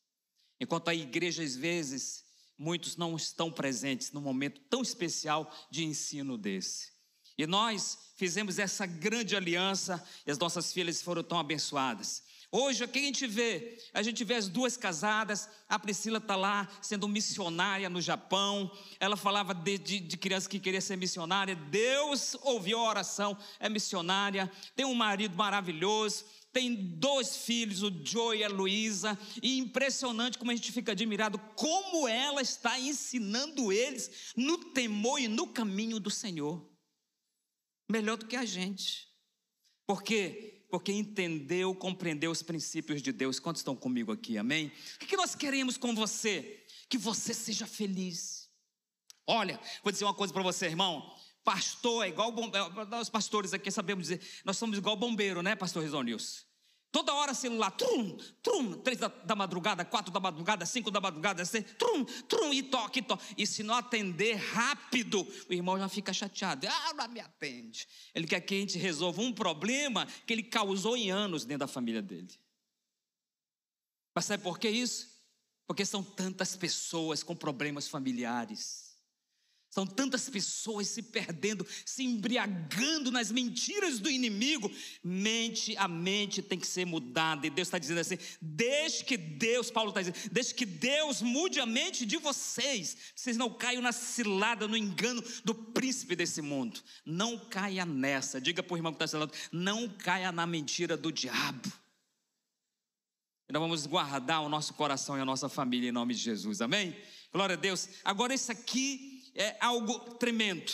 Enquanto 0.60 0.88
a 0.88 0.94
igreja, 0.94 1.44
às 1.44 1.54
vezes, 1.54 2.24
muitos 2.58 2.96
não 2.96 3.14
estão 3.14 3.52
presentes 3.52 4.10
num 4.10 4.20
momento 4.20 4.60
tão 4.62 4.82
especial 4.82 5.48
de 5.70 5.84
ensino 5.84 6.36
desse. 6.36 6.90
E 7.38 7.46
nós 7.46 7.98
fizemos 8.16 8.58
essa 8.58 8.84
grande 8.84 9.36
aliança 9.36 10.04
e 10.26 10.30
as 10.32 10.38
nossas 10.38 10.72
filhas 10.72 11.00
foram 11.00 11.22
tão 11.22 11.38
abençoadas. 11.38 12.24
Hoje, 12.58 12.84
o 12.84 12.88
que 12.88 12.98
a 12.98 13.02
gente 13.02 13.26
vê? 13.26 13.78
A 13.92 14.02
gente 14.02 14.24
vê 14.24 14.34
as 14.34 14.48
duas 14.48 14.78
casadas, 14.78 15.46
a 15.68 15.78
Priscila 15.78 16.16
está 16.16 16.34
lá 16.34 16.66
sendo 16.80 17.06
missionária 17.06 17.90
no 17.90 18.00
Japão. 18.00 18.74
Ela 18.98 19.14
falava 19.14 19.52
de, 19.52 19.76
de, 19.76 20.00
de, 20.00 20.16
criança 20.16 20.48
que 20.48 20.58
queria 20.58 20.80
ser 20.80 20.96
missionária. 20.96 21.54
Deus 21.54 22.34
ouviu 22.40 22.78
a 22.78 22.88
oração, 22.88 23.36
é 23.60 23.68
missionária. 23.68 24.50
Tem 24.74 24.86
um 24.86 24.94
marido 24.94 25.36
maravilhoso, 25.36 26.24
tem 26.50 26.74
dois 26.74 27.36
filhos, 27.36 27.82
o 27.82 27.92
Joe 28.02 28.38
e 28.38 28.44
a 28.44 28.48
Luísa. 28.48 29.18
E 29.42 29.58
impressionante 29.58 30.38
como 30.38 30.50
a 30.50 30.54
gente 30.54 30.72
fica 30.72 30.92
admirado 30.92 31.38
como 31.56 32.08
ela 32.08 32.40
está 32.40 32.80
ensinando 32.80 33.70
eles 33.70 34.32
no 34.34 34.56
temor 34.72 35.20
e 35.20 35.28
no 35.28 35.48
caminho 35.48 36.00
do 36.00 36.10
Senhor. 36.10 36.66
Melhor 37.86 38.16
do 38.16 38.24
que 38.24 38.34
a 38.34 38.46
gente. 38.46 39.14
Porque 39.86 40.55
porque 40.70 40.92
entendeu, 40.92 41.74
compreendeu 41.74 42.30
os 42.30 42.42
princípios 42.42 43.00
de 43.02 43.12
Deus. 43.12 43.38
Quantos 43.38 43.60
estão 43.60 43.76
comigo 43.76 44.12
aqui? 44.12 44.36
Amém? 44.38 44.72
O 45.00 45.06
que 45.06 45.16
nós 45.16 45.34
queremos 45.34 45.76
com 45.76 45.94
você? 45.94 46.64
Que 46.88 46.98
você 46.98 47.32
seja 47.32 47.66
feliz. 47.66 48.50
Olha, 49.26 49.60
vou 49.82 49.92
dizer 49.92 50.04
uma 50.04 50.14
coisa 50.14 50.32
para 50.32 50.42
você, 50.42 50.66
irmão. 50.66 51.14
Pastor 51.44 52.04
é 52.04 52.08
igual 52.08 52.32
bombeiro. 52.32 52.86
Nós 52.86 53.08
pastores 53.08 53.52
aqui 53.52 53.70
sabemos 53.70 54.08
dizer, 54.08 54.20
nós 54.44 54.56
somos 54.58 54.78
igual 54.78 54.96
bombeiro, 54.96 55.42
né, 55.42 55.54
pastor 55.54 55.82
Risonilson? 55.82 56.44
Toda 56.92 57.12
hora 57.12 57.34
celular, 57.34 57.70
trum, 57.72 58.16
trum, 58.42 58.72
três 58.80 58.98
da, 58.98 59.08
da, 59.08 59.34
madrugada, 59.34 59.84
quatro 59.84 60.12
da 60.12 60.20
madrugada, 60.20 60.64
cinco 60.64 60.90
da 60.90 61.00
madrugada, 61.00 61.44
seis, 61.44 61.64
trum, 61.78 62.04
trum, 62.04 62.52
e 62.52 62.62
toque, 62.62 63.00
e 63.00 63.02
toque. 63.02 63.34
E 63.36 63.46
se 63.46 63.62
não 63.62 63.74
atender 63.74 64.34
rápido, 64.34 65.26
o 65.48 65.52
irmão 65.52 65.78
já 65.78 65.88
fica 65.88 66.12
chateado. 66.12 66.66
Ah, 66.66 66.94
não 66.94 67.08
me 67.08 67.20
atende. 67.20 67.86
Ele 68.14 68.26
quer 68.26 68.40
que 68.40 68.54
a 68.54 68.58
gente 68.58 68.78
resolva 68.78 69.20
um 69.20 69.32
problema 69.32 70.06
que 70.26 70.32
ele 70.32 70.42
causou 70.42 70.96
em 70.96 71.10
anos 71.10 71.44
dentro 71.44 71.60
da 71.60 71.68
família 71.68 72.00
dele. 72.00 72.34
Mas 74.14 74.24
sabe 74.24 74.42
por 74.42 74.58
que 74.58 74.70
isso? 74.70 75.14
Porque 75.66 75.84
são 75.84 76.02
tantas 76.02 76.56
pessoas 76.56 77.22
com 77.22 77.36
problemas 77.36 77.88
familiares 77.88 78.85
são 79.76 79.86
tantas 79.86 80.26
pessoas 80.30 80.88
se 80.88 81.02
perdendo, 81.02 81.66
se 81.84 82.02
embriagando 82.02 83.10
nas 83.10 83.30
mentiras 83.30 83.98
do 83.98 84.08
inimigo. 84.08 84.72
Mente, 85.04 85.76
a 85.76 85.86
mente 85.86 86.40
tem 86.40 86.58
que 86.58 86.66
ser 86.66 86.86
mudada. 86.86 87.46
E 87.46 87.50
Deus 87.50 87.68
está 87.68 87.78
dizendo 87.78 88.00
assim: 88.00 88.16
desde 88.40 89.04
que 89.04 89.18
Deus, 89.18 89.70
Paulo 89.70 89.90
está 89.90 90.00
dizendo, 90.00 90.30
desde 90.32 90.54
que 90.54 90.64
Deus 90.64 91.20
mude 91.20 91.60
a 91.60 91.66
mente 91.66 92.06
de 92.06 92.16
vocês, 92.16 92.96
vocês 93.14 93.36
não 93.36 93.50
caiam 93.50 93.82
na 93.82 93.92
cilada, 93.92 94.66
no 94.66 94.78
engano 94.78 95.22
do 95.44 95.54
príncipe 95.54 96.16
desse 96.16 96.40
mundo. 96.40 96.80
Não 97.04 97.38
caia 97.38 97.84
nessa. 97.84 98.40
Diga 98.40 98.62
para 98.62 98.72
o 98.72 98.78
irmão 98.78 98.94
que 98.94 99.04
está 99.04 99.06
falando, 99.06 99.34
não 99.52 99.90
caia 99.90 100.32
na 100.32 100.46
mentira 100.46 100.96
do 100.96 101.12
diabo. 101.12 101.70
E 103.46 103.52
nós 103.52 103.60
vamos 103.60 103.84
guardar 103.84 104.40
o 104.40 104.48
nosso 104.48 104.72
coração 104.72 105.18
e 105.18 105.20
a 105.20 105.24
nossa 105.26 105.50
família 105.50 105.90
em 105.90 105.92
nome 105.92 106.14
de 106.14 106.20
Jesus. 106.20 106.62
Amém? 106.62 106.96
Glória 107.30 107.52
a 107.52 107.58
Deus. 107.58 107.90
Agora, 108.02 108.32
isso 108.32 108.50
aqui 108.50 109.15
é 109.36 109.56
algo 109.60 109.98
tremendo. 110.14 110.72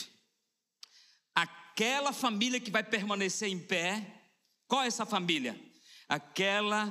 Aquela 1.35 2.13
família 2.13 2.61
que 2.61 2.71
vai 2.71 2.83
permanecer 2.83 3.49
em 3.49 3.59
pé, 3.59 4.25
qual 4.67 4.83
é 4.83 4.87
essa 4.87 5.05
família? 5.05 5.61
Aquela 6.09 6.91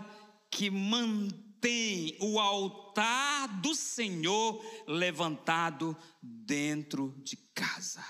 que 0.49 0.69
mantém 0.69 2.17
o 2.19 2.39
altar 2.39 3.61
do 3.61 3.73
Senhor 3.73 4.63
levantado 4.87 5.97
dentro 6.21 7.15
de 7.23 7.37
casa. 7.53 8.05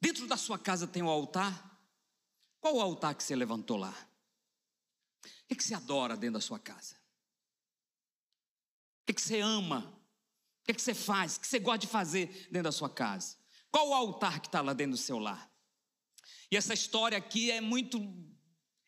Dentro 0.00 0.26
da 0.26 0.36
sua 0.36 0.58
casa 0.58 0.86
tem 0.86 1.02
o 1.02 1.06
um 1.06 1.10
altar? 1.10 1.70
Qual 2.60 2.76
o 2.76 2.80
altar 2.80 3.14
que 3.14 3.22
você 3.22 3.36
levantou 3.36 3.76
lá? 3.76 3.94
O 5.50 5.54
que, 5.54 5.62
você 5.62 5.74
adora 5.74 6.16
dentro 6.16 6.34
da 6.34 6.40
sua 6.40 6.58
casa? 6.58 6.94
O 9.02 9.12
que, 9.12 9.20
você 9.20 9.40
ama 9.40 9.99
que, 10.70 10.72
é 10.72 10.74
que 10.74 10.82
você 10.82 10.94
faz? 10.94 11.36
O 11.36 11.40
que 11.40 11.46
você 11.46 11.58
gosta 11.58 11.78
de 11.78 11.86
fazer 11.86 12.48
dentro 12.50 12.64
da 12.64 12.72
sua 12.72 12.88
casa? 12.88 13.36
Qual 13.70 13.88
o 13.88 13.94
altar 13.94 14.40
que 14.40 14.48
está 14.48 14.60
lá 14.60 14.72
dentro 14.72 14.92
do 14.92 14.98
seu 14.98 15.18
lar? 15.18 15.50
E 16.50 16.56
essa 16.56 16.74
história 16.74 17.18
aqui 17.18 17.50
é 17.50 17.60
muito 17.60 17.98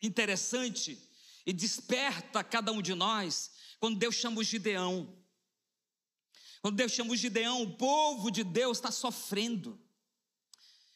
interessante 0.01 0.97
e 1.45 1.53
desperta 1.53 2.43
cada 2.43 2.71
um 2.71 2.81
de 2.81 2.93
nós 2.93 3.51
quando 3.79 3.97
Deus 3.97 4.15
chama 4.15 4.39
o 4.39 4.43
Gideão. 4.43 5.17
Quando 6.61 6.75
Deus 6.75 6.91
chama 6.91 7.11
o 7.11 7.15
Gideão, 7.15 7.61
o 7.61 7.77
povo 7.77 8.31
de 8.31 8.43
Deus 8.43 8.77
está 8.77 8.91
sofrendo. 8.91 9.79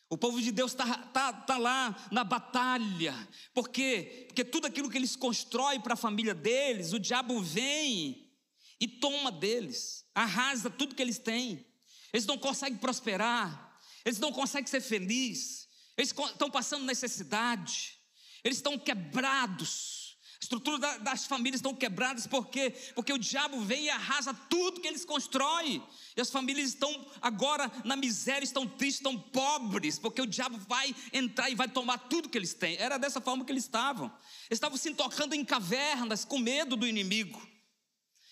O 0.09 0.17
povo 0.17 0.41
de 0.41 0.51
Deus 0.53 0.71
está 0.71 0.97
tá, 0.97 1.33
tá 1.33 1.57
lá 1.57 2.07
na 2.11 2.23
batalha. 2.23 3.13
Por 3.53 3.67
quê? 3.67 4.25
Porque 4.27 4.45
tudo 4.45 4.67
aquilo 4.67 4.89
que 4.89 4.97
eles 4.97 5.17
constroem 5.17 5.81
para 5.81 5.95
a 5.95 5.97
família 5.97 6.33
deles, 6.33 6.93
o 6.93 6.99
diabo 6.99 7.41
vem 7.41 8.31
e 8.79 8.87
toma 8.87 9.31
deles, 9.31 10.05
arrasa 10.17 10.69
tudo 10.69 10.95
que 10.95 11.01
eles 11.01 11.19
têm. 11.19 11.63
Eles 12.11 12.25
não 12.25 12.37
conseguem 12.37 12.77
prosperar, 12.77 13.79
eles 14.03 14.17
não 14.17 14.31
conseguem 14.31 14.67
ser 14.67 14.81
felizes, 14.81 15.67
eles 15.95 16.09
estão 16.09 16.49
passando 16.49 16.85
necessidade, 16.85 17.99
eles 18.43 18.57
estão 18.57 18.79
quebrados. 18.79 20.17
A 20.41 20.45
estrutura 20.45 20.99
das 20.99 21.25
famílias 21.25 21.59
estão 21.59 21.73
quebradas 21.73 22.25
por 22.25 22.47
quê? 22.47 22.71
Porque 22.95 23.11
o 23.11 23.17
diabo 23.17 23.59
vem 23.61 23.85
e 23.85 23.89
arrasa 23.89 24.33
tudo 24.33 24.79
que 24.79 24.87
eles 24.87 25.03
constroem. 25.03 25.83
E 26.15 26.21
as 26.21 26.29
famílias 26.29 26.69
estão 26.69 27.07
agora 27.21 27.71
na 27.83 27.95
miséria, 27.95 28.45
estão 28.45 28.67
tristes, 28.67 28.99
estão 28.99 29.19
pobres, 29.19 29.99
porque 29.99 30.21
o 30.21 30.27
diabo 30.27 30.57
vai 30.59 30.95
entrar 31.11 31.49
e 31.49 31.55
vai 31.55 31.67
tomar 31.67 31.97
tudo 31.97 32.29
que 32.29 32.37
eles 32.37 32.53
têm. 32.53 32.77
Era 32.77 32.97
dessa 32.97 33.19
forma 33.19 33.43
que 33.43 33.51
eles 33.51 33.63
estavam. 33.63 34.07
Eles 34.49 34.57
estavam 34.57 34.77
se 34.77 34.93
tocando 34.93 35.33
em 35.33 35.43
cavernas 35.43 36.23
com 36.23 36.37
medo 36.37 36.75
do 36.75 36.87
inimigo. 36.87 37.56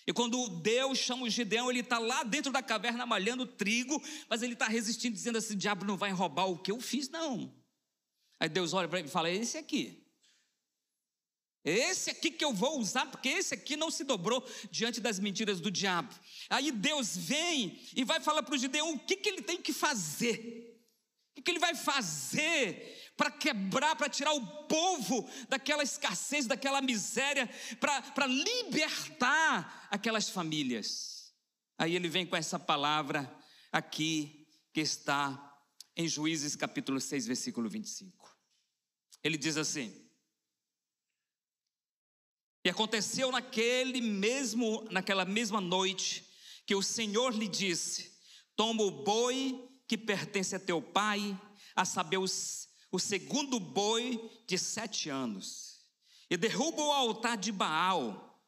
E 0.06 0.12
quando 0.12 0.48
Deus 0.48 0.98
chama 0.98 1.24
o 1.24 1.30
Gideão, 1.30 1.68
ele 1.68 1.80
está 1.80 1.98
lá 1.98 2.22
dentro 2.22 2.52
da 2.52 2.62
caverna 2.62 3.04
malhando 3.04 3.44
trigo, 3.44 4.00
mas 4.28 4.40
ele 4.40 4.52
está 4.52 4.68
resistindo, 4.68 5.14
dizendo 5.14 5.38
assim: 5.38 5.56
diabo 5.56 5.84
não 5.84 5.96
vai 5.96 6.12
roubar 6.12 6.46
o 6.46 6.58
que 6.58 6.70
eu 6.70 6.80
fiz, 6.80 7.08
não. 7.08 7.52
Aí 8.38 8.48
Deus 8.48 8.72
olha 8.72 8.86
para 8.86 9.00
ele 9.00 9.08
e 9.08 9.10
fala: 9.10 9.30
esse 9.30 9.58
aqui. 9.58 10.06
Esse 11.64 12.10
aqui 12.10 12.30
que 12.30 12.44
eu 12.44 12.52
vou 12.52 12.78
usar, 12.78 13.06
porque 13.06 13.28
esse 13.28 13.52
aqui 13.52 13.76
não 13.76 13.90
se 13.90 14.04
dobrou 14.04 14.46
diante 14.70 15.00
das 15.00 15.18
mentiras 15.18 15.60
do 15.60 15.68
diabo. 15.68 16.14
Aí 16.48 16.70
Deus 16.70 17.16
vem 17.16 17.76
e 17.96 18.04
vai 18.04 18.20
falar 18.20 18.44
para 18.44 18.54
o 18.54 18.58
Gideão 18.58 18.94
o 18.94 18.98
que, 19.00 19.16
que 19.16 19.28
ele 19.28 19.42
tem 19.42 19.60
que 19.60 19.72
fazer. 19.72 20.75
O 21.36 21.42
que, 21.42 21.50
ele 21.50 21.58
vai 21.58 21.74
fazer 21.74 23.12
para 23.16 23.30
quebrar, 23.30 23.96
para 23.96 24.08
tirar 24.08 24.32
o 24.32 24.66
povo 24.66 25.28
daquela 25.48 25.82
escassez, 25.82 26.46
daquela 26.46 26.80
miséria, 26.80 27.48
para 27.78 28.26
libertar 28.26 29.88
aquelas 29.90 30.28
famílias. 30.28 31.34
Aí 31.78 31.94
ele 31.94 32.08
vem 32.08 32.26
com 32.26 32.36
essa 32.36 32.58
palavra 32.58 33.30
aqui, 33.70 34.46
que 34.72 34.80
está 34.80 35.46
em 35.94 36.08
Juízes 36.08 36.56
capítulo 36.56 37.00
6, 37.00 37.26
versículo 37.26 37.68
25. 37.68 38.36
Ele 39.22 39.36
diz 39.36 39.56
assim: 39.56 40.08
E 42.64 42.70
aconteceu 42.70 43.30
naquele 43.30 44.00
mesmo, 44.00 44.86
naquela 44.90 45.24
mesma 45.24 45.60
noite, 45.60 46.26
que 46.66 46.74
o 46.74 46.82
Senhor 46.82 47.34
lhe 47.34 47.48
disse: 47.48 48.12
Toma 48.54 48.82
o 48.82 49.02
boi 49.04 49.75
que 49.86 49.96
pertence 49.96 50.56
a 50.56 50.60
teu 50.60 50.82
pai, 50.82 51.38
a 51.74 51.84
saber, 51.84 52.18
os, 52.18 52.68
o 52.90 52.98
segundo 52.98 53.60
boi 53.60 54.20
de 54.46 54.58
sete 54.58 55.08
anos, 55.08 55.80
e 56.28 56.36
derruba 56.36 56.82
o 56.82 56.92
altar 56.92 57.36
de 57.36 57.52
Baal, 57.52 58.42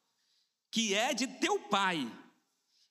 que 0.70 0.94
é 0.94 1.14
de 1.14 1.26
teu 1.26 1.60
pai, 1.60 2.10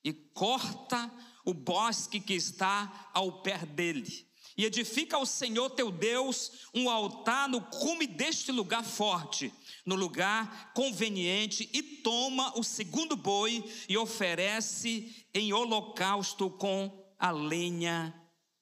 e 0.02 0.12
corta 0.12 1.12
o 1.44 1.52
bosque 1.52 2.20
que 2.20 2.34
está 2.34 3.10
ao 3.12 3.42
pé 3.42 3.58
dele. 3.66 4.26
E 4.56 4.64
edifica 4.64 5.16
ao 5.16 5.24
Senhor 5.24 5.70
teu 5.70 5.90
Deus 5.90 6.68
um 6.74 6.90
altar 6.90 7.48
no 7.48 7.60
cume 7.60 8.08
deste 8.08 8.50
lugar 8.50 8.82
forte, 8.82 9.52
no 9.86 9.94
lugar 9.94 10.72
conveniente, 10.72 11.70
e 11.72 11.80
toma 11.80 12.58
o 12.58 12.64
segundo 12.64 13.14
boi 13.16 13.64
e 13.88 13.96
oferece 13.96 15.24
em 15.32 15.52
holocausto 15.52 16.50
com 16.50 17.06
a 17.18 17.30
lenha 17.30 18.17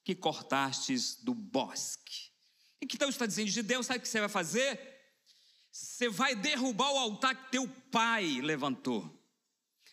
que 0.07 0.15
cortastes 0.15 1.17
do 1.17 1.35
bosque. 1.35 2.31
E 2.81 2.87
que 2.87 2.97
Deus 2.97 3.17
está 3.17 3.27
dizendo 3.27 3.51
de 3.51 3.61
Deus, 3.61 3.87
sabe 3.87 3.99
o 3.99 4.03
que 4.03 4.09
você 4.09 4.21
vai 4.21 4.29
fazer? 4.29 4.79
Você 5.73 6.09
vai 6.09 6.37
derrubar 6.37 6.93
o 6.93 6.99
altar 6.99 7.35
que 7.35 7.51
teu 7.51 7.69
pai 7.91 8.41
levantou. 8.41 9.13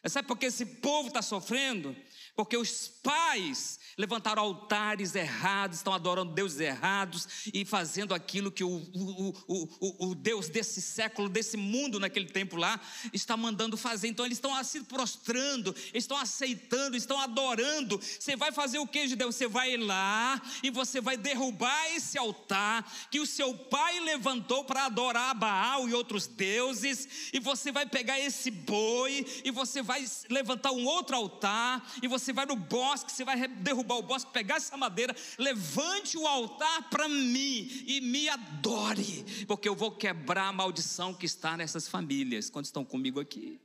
Sabe 0.05 0.28
por 0.28 0.38
que 0.38 0.45
esse 0.45 0.68
povo 0.68 1.07
está 1.07 1.24
sofrendo? 1.24 1.97
Porque 2.36 2.55
os 2.55 2.88
pais 2.88 3.80
levantaram 3.98 4.41
altares 4.41 5.16
errados, 5.16 5.78
estão 5.78 5.94
adorando 5.94 6.34
deuses 6.34 6.60
errados 6.60 7.28
e 7.54 7.64
fazendo 7.66 8.14
aquilo 8.14 8.52
que 8.52 8.64
o, 8.64 8.70
o, 8.70 9.34
o, 9.48 10.10
o, 10.10 10.16
Deus 10.16 10.50
desse 10.50 10.82
século, 10.82 11.30
desse 11.30 11.58
mundo 11.58 12.00
naquele 12.00 12.28
tempo 12.28 12.56
lá, 12.56 12.80
está 13.12 13.38
mandando 13.38 13.78
fazer. 13.78 14.08
Então 14.08 14.26
eles 14.26 14.38
estão 14.38 14.64
se 14.64 14.82
prostrando, 14.82 15.76
estão 15.94 16.18
aceitando, 16.18 16.98
estão 16.98 17.20
adorando. 17.20 18.00
Você 18.00 18.36
vai 18.36 18.52
fazer 18.52 18.80
o 18.80 18.88
que 18.88 19.08
de 19.08 19.16
Deus? 19.16 19.36
Você 19.36 19.48
vai 19.48 19.78
lá 19.78 20.41
e 20.62 20.70
você 20.70 21.00
vai 21.00 21.18
derrubar 21.18 21.91
esse 21.91 22.18
altar 22.18 22.89
que 23.12 23.20
o 23.20 23.26
seu 23.26 23.54
pai 23.54 24.00
levantou 24.00 24.64
para 24.64 24.86
adorar 24.86 25.36
Baal 25.36 25.88
e 25.88 25.94
outros 25.94 26.28
deuses, 26.28 27.30
e 27.34 27.39
você 27.39 27.72
vai 27.72 27.86
pegar 27.86 28.20
esse 28.20 28.50
boi 28.50 29.26
e 29.44 29.52
você 29.52 29.82
vai 29.82 30.06
levantar 30.30 30.72
um 30.72 30.86
outro 30.86 31.16
altar 31.16 31.86
e 32.02 32.08
você 32.08 32.32
vai 32.32 32.46
no 32.46 32.56
bosque, 32.56 33.12
você 33.12 33.24
vai 33.24 33.48
derrubar 33.48 33.83
o 33.84 34.02
bosque, 34.02 34.32
pegar 34.32 34.56
essa 34.56 34.78
madeira, 34.78 35.16
levante 35.38 36.18
o 36.18 36.28
altar 36.28 36.90
para 36.90 37.08
mim 37.08 37.84
e 37.86 38.02
me 38.02 38.30
adore, 38.30 39.46
porque 39.48 39.68
eu 39.68 39.76
vou 39.76 39.92
quebrar 39.92 40.48
a 40.48 40.54
maldição 40.54 41.14
que 41.14 41.26
está 41.26 41.58
nessas 41.58 41.88
famílias, 41.88 42.50
quando 42.50 42.66
estão 42.66 42.86
comigo 42.86 43.20
aqui. 43.20 43.60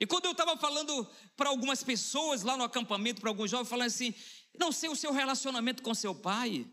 E 0.00 0.06
quando 0.06 0.26
eu 0.26 0.32
estava 0.32 0.56
falando 0.56 1.06
para 1.36 1.48
algumas 1.48 1.82
pessoas 1.82 2.42
lá 2.42 2.56
no 2.56 2.64
acampamento, 2.64 3.20
para 3.20 3.30
alguns 3.30 3.50
jovens, 3.50 3.68
falando 3.68 3.88
assim: 3.88 4.14
não 4.56 4.70
sei 4.70 4.88
o 4.88 4.96
seu 4.96 5.12
relacionamento 5.12 5.82
com 5.82 5.94
seu 5.94 6.14
pai. 6.14 6.66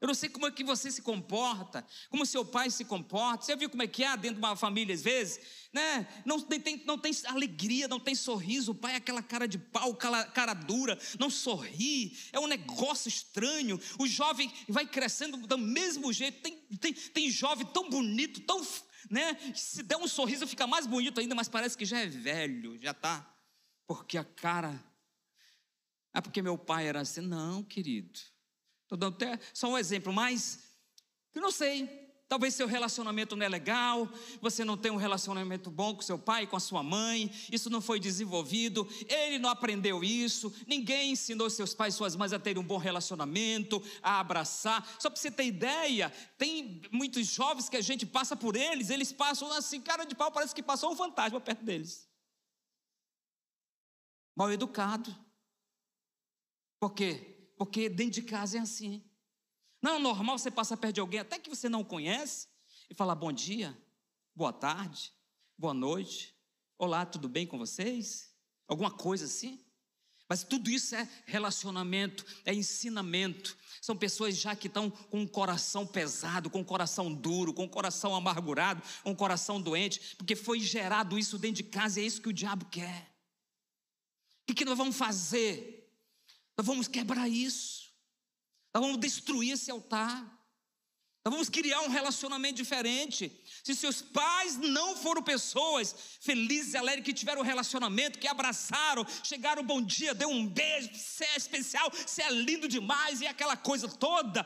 Eu 0.00 0.06
não 0.06 0.14
sei 0.14 0.30
como 0.30 0.46
é 0.46 0.50
que 0.50 0.64
você 0.64 0.90
se 0.90 1.02
comporta, 1.02 1.86
como 2.08 2.24
seu 2.24 2.42
pai 2.42 2.70
se 2.70 2.86
comporta. 2.86 3.44
Você 3.44 3.54
viu 3.54 3.68
como 3.68 3.82
é 3.82 3.86
que 3.86 4.02
é 4.02 4.16
dentro 4.16 4.36
de 4.36 4.38
uma 4.40 4.56
família 4.56 4.94
às 4.94 5.02
vezes? 5.02 5.38
Né? 5.74 6.08
Não, 6.24 6.40
tem, 6.40 6.82
não 6.86 6.96
tem 6.96 7.12
alegria, 7.26 7.86
não 7.86 8.00
tem 8.00 8.14
sorriso. 8.14 8.72
O 8.72 8.74
pai 8.74 8.94
é 8.94 8.96
aquela 8.96 9.22
cara 9.22 9.46
de 9.46 9.58
pau, 9.58 9.94
cara, 9.94 10.54
dura, 10.54 10.98
não 11.18 11.28
sorri. 11.28 12.16
É 12.32 12.40
um 12.40 12.46
negócio 12.46 13.10
estranho. 13.10 13.78
O 13.98 14.06
jovem 14.06 14.50
vai 14.66 14.86
crescendo 14.86 15.36
do 15.36 15.58
mesmo 15.58 16.10
jeito. 16.14 16.40
Tem, 16.40 16.56
tem, 16.80 16.94
tem 16.94 17.30
jovem 17.30 17.66
tão 17.66 17.90
bonito, 17.90 18.40
tão. 18.40 18.66
Né? 19.10 19.36
Se 19.54 19.82
der 19.82 19.98
um 19.98 20.08
sorriso 20.08 20.46
fica 20.46 20.66
mais 20.66 20.86
bonito 20.86 21.20
ainda, 21.20 21.34
mas 21.34 21.48
parece 21.48 21.76
que 21.76 21.84
já 21.84 21.98
é 21.98 22.06
velho, 22.06 22.80
já 22.80 22.92
está. 22.92 23.30
Porque 23.86 24.16
a 24.16 24.24
cara. 24.24 24.82
É 26.14 26.22
porque 26.22 26.40
meu 26.40 26.56
pai 26.56 26.88
era 26.88 27.02
assim. 27.02 27.20
Não, 27.20 27.62
querido. 27.62 28.18
Estou 28.90 28.98
dando 28.98 29.14
até 29.14 29.38
só 29.54 29.68
um 29.68 29.78
exemplo, 29.78 30.12
mas 30.12 30.58
eu 31.32 31.40
não 31.40 31.52
sei. 31.52 32.10
Talvez 32.26 32.54
seu 32.54 32.66
relacionamento 32.66 33.36
não 33.36 33.46
é 33.46 33.48
legal, 33.48 34.08
você 34.40 34.64
não 34.64 34.76
tem 34.76 34.90
um 34.90 34.96
relacionamento 34.96 35.68
bom 35.68 35.94
com 35.94 36.02
seu 36.02 36.16
pai, 36.16 36.46
com 36.46 36.56
a 36.56 36.60
sua 36.60 36.80
mãe, 36.80 37.28
isso 37.50 37.68
não 37.68 37.80
foi 37.80 37.98
desenvolvido, 37.98 38.88
ele 39.08 39.36
não 39.38 39.50
aprendeu 39.50 40.02
isso, 40.02 40.52
ninguém 40.64 41.12
ensinou 41.12 41.50
seus 41.50 41.74
pais 41.74 41.96
suas 41.96 42.14
mães 42.14 42.32
a 42.32 42.38
terem 42.38 42.62
um 42.62 42.66
bom 42.66 42.78
relacionamento, 42.78 43.82
a 44.00 44.20
abraçar. 44.20 44.84
Só 45.00 45.10
para 45.10 45.20
você 45.20 45.30
ter 45.30 45.44
ideia, 45.44 46.10
tem 46.38 46.82
muitos 46.92 47.26
jovens 47.26 47.68
que 47.68 47.76
a 47.76 47.80
gente 47.80 48.06
passa 48.06 48.36
por 48.36 48.54
eles, 48.54 48.90
eles 48.90 49.12
passam 49.12 49.50
assim, 49.52 49.80
cara 49.80 50.04
de 50.04 50.14
pau, 50.14 50.30
parece 50.30 50.54
que 50.54 50.62
passou 50.62 50.92
um 50.92 50.96
fantasma 50.96 51.40
perto 51.40 51.64
deles. 51.64 52.08
Mal 54.36 54.52
educado. 54.52 55.14
Por 56.78 56.92
quê? 56.92 57.39
Porque 57.60 57.90
dentro 57.90 58.12
de 58.12 58.22
casa 58.22 58.56
é 58.56 58.60
assim. 58.62 59.04
Não 59.82 59.96
é 59.96 59.98
normal 59.98 60.38
você 60.38 60.50
passar 60.50 60.78
perto 60.78 60.94
de 60.94 61.00
alguém, 61.02 61.20
até 61.20 61.38
que 61.38 61.50
você 61.50 61.68
não 61.68 61.84
conhece, 61.84 62.48
e 62.88 62.94
falar 62.94 63.14
bom 63.14 63.30
dia, 63.30 63.78
boa 64.34 64.50
tarde, 64.50 65.12
boa 65.58 65.74
noite, 65.74 66.34
olá, 66.78 67.04
tudo 67.04 67.28
bem 67.28 67.46
com 67.46 67.58
vocês? 67.58 68.34
Alguma 68.66 68.90
coisa 68.90 69.26
assim? 69.26 69.62
Mas 70.26 70.42
tudo 70.42 70.70
isso 70.70 70.94
é 70.94 71.06
relacionamento, 71.26 72.24
é 72.46 72.54
ensinamento. 72.54 73.54
São 73.82 73.94
pessoas 73.94 74.38
já 74.38 74.56
que 74.56 74.66
estão 74.66 74.88
com 74.88 75.20
um 75.20 75.26
coração 75.26 75.86
pesado, 75.86 76.48
com 76.48 76.60
um 76.60 76.64
coração 76.64 77.12
duro, 77.12 77.52
com 77.52 77.64
um 77.64 77.68
coração 77.68 78.14
amargurado, 78.14 78.82
com 79.02 79.10
um 79.10 79.14
coração 79.14 79.60
doente, 79.60 80.16
porque 80.16 80.34
foi 80.34 80.60
gerado 80.60 81.18
isso 81.18 81.36
dentro 81.38 81.62
de 81.62 81.68
casa 81.68 82.00
e 82.00 82.04
é 82.04 82.06
isso 82.06 82.22
que 82.22 82.30
o 82.30 82.32
diabo 82.32 82.64
quer. 82.70 83.14
O 84.48 84.54
que 84.54 84.64
nós 84.64 84.78
vamos 84.78 84.96
fazer? 84.96 85.79
Nós 86.60 86.66
vamos 86.66 86.88
quebrar 86.88 87.26
isso. 87.26 87.90
Nós 88.74 88.84
vamos 88.84 89.00
destruir 89.00 89.52
esse 89.52 89.70
altar. 89.70 90.22
Nós 91.24 91.32
vamos 91.32 91.48
criar 91.48 91.80
um 91.80 91.88
relacionamento 91.88 92.56
diferente. 92.56 93.34
Se 93.64 93.74
seus 93.74 94.02
pais 94.02 94.58
não 94.58 94.94
foram 94.94 95.22
pessoas 95.22 96.18
felizes 96.20 96.74
e 96.74 96.76
alegres, 96.76 97.06
que 97.06 97.14
tiveram 97.14 97.40
um 97.40 97.44
relacionamento, 97.44 98.18
que 98.18 98.28
abraçaram, 98.28 99.06
chegaram 99.24 99.64
bom 99.64 99.80
dia, 99.80 100.12
deu 100.12 100.28
um 100.28 100.46
beijo, 100.46 100.90
você 100.92 101.24
é 101.24 101.36
especial, 101.38 101.90
você 101.90 102.20
é 102.20 102.30
lindo 102.30 102.68
demais 102.68 103.22
e 103.22 103.26
aquela 103.26 103.56
coisa 103.56 103.88
toda, 103.88 104.44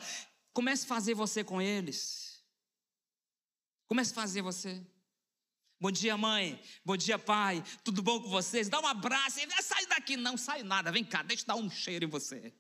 comece 0.53 0.85
a 0.85 0.89
fazer 0.89 1.15
você 1.15 1.43
com 1.43 1.61
eles. 1.61 2.41
Comece 3.89 4.13
a 4.13 4.15
fazer 4.15 4.41
você. 4.41 4.87
Bom 5.85 5.91
dia, 5.91 6.17
mãe. 6.17 6.59
Bom 6.83 6.97
dia, 6.97 7.19
pai. 7.19 7.63
Tudo 7.85 8.03
bom 8.03 8.19
com 8.19 8.31
vocês? 8.31 8.71
Dá 8.71 8.81
um 8.81 8.87
abraço. 8.87 9.39
Sai 9.61 9.85
daqui. 9.85 10.17
Não 10.17 10.35
sai 10.35 10.63
nada. 10.63 10.91
Vem 10.91 11.05
cá, 11.05 11.23
deixa 11.23 11.43
eu 11.43 11.47
dar 11.49 11.57
um 11.57 11.69
cheiro 11.69 12.07
em 12.07 12.09
você. 12.09 12.55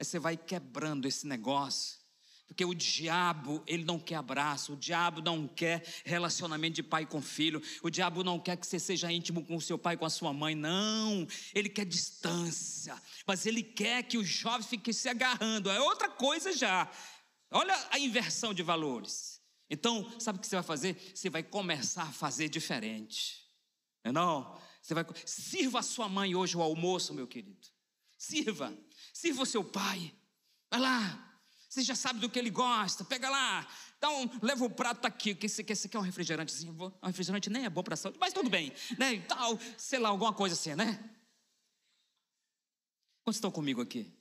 Aí 0.00 0.04
você 0.04 0.18
vai 0.18 0.36
quebrando 0.36 1.06
esse 1.06 1.24
negócio. 1.28 2.00
Porque 2.48 2.64
o 2.64 2.74
diabo, 2.74 3.62
ele 3.68 3.84
não 3.84 4.00
quer 4.00 4.16
abraço, 4.16 4.72
o 4.72 4.76
diabo 4.76 5.22
não 5.22 5.46
quer 5.46 5.86
relacionamento 6.04 6.74
de 6.74 6.82
pai 6.82 7.06
com 7.06 7.22
filho, 7.22 7.62
o 7.84 7.88
diabo 7.88 8.24
não 8.24 8.40
quer 8.40 8.56
que 8.56 8.66
você 8.66 8.80
seja 8.80 9.12
íntimo 9.12 9.46
com 9.46 9.54
o 9.54 9.60
seu 9.60 9.78
pai, 9.78 9.96
com 9.96 10.04
a 10.04 10.10
sua 10.10 10.32
mãe, 10.32 10.56
não. 10.56 11.24
Ele 11.54 11.68
quer 11.68 11.86
distância, 11.86 13.00
mas 13.24 13.46
ele 13.46 13.62
quer 13.62 14.02
que 14.02 14.18
o 14.18 14.24
jovem 14.24 14.66
fique 14.66 14.92
se 14.92 15.08
agarrando, 15.08 15.70
é 15.70 15.80
outra 15.80 16.08
coisa 16.08 16.52
já. 16.52 16.90
Olha 17.48 17.78
a 17.92 17.98
inversão 18.00 18.52
de 18.52 18.64
valores. 18.64 19.31
Então, 19.72 20.06
sabe 20.20 20.38
o 20.38 20.40
que 20.42 20.46
você 20.46 20.56
vai 20.56 20.62
fazer? 20.62 21.12
Você 21.14 21.30
vai 21.30 21.42
começar 21.42 22.02
a 22.02 22.12
fazer 22.12 22.50
diferente. 22.50 23.42
Não, 24.04 24.54
é? 24.54 24.62
Você 24.82 24.92
vai 24.92 25.06
sirva 25.24 25.78
a 25.78 25.82
sua 25.82 26.10
mãe 26.10 26.34
hoje 26.34 26.54
o 26.54 26.60
almoço, 26.60 27.14
meu 27.14 27.26
querido. 27.26 27.66
Sirva. 28.18 28.76
Sirva 29.14 29.42
o 29.42 29.46
seu 29.46 29.64
pai. 29.64 30.14
Vai 30.70 30.78
lá. 30.78 31.40
Você 31.70 31.82
já 31.82 31.94
sabe 31.94 32.20
do 32.20 32.28
que 32.28 32.38
ele 32.38 32.50
gosta. 32.50 33.02
Pega 33.02 33.30
lá. 33.30 33.66
Então, 33.96 34.30
leva 34.42 34.62
o 34.62 34.68
prato 34.68 35.06
aqui. 35.06 35.34
Que 35.34 35.48
você 35.48 35.64
quer, 35.64 35.74
você 35.74 35.88
quer 35.88 35.98
um 35.98 36.02
refrigerantezinho? 36.02 36.76
Um 37.02 37.06
refrigerante 37.06 37.48
nem 37.48 37.64
é 37.64 37.70
bom 37.70 37.82
para 37.82 37.96
saúde, 37.96 38.18
mas 38.20 38.34
tudo 38.34 38.50
bem, 38.50 38.74
né? 38.98 39.22
Tal, 39.22 39.58
sei 39.78 39.98
lá, 39.98 40.10
alguma 40.10 40.34
coisa 40.34 40.54
assim, 40.54 40.74
né? 40.74 41.02
Quantos 43.24 43.38
estão 43.38 43.50
comigo 43.50 43.80
aqui? 43.80 44.12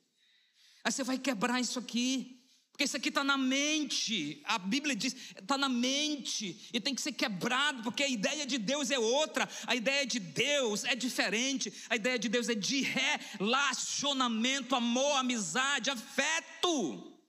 Aí 0.82 0.94
você 0.94 1.04
vai 1.04 1.20
quebrar 1.20 1.60
isso 1.60 1.78
aqui. 1.78 2.41
Porque 2.82 2.88
isso 2.88 2.98
aqui 2.98 3.10
está 3.10 3.24
na 3.24 3.38
mente, 3.38 4.42
a 4.44 4.58
Bíblia 4.58 4.96
diz, 4.96 5.16
está 5.40 5.56
na 5.56 5.70
mente, 5.70 6.68
e 6.74 6.82
tem 6.82 6.96
que 6.96 7.02
ser 7.02 7.12
quebrado, 7.12 7.84
porque 7.84 8.02
a 8.02 8.08
ideia 8.08 8.44
de 8.44 8.58
Deus 8.58 8.90
é 8.90 8.98
outra, 8.98 9.48
a 9.68 9.76
ideia 9.76 10.04
de 10.04 10.20
Deus 10.20 10.84
é 10.86 10.96
diferente, 10.96 11.72
a 11.92 11.96
ideia 11.96 12.18
de 12.18 12.28
Deus 12.28 12.50
é 12.50 12.56
de 12.56 12.82
relacionamento, 12.82 14.74
amor, 14.74 15.16
amizade, 15.18 15.92
afeto. 15.92 17.22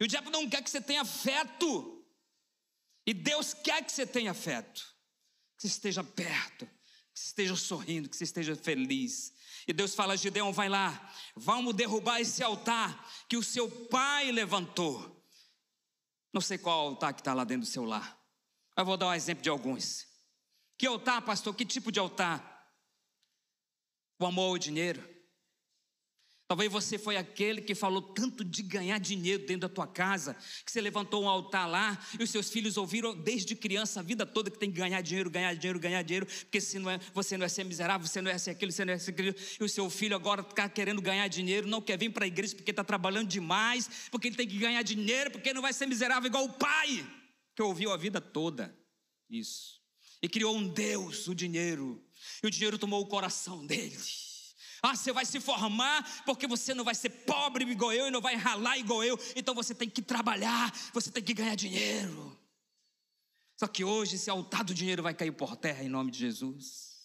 E 0.00 0.04
o 0.04 0.08
diabo 0.08 0.30
não 0.30 0.50
quer 0.50 0.64
que 0.64 0.70
você 0.70 0.80
tenha 0.80 1.02
afeto, 1.02 2.04
e 3.06 3.14
Deus 3.14 3.54
quer 3.54 3.84
que 3.84 3.92
você 3.92 4.04
tenha 4.04 4.32
afeto, 4.32 4.82
que 5.56 5.62
você 5.62 5.68
esteja 5.68 6.02
perto, 6.02 6.66
que 7.14 7.20
você 7.20 7.26
esteja 7.26 7.54
sorrindo, 7.54 8.08
que 8.08 8.16
você 8.16 8.24
esteja 8.24 8.56
feliz, 8.56 9.32
e 9.66 9.72
Deus 9.72 9.94
fala 9.94 10.14
a 10.14 10.16
Gideão: 10.16 10.52
vai 10.52 10.68
lá, 10.68 11.12
vamos 11.34 11.74
derrubar 11.74 12.20
esse 12.20 12.42
altar 12.42 13.08
que 13.28 13.36
o 13.36 13.42
seu 13.42 13.68
pai 13.88 14.30
levantou. 14.30 15.24
Não 16.32 16.40
sei 16.40 16.58
qual 16.58 16.88
altar 16.88 17.14
que 17.14 17.20
está 17.20 17.32
lá 17.34 17.44
dentro 17.44 17.66
do 17.66 17.70
seu 17.70 17.84
lar. 17.84 18.18
Eu 18.76 18.84
vou 18.84 18.96
dar 18.96 19.08
um 19.08 19.14
exemplo 19.14 19.42
de 19.42 19.48
alguns. 19.48 20.06
Que 20.76 20.86
altar, 20.86 21.22
pastor? 21.22 21.54
Que 21.54 21.64
tipo 21.64 21.90
de 21.90 21.98
altar? 21.98 22.70
O 24.18 24.26
amor 24.26 24.50
ao 24.50 24.58
dinheiro. 24.58 25.15
Talvez 26.48 26.70
você 26.70 26.96
foi 26.96 27.16
aquele 27.16 27.60
que 27.60 27.74
falou 27.74 28.00
tanto 28.00 28.44
de 28.44 28.62
ganhar 28.62 28.98
dinheiro 28.98 29.44
dentro 29.44 29.62
da 29.62 29.68
tua 29.68 29.86
casa, 29.86 30.36
que 30.64 30.70
você 30.70 30.80
levantou 30.80 31.24
um 31.24 31.28
altar 31.28 31.66
lá 31.66 31.98
e 32.18 32.22
os 32.22 32.30
seus 32.30 32.48
filhos 32.48 32.76
ouviram 32.76 33.16
desde 33.16 33.56
criança 33.56 33.98
a 33.98 34.02
vida 34.02 34.24
toda 34.24 34.48
que 34.48 34.56
tem 34.56 34.70
que 34.70 34.76
ganhar 34.76 35.00
dinheiro, 35.00 35.28
ganhar 35.28 35.52
dinheiro, 35.54 35.80
ganhar 35.80 36.02
dinheiro, 36.02 36.24
porque 36.24 36.60
se 36.60 36.78
não 36.78 36.88
é, 36.88 37.00
você 37.12 37.36
não 37.36 37.44
é 37.44 37.48
ser 37.48 37.64
miserável, 37.64 38.06
você 38.06 38.22
não 38.22 38.30
é 38.30 38.38
ser 38.38 38.50
aquilo, 38.50 38.70
você 38.70 38.84
não 38.84 38.92
é 38.92 38.98
ser 38.98 39.10
aquilo. 39.10 39.34
E 39.60 39.64
o 39.64 39.68
seu 39.68 39.90
filho 39.90 40.14
agora 40.14 40.42
está 40.42 40.68
querendo 40.68 41.02
ganhar 41.02 41.26
dinheiro, 41.26 41.66
não 41.66 41.82
quer 41.82 41.98
vir 41.98 42.10
para 42.10 42.24
a 42.24 42.28
igreja 42.28 42.54
porque 42.54 42.70
está 42.70 42.84
trabalhando 42.84 43.26
demais, 43.26 44.08
porque 44.08 44.28
ele 44.28 44.36
tem 44.36 44.46
que 44.46 44.56
ganhar 44.56 44.82
dinheiro, 44.82 45.32
porque 45.32 45.52
não 45.52 45.62
vai 45.62 45.72
ser 45.72 45.86
miserável 45.86 46.28
igual 46.28 46.44
o 46.44 46.52
pai, 46.52 47.04
que 47.56 47.62
ouviu 47.62 47.90
a 47.90 47.96
vida 47.96 48.20
toda. 48.20 48.72
Isso. 49.28 49.80
E 50.22 50.28
criou 50.28 50.56
um 50.56 50.68
Deus, 50.68 51.26
o 51.26 51.34
dinheiro. 51.34 52.00
E 52.40 52.46
o 52.46 52.50
dinheiro 52.50 52.78
tomou 52.78 53.02
o 53.02 53.06
coração 53.06 53.66
dele. 53.66 53.96
Ah, 54.82 54.94
você 54.94 55.12
vai 55.12 55.24
se 55.24 55.40
formar 55.40 56.24
porque 56.24 56.46
você 56.46 56.74
não 56.74 56.84
vai 56.84 56.94
ser 56.94 57.10
pobre 57.10 57.64
igual 57.64 57.92
eu 57.92 58.08
e 58.08 58.10
não 58.10 58.20
vai 58.20 58.36
ralar 58.36 58.78
igual 58.78 59.02
eu. 59.02 59.18
Então 59.34 59.54
você 59.54 59.74
tem 59.74 59.88
que 59.88 60.02
trabalhar, 60.02 60.72
você 60.92 61.10
tem 61.10 61.22
que 61.22 61.34
ganhar 61.34 61.54
dinheiro. 61.54 62.36
Só 63.56 63.66
que 63.66 63.82
hoje 63.84 64.16
esse 64.16 64.28
altar 64.28 64.64
do 64.64 64.74
dinheiro 64.74 65.02
vai 65.02 65.14
cair 65.14 65.32
por 65.32 65.56
terra 65.56 65.82
em 65.82 65.88
nome 65.88 66.10
de 66.10 66.18
Jesus. 66.18 66.96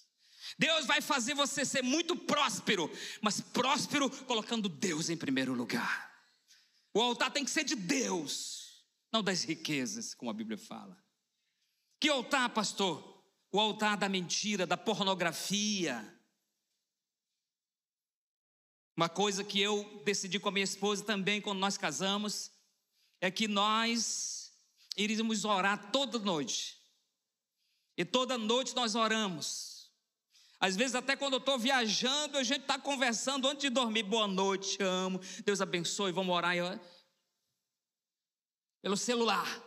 Deus 0.57 0.85
vai 0.85 1.01
fazer 1.01 1.33
você 1.33 1.63
ser 1.63 1.81
muito 1.81 2.15
próspero, 2.15 2.91
mas 3.21 3.39
próspero 3.39 4.09
colocando 4.25 4.67
Deus 4.67 5.09
em 5.09 5.15
primeiro 5.15 5.53
lugar. 5.53 6.11
O 6.93 7.01
altar 7.01 7.31
tem 7.31 7.45
que 7.45 7.51
ser 7.51 7.63
de 7.63 7.75
Deus, 7.75 8.83
não 9.13 9.23
das 9.23 9.43
riquezas, 9.43 10.13
como 10.13 10.29
a 10.29 10.33
Bíblia 10.33 10.57
fala. 10.57 11.01
Que 11.99 12.09
altar, 12.09 12.49
pastor? 12.49 13.23
O 13.51 13.59
altar 13.59 13.95
da 13.95 14.09
mentira, 14.09 14.65
da 14.65 14.75
pornografia, 14.75 16.05
uma 18.95 19.07
coisa 19.07 19.43
que 19.43 19.59
eu 19.59 20.01
decidi 20.05 20.39
com 20.39 20.49
a 20.49 20.51
minha 20.51 20.63
esposa 20.63 21.03
também 21.03 21.41
quando 21.41 21.59
nós 21.59 21.77
casamos 21.77 22.51
é 23.21 23.31
que 23.31 23.47
nós 23.47 24.51
iríamos 24.97 25.45
orar 25.45 25.91
toda 25.91 26.19
noite. 26.19 26.77
E 27.97 28.03
toda 28.03 28.37
noite 28.37 28.75
nós 28.75 28.95
oramos. 28.95 29.89
Às 30.59 30.75
vezes, 30.75 30.95
até 30.95 31.15
quando 31.15 31.33
eu 31.33 31.39
estou 31.39 31.57
viajando, 31.57 32.37
a 32.37 32.43
gente 32.43 32.61
está 32.61 32.77
conversando 32.77 33.47
antes 33.47 33.61
de 33.61 33.69
dormir. 33.69 34.03
Boa 34.03 34.27
noite, 34.27 34.77
te 34.77 34.83
amo. 34.83 35.19
Deus 35.43 35.61
abençoe, 35.61 36.11
vamos 36.11 36.35
orar. 36.35 36.79
Pelo 38.81 38.97
celular. 38.97 39.63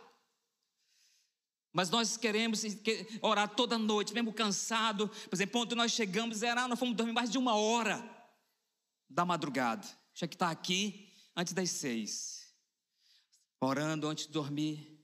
Mas 1.73 1.89
nós 1.89 2.15
queremos 2.15 2.63
orar 3.21 3.53
toda 3.53 3.77
noite, 3.77 4.13
mesmo 4.13 4.31
cansado. 4.31 5.09
Por 5.09 5.35
exemplo, 5.35 5.59
quando 5.59 5.75
nós 5.75 5.91
chegamos, 5.91 6.43
era, 6.43 6.67
nós 6.67 6.79
fomos 6.79 6.95
dormir 6.95 7.11
mais 7.11 7.29
de 7.29 7.37
uma 7.37 7.55
hora 7.55 8.14
da 9.09 9.25
madrugada. 9.25 9.87
Tinha 10.13 10.27
que 10.27 10.35
estar 10.35 10.49
aqui 10.49 11.13
antes 11.35 11.53
das 11.53 11.69
seis, 11.69 12.53
orando 13.59 14.07
antes 14.07 14.27
de 14.27 14.31
dormir. 14.31 15.03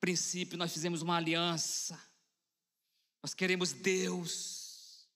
Princípio, 0.00 0.58
nós 0.58 0.72
fizemos 0.72 1.02
uma 1.02 1.16
aliança. 1.16 1.98
Nós 3.22 3.32
queremos 3.32 3.72
Deus. 3.72 5.08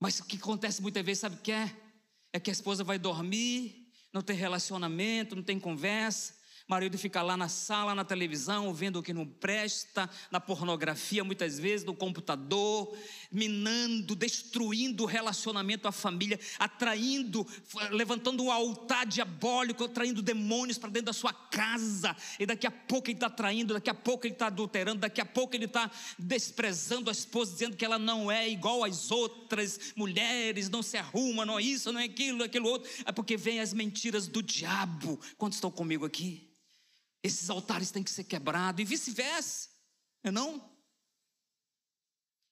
Mas 0.00 0.18
o 0.18 0.24
que 0.24 0.36
acontece 0.36 0.82
muitas 0.82 1.04
vezes, 1.04 1.20
sabe 1.20 1.36
o 1.36 1.40
que 1.40 1.52
é? 1.52 1.74
É 2.32 2.40
que 2.40 2.50
a 2.50 2.52
esposa 2.52 2.82
vai 2.82 2.98
dormir, 2.98 3.92
não 4.12 4.20
tem 4.20 4.36
relacionamento, 4.36 5.36
não 5.36 5.42
tem 5.42 5.60
conversa, 5.60 6.34
marido 6.66 6.96
fica 6.96 7.20
lá 7.22 7.36
na 7.36 7.48
sala, 7.48 7.94
na 7.94 8.04
televisão, 8.04 8.72
vendo 8.72 8.98
o 8.98 9.02
que 9.02 9.12
não 9.12 9.26
presta, 9.26 10.08
na 10.30 10.40
pornografia, 10.40 11.22
muitas 11.22 11.58
vezes, 11.58 11.84
no 11.84 11.94
computador, 11.94 12.96
minando, 13.30 14.16
destruindo 14.16 15.02
o 15.02 15.06
relacionamento, 15.06 15.86
a 15.86 15.92
família, 15.92 16.40
atraindo, 16.58 17.46
levantando 17.90 18.42
um 18.42 18.50
altar 18.50 19.04
diabólico, 19.04 19.84
atraindo 19.84 20.22
demônios 20.22 20.78
para 20.78 20.88
dentro 20.88 21.06
da 21.06 21.12
sua 21.12 21.34
casa. 21.34 22.16
E 22.38 22.46
daqui 22.46 22.66
a 22.66 22.70
pouco 22.70 23.08
ele 23.08 23.16
está 23.16 23.28
traindo, 23.28 23.74
daqui 23.74 23.90
a 23.90 23.94
pouco 23.94 24.26
ele 24.26 24.34
está 24.34 24.46
adulterando, 24.46 25.00
daqui 25.00 25.20
a 25.20 25.26
pouco 25.26 25.54
ele 25.54 25.66
está 25.66 25.90
desprezando 26.18 27.10
a 27.10 27.12
esposa, 27.12 27.52
dizendo 27.52 27.76
que 27.76 27.84
ela 27.84 27.98
não 27.98 28.32
é 28.32 28.48
igual 28.48 28.84
às 28.84 29.10
outras 29.10 29.92
mulheres, 29.94 30.70
não 30.70 30.82
se 30.82 30.96
arruma, 30.96 31.44
não 31.44 31.58
é 31.58 31.62
isso, 31.62 31.92
não 31.92 32.00
é 32.00 32.04
aquilo, 32.04 32.42
aquilo 32.42 32.68
outro. 32.68 32.90
É 33.04 33.12
porque 33.12 33.36
vem 33.36 33.60
as 33.60 33.74
mentiras 33.74 34.26
do 34.26 34.42
diabo. 34.42 35.20
Quantos 35.36 35.58
estão 35.58 35.70
comigo 35.70 36.06
aqui? 36.06 36.54
Esses 37.24 37.48
altares 37.48 37.90
têm 37.90 38.02
que 38.02 38.10
ser 38.10 38.24
quebrados 38.24 38.78
e 38.82 38.84
vice-versa, 38.84 39.70
é 40.22 40.30
não? 40.30 40.62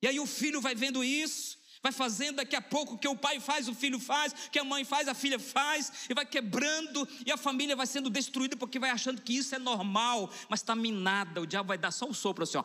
E 0.00 0.08
aí 0.08 0.18
o 0.18 0.26
filho 0.26 0.62
vai 0.62 0.74
vendo 0.74 1.04
isso, 1.04 1.58
vai 1.82 1.92
fazendo 1.92 2.36
daqui 2.36 2.56
a 2.56 2.62
pouco 2.62 2.94
o 2.94 2.98
que 2.98 3.06
o 3.06 3.14
pai 3.14 3.38
faz, 3.38 3.68
o 3.68 3.74
filho 3.74 4.00
faz, 4.00 4.32
o 4.32 4.50
que 4.50 4.58
a 4.58 4.64
mãe 4.64 4.82
faz, 4.82 5.08
a 5.08 5.14
filha 5.14 5.38
faz, 5.38 6.08
e 6.08 6.14
vai 6.14 6.24
quebrando, 6.24 7.06
e 7.26 7.30
a 7.30 7.36
família 7.36 7.76
vai 7.76 7.86
sendo 7.86 8.08
destruída 8.08 8.56
porque 8.56 8.78
vai 8.78 8.88
achando 8.88 9.20
que 9.20 9.36
isso 9.36 9.54
é 9.54 9.58
normal, 9.58 10.32
mas 10.48 10.60
está 10.60 10.74
minada, 10.74 11.42
o 11.42 11.46
diabo 11.46 11.68
vai 11.68 11.76
dar 11.76 11.90
só 11.90 12.06
um 12.06 12.14
sopro 12.14 12.44
assim, 12.44 12.56
ó. 12.56 12.64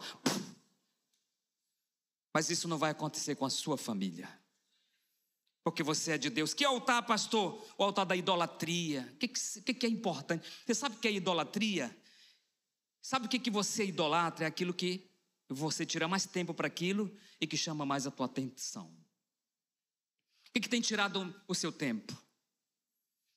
Mas 2.33 2.49
isso 2.49 2.69
não 2.69 2.77
vai 2.77 2.91
acontecer 2.91 3.35
com 3.35 3.45
a 3.45 3.49
sua 3.49 3.77
família 3.77 4.29
porque 5.67 5.83
você 5.83 6.13
é 6.13 6.17
de 6.17 6.29
Deus. 6.29 6.53
Que 6.53 6.63
altar, 6.63 7.05
pastor? 7.05 7.61
O 7.77 7.83
altar 7.83 8.05
da 8.05 8.15
idolatria. 8.15 9.01
O 9.13 9.17
que, 9.17 9.27
que, 9.27 9.73
que, 9.73 9.85
é 9.85 9.89
importante? 9.89 10.47
Você 10.65 10.73
sabe 10.73 10.95
o 10.95 10.99
que 10.99 11.09
é 11.09 11.11
idolatria? 11.11 11.93
Sabe 13.01 13.25
o 13.25 13.29
que, 13.29 13.37
que 13.37 13.51
você 13.51 13.85
idolatra? 13.85 14.45
É 14.45 14.47
aquilo 14.47 14.73
que 14.73 15.11
você 15.49 15.85
tira 15.85 16.07
mais 16.07 16.25
tempo 16.25 16.53
para 16.53 16.67
aquilo 16.67 17.13
e 17.41 17.45
que 17.45 17.57
chama 17.57 17.85
mais 17.85 18.07
a 18.07 18.11
tua 18.11 18.27
atenção. 18.27 18.85
O 20.47 20.53
que, 20.53 20.61
que 20.61 20.69
tem 20.69 20.79
tirado 20.79 21.35
o 21.45 21.53
seu 21.53 21.71
tempo? 21.71 22.13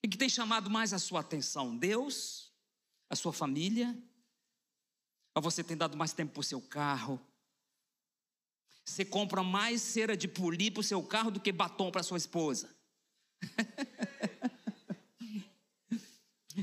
O 0.04 0.08
que 0.08 0.16
tem 0.16 0.28
chamado 0.28 0.70
mais 0.70 0.92
a 0.92 1.00
sua 1.00 1.22
atenção? 1.22 1.76
Deus? 1.76 2.52
A 3.08 3.16
sua 3.16 3.32
família? 3.32 4.00
Ou 5.34 5.42
você 5.42 5.64
tem 5.64 5.76
dado 5.76 5.96
mais 5.96 6.12
tempo 6.12 6.34
para 6.34 6.40
o 6.40 6.44
seu 6.44 6.60
carro, 6.60 7.20
você 8.84 9.04
compra 9.04 9.42
mais 9.42 9.80
cera 9.82 10.16
de 10.16 10.26
polir 10.26 10.72
para 10.72 10.80
o 10.80 10.84
seu 10.84 11.02
carro 11.02 11.30
do 11.30 11.40
que 11.40 11.52
batom 11.52 11.90
para 11.90 12.02
sua 12.02 12.18
esposa. 12.18 12.74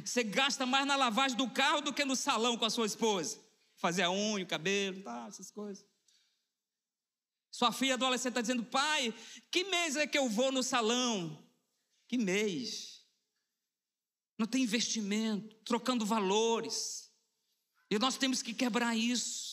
Você 0.05 0.23
gasta 0.23 0.65
mais 0.65 0.85
na 0.85 0.95
lavagem 0.95 1.37
do 1.37 1.49
carro 1.49 1.81
do 1.81 1.93
que 1.93 2.05
no 2.05 2.15
salão 2.15 2.57
com 2.57 2.65
a 2.65 2.69
sua 2.69 2.85
esposa. 2.85 3.39
Fazer 3.77 4.03
a 4.03 4.11
unha, 4.11 4.43
o 4.43 4.47
cabelo, 4.47 5.01
tá, 5.01 5.25
essas 5.27 5.49
coisas. 5.49 5.85
Sua 7.51 7.71
filha 7.71 7.95
adolescente 7.95 8.31
está 8.31 8.41
dizendo, 8.41 8.63
pai, 8.63 9.13
que 9.49 9.63
mês 9.63 9.95
é 9.95 10.05
que 10.05 10.17
eu 10.17 10.29
vou 10.29 10.51
no 10.51 10.61
salão? 10.61 11.43
Que 12.07 12.17
mês? 12.17 13.05
Não 14.37 14.45
tem 14.45 14.63
investimento, 14.63 15.55
trocando 15.65 16.05
valores. 16.05 17.11
E 17.89 17.97
nós 17.97 18.17
temos 18.17 18.41
que 18.41 18.53
quebrar 18.53 18.95
isso. 18.95 19.46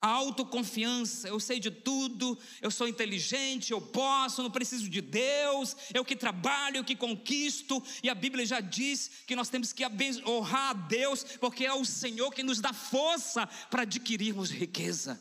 A 0.00 0.08
autoconfiança, 0.08 1.26
eu 1.26 1.40
sei 1.40 1.58
de 1.58 1.72
tudo, 1.72 2.38
eu 2.62 2.70
sou 2.70 2.86
inteligente, 2.86 3.72
eu 3.72 3.80
posso, 3.80 4.44
não 4.44 4.50
preciso 4.50 4.88
de 4.88 5.00
Deus, 5.00 5.74
eu 5.92 6.04
que 6.04 6.14
trabalho, 6.14 6.76
eu 6.76 6.84
que 6.84 6.94
conquisto, 6.94 7.82
e 8.00 8.08
a 8.08 8.14
Bíblia 8.14 8.46
já 8.46 8.60
diz 8.60 9.10
que 9.26 9.34
nós 9.34 9.48
temos 9.48 9.72
que 9.72 9.84
honrar 10.24 10.70
a 10.70 10.72
Deus, 10.72 11.24
porque 11.40 11.64
é 11.64 11.74
o 11.74 11.84
Senhor 11.84 12.32
que 12.32 12.44
nos 12.44 12.60
dá 12.60 12.72
força 12.72 13.44
para 13.68 13.82
adquirirmos 13.82 14.50
riqueza, 14.50 15.20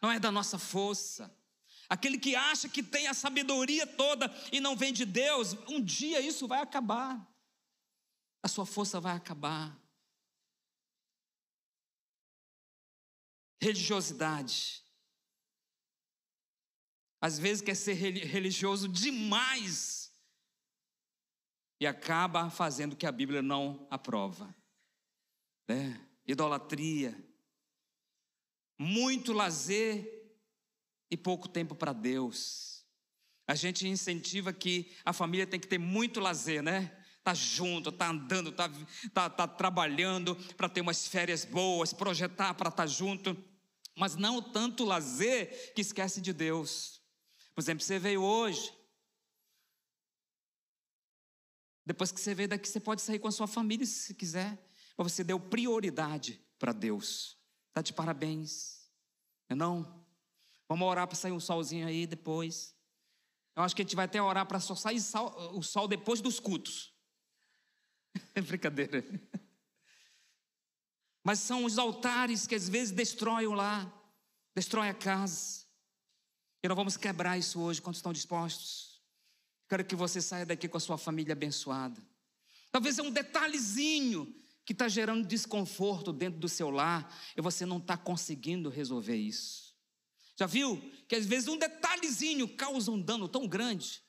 não 0.00 0.10
é 0.10 0.18
da 0.18 0.32
nossa 0.32 0.58
força. 0.58 1.30
Aquele 1.86 2.18
que 2.18 2.34
acha 2.34 2.70
que 2.70 2.82
tem 2.82 3.08
a 3.08 3.14
sabedoria 3.14 3.86
toda 3.86 4.34
e 4.50 4.60
não 4.60 4.74
vem 4.74 4.94
de 4.94 5.04
Deus, 5.04 5.54
um 5.68 5.80
dia 5.80 6.20
isso 6.20 6.48
vai 6.48 6.60
acabar, 6.60 7.20
a 8.42 8.48
sua 8.48 8.64
força 8.64 8.98
vai 8.98 9.14
acabar. 9.14 9.85
Religiosidade. 13.60 14.82
Às 17.20 17.38
vezes 17.38 17.62
quer 17.62 17.74
ser 17.74 17.94
religioso 17.94 18.88
demais 18.88 20.12
e 21.80 21.86
acaba 21.86 22.50
fazendo 22.50 22.92
o 22.92 22.96
que 22.96 23.06
a 23.06 23.12
Bíblia 23.12 23.42
não 23.42 23.86
aprova. 23.90 24.54
Né? 25.68 26.00
Idolatria, 26.26 27.16
muito 28.78 29.32
lazer 29.32 30.16
e 31.10 31.16
pouco 31.16 31.48
tempo 31.48 31.74
para 31.74 31.92
Deus. 31.92 32.84
A 33.46 33.54
gente 33.54 33.86
incentiva 33.86 34.52
que 34.52 34.92
a 35.04 35.12
família 35.12 35.46
tem 35.46 35.60
que 35.60 35.68
ter 35.68 35.78
muito 35.78 36.20
lazer, 36.20 36.62
né? 36.62 37.05
Tá 37.26 37.34
junto, 37.34 37.90
tá 37.90 38.08
andando, 38.08 38.52
tá, 38.52 38.70
tá, 39.12 39.28
tá 39.28 39.48
trabalhando 39.48 40.36
para 40.56 40.68
ter 40.68 40.80
umas 40.80 41.08
férias 41.08 41.44
boas, 41.44 41.92
projetar 41.92 42.54
para 42.54 42.68
estar 42.68 42.84
tá 42.84 42.86
junto 42.86 43.36
mas 43.96 44.14
não 44.14 44.42
tanto 44.42 44.84
lazer 44.84 45.72
que 45.74 45.80
esquece 45.80 46.20
de 46.20 46.32
Deus. 46.32 47.00
Por 47.54 47.62
exemplo, 47.62 47.82
você 47.82 47.98
veio 47.98 48.22
hoje. 48.22 48.70
Depois 51.84 52.12
que 52.12 52.20
você 52.20 52.34
veio 52.34 52.48
daqui, 52.48 52.68
você 52.68 52.78
pode 52.78 53.00
sair 53.00 53.18
com 53.18 53.28
a 53.28 53.32
sua 53.32 53.46
família 53.46 53.86
se 53.86 54.14
quiser. 54.14 54.62
Mas 54.98 55.12
você 55.12 55.24
deu 55.24 55.40
prioridade 55.40 56.44
para 56.58 56.72
Deus. 56.72 57.38
Tá 57.72 57.80
de 57.80 57.94
parabéns. 57.94 58.86
Não? 59.48 59.54
É 59.54 59.54
não? 59.54 60.06
Vamos 60.68 60.86
orar 60.86 61.06
para 61.06 61.16
sair 61.16 61.32
um 61.32 61.40
solzinho 61.40 61.86
aí 61.86 62.06
depois. 62.06 62.74
Eu 63.54 63.62
acho 63.62 63.74
que 63.74 63.80
a 63.80 63.84
gente 63.84 63.96
vai 63.96 64.04
até 64.04 64.20
orar 64.20 64.44
para 64.44 64.60
só 64.60 64.74
sair 64.74 65.00
o 65.54 65.62
sol 65.62 65.88
depois 65.88 66.20
dos 66.20 66.38
cultos. 66.38 66.95
É 68.34 68.40
brincadeira. 68.40 69.04
Mas 71.22 71.40
são 71.40 71.64
os 71.64 71.78
altares 71.78 72.46
que 72.46 72.54
às 72.54 72.68
vezes 72.68 72.92
destroem 72.92 73.48
lá, 73.48 73.92
destroem 74.54 74.90
a 74.90 74.94
casa. 74.94 75.64
E 76.62 76.68
nós 76.68 76.76
vamos 76.76 76.96
quebrar 76.96 77.36
isso 77.38 77.60
hoje, 77.60 77.82
quando 77.82 77.96
estão 77.96 78.12
dispostos. 78.12 79.00
Quero 79.68 79.84
que 79.84 79.96
você 79.96 80.20
saia 80.22 80.46
daqui 80.46 80.68
com 80.68 80.76
a 80.76 80.80
sua 80.80 80.96
família 80.96 81.32
abençoada. 81.32 82.00
Talvez 82.70 82.98
é 82.98 83.02
um 83.02 83.10
detalhezinho 83.10 84.34
que 84.64 84.72
está 84.72 84.88
gerando 84.88 85.26
desconforto 85.26 86.12
dentro 86.12 86.38
do 86.40 86.48
seu 86.48 86.70
lar 86.70 87.12
e 87.36 87.40
você 87.40 87.64
não 87.64 87.78
está 87.78 87.96
conseguindo 87.96 88.68
resolver 88.68 89.16
isso. 89.16 89.74
Já 90.36 90.46
viu 90.46 90.78
que 91.08 91.16
às 91.16 91.24
vezes 91.24 91.48
um 91.48 91.56
detalhezinho 91.56 92.48
causa 92.48 92.90
um 92.90 93.00
dano 93.00 93.28
tão 93.28 93.46
grande? 93.48 94.02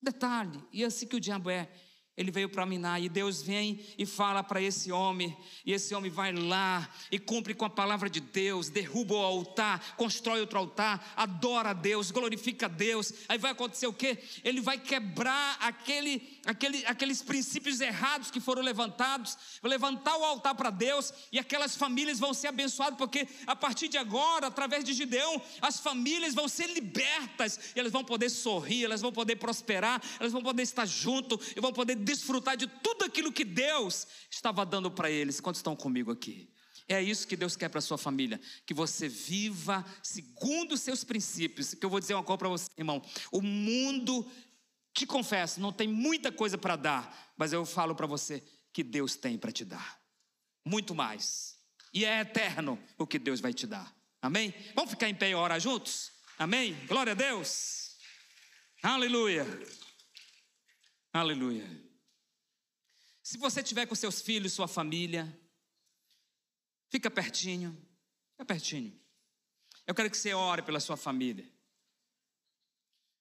Detalhe, 0.00 0.62
e 0.72 0.82
é 0.82 0.86
assim 0.86 1.06
que 1.06 1.16
o 1.16 1.20
diabo 1.20 1.50
é. 1.50 1.70
Ele 2.16 2.30
veio 2.30 2.48
para 2.48 2.64
minar 2.64 3.02
e 3.02 3.10
Deus 3.10 3.42
vem 3.42 3.78
e 3.98 4.06
fala 4.06 4.42
para 4.42 4.60
esse 4.60 4.90
homem, 4.90 5.36
e 5.66 5.72
esse 5.72 5.94
homem 5.94 6.10
vai 6.10 6.32
lá 6.32 6.88
e 7.12 7.18
cumpre 7.18 7.52
com 7.52 7.66
a 7.66 7.70
palavra 7.70 8.08
de 8.08 8.20
Deus, 8.20 8.70
derruba 8.70 9.14
o 9.14 9.22
altar, 9.22 9.94
constrói 9.96 10.40
outro 10.40 10.58
altar, 10.58 11.12
adora 11.14 11.70
a 11.70 11.74
Deus, 11.74 12.10
glorifica 12.10 12.66
a 12.66 12.68
Deus. 12.70 13.12
Aí 13.28 13.36
vai 13.36 13.50
acontecer 13.50 13.86
o 13.86 13.92
quê? 13.92 14.18
Ele 14.42 14.62
vai 14.62 14.78
quebrar 14.78 15.58
aquele, 15.60 16.40
aquele, 16.46 16.86
aqueles 16.86 17.20
princípios 17.20 17.82
errados 17.82 18.30
que 18.30 18.40
foram 18.40 18.62
levantados, 18.62 19.36
levantar 19.62 20.16
o 20.16 20.24
altar 20.24 20.54
para 20.54 20.70
Deus 20.70 21.12
e 21.30 21.38
aquelas 21.38 21.76
famílias 21.76 22.18
vão 22.18 22.32
ser 22.32 22.48
abençoadas, 22.48 22.96
porque 22.96 23.28
a 23.46 23.54
partir 23.54 23.88
de 23.88 23.98
agora, 23.98 24.46
através 24.46 24.82
de 24.82 24.94
Gideão, 24.94 25.42
as 25.60 25.80
famílias 25.80 26.34
vão 26.34 26.48
ser 26.48 26.68
libertas, 26.70 27.60
e 27.76 27.80
elas 27.80 27.92
vão 27.92 28.02
poder 28.02 28.30
sorrir, 28.30 28.84
elas 28.84 29.02
vão 29.02 29.12
poder 29.12 29.36
prosperar, 29.36 30.00
elas 30.18 30.32
vão 30.32 30.42
poder 30.42 30.62
estar 30.62 30.86
junto 30.86 31.38
e 31.54 31.60
vão 31.60 31.72
poder 31.72 32.05
desfrutar 32.06 32.56
de 32.56 32.66
tudo 32.66 33.04
aquilo 33.04 33.32
que 33.32 33.44
Deus 33.44 34.06
estava 34.30 34.64
dando 34.64 34.90
para 34.90 35.10
eles. 35.10 35.40
Quantos 35.40 35.58
estão 35.58 35.74
comigo 35.74 36.12
aqui? 36.12 36.48
É 36.88 37.02
isso 37.02 37.26
que 37.26 37.36
Deus 37.36 37.56
quer 37.56 37.68
para 37.68 37.80
sua 37.80 37.98
família, 37.98 38.40
que 38.64 38.72
você 38.72 39.08
viva 39.08 39.84
segundo 40.02 40.72
os 40.72 40.80
seus 40.80 41.02
princípios. 41.02 41.74
Que 41.74 41.84
eu 41.84 41.90
vou 41.90 41.98
dizer 41.98 42.14
uma 42.14 42.22
coisa 42.22 42.38
para 42.38 42.48
você, 42.48 42.70
irmão. 42.78 43.02
O 43.32 43.42
mundo, 43.42 44.24
te 44.94 45.04
confesso, 45.04 45.60
não 45.60 45.72
tem 45.72 45.88
muita 45.88 46.30
coisa 46.30 46.56
para 46.56 46.76
dar, 46.76 47.32
mas 47.36 47.52
eu 47.52 47.66
falo 47.66 47.94
para 47.94 48.06
você 48.06 48.42
que 48.72 48.84
Deus 48.84 49.16
tem 49.16 49.36
para 49.36 49.50
te 49.50 49.64
dar. 49.64 50.00
Muito 50.64 50.94
mais. 50.94 51.58
E 51.92 52.04
é 52.04 52.20
eterno 52.20 52.78
o 52.96 53.06
que 53.06 53.18
Deus 53.18 53.40
vai 53.40 53.52
te 53.52 53.66
dar. 53.66 53.92
Amém? 54.22 54.54
Vamos 54.74 54.90
ficar 54.90 55.08
em 55.08 55.14
pé 55.14 55.30
e 55.30 55.34
orar 55.34 55.58
juntos? 55.60 56.12
Amém? 56.38 56.76
Glória 56.86 57.12
a 57.12 57.16
Deus. 57.16 57.96
Aleluia. 58.82 59.44
Aleluia. 61.12 61.85
Se 63.26 63.36
você 63.38 63.60
tiver 63.60 63.86
com 63.86 63.94
seus 63.96 64.20
filhos, 64.20 64.52
sua 64.52 64.68
família, 64.68 65.36
fica 66.88 67.10
pertinho, 67.10 67.76
fica 68.30 68.44
pertinho. 68.44 68.96
Eu 69.84 69.96
quero 69.96 70.08
que 70.08 70.16
você 70.16 70.32
ore 70.32 70.62
pela 70.62 70.78
sua 70.78 70.96
família. 70.96 71.44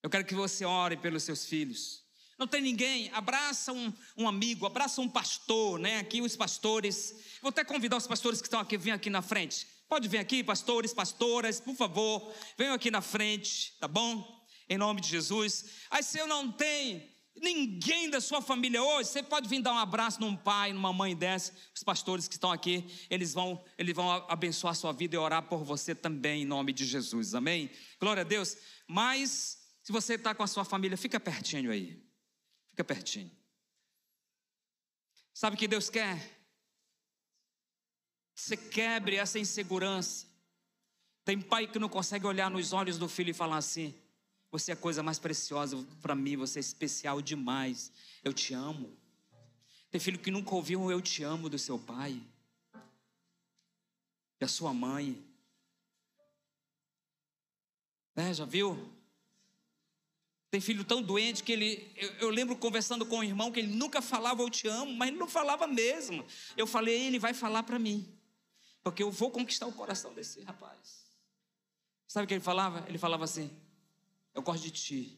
Eu 0.03 0.09
quero 0.11 0.23
que 0.23 0.35
você 0.35 0.63
ore 0.63 0.95
pelos 0.95 1.23
seus 1.23 1.47
filhos. 1.47 2.03
Não 2.37 2.47
tem 2.47 2.61
ninguém, 2.61 3.09
abraça 3.13 3.73
um, 3.73 3.91
um, 4.15 4.27
amigo, 4.27 4.67
abraça 4.67 5.01
um 5.01 5.09
pastor, 5.09 5.79
né? 5.79 5.97
Aqui 5.97 6.21
os 6.21 6.35
pastores. 6.35 7.39
Vou 7.41 7.49
até 7.49 7.63
convidar 7.63 7.97
os 7.97 8.05
pastores 8.05 8.39
que 8.39 8.45
estão 8.45 8.59
aqui, 8.59 8.77
vem 8.77 8.93
aqui 8.93 9.09
na 9.09 9.23
frente. 9.23 9.67
Pode 9.89 10.07
vir 10.07 10.19
aqui, 10.19 10.43
pastores, 10.43 10.93
pastoras, 10.93 11.59
por 11.59 11.75
favor, 11.75 12.31
venham 12.55 12.75
aqui 12.75 12.91
na 12.91 13.01
frente, 13.01 13.73
tá 13.79 13.87
bom? 13.87 14.45
Em 14.69 14.77
nome 14.77 15.01
de 15.01 15.09
Jesus. 15.09 15.65
Aí 15.89 16.03
se 16.03 16.19
eu 16.19 16.27
não 16.27 16.51
tenho 16.51 17.14
ninguém 17.35 18.09
da 18.09 18.21
sua 18.21 18.41
família 18.41 18.81
hoje, 18.81 19.09
você 19.09 19.21
pode 19.21 19.47
vir 19.49 19.61
dar 19.61 19.73
um 19.73 19.77
abraço 19.77 20.19
num 20.21 20.35
pai, 20.35 20.71
numa 20.71 20.93
mãe 20.93 21.15
dessa, 21.15 21.53
os 21.73 21.83
pastores 21.83 22.27
que 22.27 22.35
estão 22.35 22.51
aqui, 22.51 22.85
eles 23.09 23.33
vão, 23.33 23.63
eles 23.77 23.93
vão 23.93 24.09
abençoar 24.29 24.71
a 24.71 24.75
sua 24.75 24.93
vida 24.93 25.15
e 25.15 25.19
orar 25.19 25.43
por 25.43 25.63
você 25.63 25.93
também, 25.93 26.43
em 26.43 26.45
nome 26.45 26.71
de 26.71 26.85
Jesus, 26.85 27.35
amém? 27.35 27.69
Glória 27.99 28.21
a 28.21 28.25
Deus. 28.25 28.57
Mas, 28.87 29.59
se 29.83 29.91
você 29.91 30.15
está 30.15 30.33
com 30.33 30.43
a 30.43 30.47
sua 30.47 30.63
família, 30.63 30.97
fica 30.97 31.19
pertinho 31.19 31.71
aí, 31.71 32.01
fica 32.69 32.83
pertinho. 32.83 33.31
Sabe 35.33 35.55
o 35.55 35.59
que 35.59 35.67
Deus 35.67 35.89
quer? 35.89 36.35
Você 38.33 38.55
quebre 38.55 39.17
essa 39.17 39.37
insegurança. 39.37 40.27
Tem 41.25 41.41
pai 41.41 41.67
que 41.67 41.79
não 41.79 41.89
consegue 41.89 42.25
olhar 42.27 42.49
nos 42.49 42.71
olhos 42.71 42.97
do 42.97 43.09
filho 43.09 43.31
e 43.31 43.33
falar 43.33 43.57
assim: 43.57 43.93
você 44.51 44.71
é 44.71 44.73
a 44.73 44.77
coisa 44.77 45.03
mais 45.03 45.19
preciosa 45.19 45.77
para 46.01 46.15
mim, 46.15 46.37
você 46.37 46.59
é 46.59 46.61
especial 46.61 47.21
demais. 47.21 47.91
Eu 48.23 48.33
te 48.33 48.53
amo. 48.53 48.95
Tem 49.91 49.99
filho 49.99 50.19
que 50.19 50.31
nunca 50.31 50.53
ouviu 50.53 50.81
um 50.81 50.91
eu 50.91 51.01
te 51.01 51.23
amo 51.23 51.49
do 51.49 51.57
seu 51.57 51.79
pai, 51.79 52.21
da 54.39 54.47
sua 54.47 54.73
mãe. 54.73 55.23
É, 58.15 58.33
já 58.33 58.45
viu? 58.45 58.77
Tem 60.49 60.61
filho 60.61 60.85
tão 60.85 61.01
doente 61.01 61.43
que 61.43 61.51
ele. 61.51 61.91
Eu, 61.95 62.09
eu, 62.13 62.29
lembro 62.29 62.55
conversando 62.55 63.05
com 63.05 63.17
um 63.17 63.23
irmão 63.23 63.51
que 63.51 63.59
ele 63.59 63.75
nunca 63.75 64.01
falava 64.01 64.41
eu 64.41 64.49
te 64.49 64.67
amo, 64.67 64.93
mas 64.93 65.09
ele 65.09 65.17
não 65.17 65.27
falava 65.27 65.67
mesmo. 65.67 66.25
Eu 66.55 66.65
falei, 66.65 67.07
ele 67.07 67.19
vai 67.19 67.33
falar 67.33 67.63
para 67.63 67.77
mim, 67.77 68.07
porque 68.81 69.03
eu 69.03 69.11
vou 69.11 69.29
conquistar 69.29 69.67
o 69.67 69.73
coração 69.73 70.13
desse 70.13 70.41
rapaz. 70.43 71.05
Sabe 72.07 72.23
o 72.23 72.27
que 72.27 72.35
ele 72.35 72.41
falava? 72.41 72.85
Ele 72.87 72.97
falava 72.97 73.25
assim: 73.25 73.51
eu 74.35 74.41
gosto 74.41 74.63
de 74.63 74.71
ti. 74.71 75.17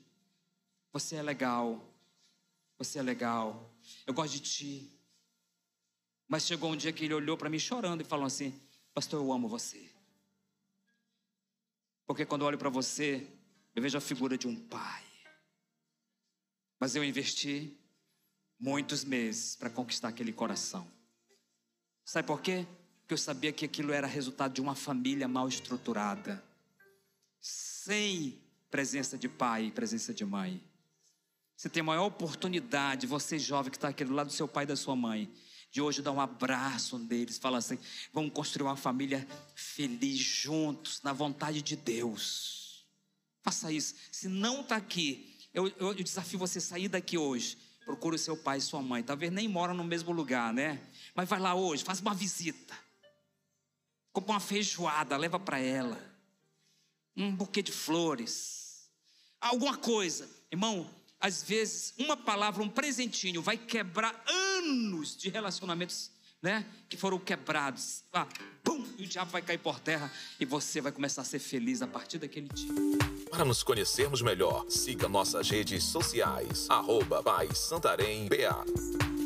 Você 0.93 1.15
é 1.15 1.21
legal. 1.21 1.83
Você 2.77 2.99
é 2.99 3.01
legal. 3.01 3.73
Eu 4.05 4.13
gosto 4.13 4.33
de 4.33 4.39
ti. 4.39 4.99
Mas 6.27 6.45
chegou 6.45 6.71
um 6.71 6.77
dia 6.77 6.93
que 6.93 7.05
ele 7.05 7.13
olhou 7.13 7.35
para 7.35 7.49
mim 7.49 7.59
chorando 7.59 8.01
e 8.01 8.05
falou 8.05 8.25
assim: 8.25 8.53
Pastor, 8.93 9.21
eu 9.21 9.33
amo 9.33 9.47
você. 9.47 9.89
Porque 12.05 12.25
quando 12.25 12.41
eu 12.41 12.47
olho 12.47 12.57
para 12.57 12.69
você, 12.69 13.27
eu 13.75 13.81
vejo 13.81 13.97
a 13.97 14.01
figura 14.01 14.37
de 14.37 14.47
um 14.47 14.55
pai. 14.55 15.03
Mas 16.79 16.95
eu 16.95 17.03
investi 17.03 17.75
muitos 18.59 19.03
meses 19.03 19.55
para 19.55 19.69
conquistar 19.69 20.09
aquele 20.09 20.31
coração. 20.31 20.89
Sabe 22.05 22.27
por 22.27 22.39
quê? 22.39 22.65
Porque 22.99 23.13
eu 23.13 23.17
sabia 23.17 23.51
que 23.51 23.65
aquilo 23.65 23.91
era 23.91 24.07
resultado 24.07 24.53
de 24.53 24.61
uma 24.61 24.75
família 24.75 25.27
mal 25.27 25.47
estruturada, 25.47 26.43
sem 27.41 28.46
presença 28.69 29.17
de 29.17 29.29
pai 29.29 29.71
presença 29.71 30.13
de 30.13 30.25
mãe. 30.25 30.61
Você 31.55 31.69
tem 31.69 31.81
a 31.81 31.83
maior 31.83 32.05
oportunidade, 32.05 33.07
você 33.07 33.39
jovem 33.39 33.71
que 33.71 33.77
está 33.77 33.87
aqui 33.87 34.05
do 34.05 34.13
lado 34.13 34.27
do 34.27 34.33
seu 34.33 34.47
pai 34.47 34.63
e 34.63 34.67
da 34.67 34.75
sua 34.75 34.95
mãe, 34.95 35.27
de 35.71 35.81
hoje 35.81 36.03
dar 36.03 36.11
um 36.11 36.21
abraço 36.21 36.99
neles, 36.99 37.37
falar 37.37 37.57
assim: 37.57 37.79
vamos 38.13 38.31
construir 38.31 38.67
uma 38.67 38.75
família 38.75 39.27
feliz 39.55 40.19
juntos, 40.19 41.01
na 41.01 41.13
vontade 41.13 41.61
de 41.61 41.75
Deus. 41.75 42.85
Faça 43.41 43.71
isso. 43.71 43.95
Se 44.11 44.27
não 44.27 44.61
está 44.61 44.75
aqui, 44.75 45.35
eu, 45.53 45.67
eu, 45.67 45.87
eu 45.93 46.03
desafio 46.03 46.37
você 46.37 46.59
sair 46.59 46.89
daqui 46.89 47.17
hoje. 47.17 47.57
Procure 47.85 48.17
o 48.17 48.19
seu 48.19 48.35
pai 48.35 48.57
e 48.57 48.61
sua 48.61 48.81
mãe. 48.81 49.01
Talvez 49.01 49.31
nem 49.31 49.47
mora 49.47 49.73
no 49.73 49.83
mesmo 49.83 50.11
lugar, 50.11 50.53
né? 50.53 50.81
Mas 51.15 51.29
vai 51.29 51.39
lá 51.39 51.55
hoje, 51.55 51.83
faz 51.83 52.01
uma 52.01 52.13
visita. 52.13 52.77
Compra 54.11 54.33
uma 54.33 54.39
feijoada, 54.39 55.15
leva 55.15 55.39
para 55.39 55.57
ela 55.57 56.16
um 57.17 57.35
buquê 57.35 57.63
de 57.63 57.71
flores, 57.71 58.87
alguma 59.41 59.75
coisa. 59.75 60.29
Irmão, 60.51 60.87
às 61.19 61.43
vezes 61.43 61.93
uma 61.97 62.15
palavra, 62.15 62.61
um 62.63 62.69
presentinho 62.69 63.41
vai 63.41 63.57
quebrar 63.57 64.23
anos 64.27 65.17
de 65.17 65.29
relacionamentos, 65.29 66.11
né, 66.41 66.65
que 66.87 66.95
foram 66.95 67.17
quebrados. 67.17 68.03
Ah, 68.13 68.27
pum, 68.63 68.85
e 68.97 69.03
o 69.03 69.07
diabo 69.07 69.31
vai 69.31 69.41
cair 69.41 69.57
por 69.57 69.79
terra 69.79 70.11
e 70.39 70.45
você 70.45 70.79
vai 70.79 70.91
começar 70.91 71.23
a 71.23 71.25
ser 71.25 71.39
feliz 71.39 71.81
a 71.81 71.87
partir 71.87 72.19
daquele 72.19 72.47
dia. 72.49 72.71
Para 73.31 73.43
nos 73.43 73.63
conhecermos 73.63 74.21
melhor, 74.21 74.65
siga 74.69 75.09
nossas 75.09 75.49
redes 75.49 75.83
sociais, 75.83 76.69
arroba 76.69 77.23
Santarém 77.55 78.27
BA. 78.27 79.16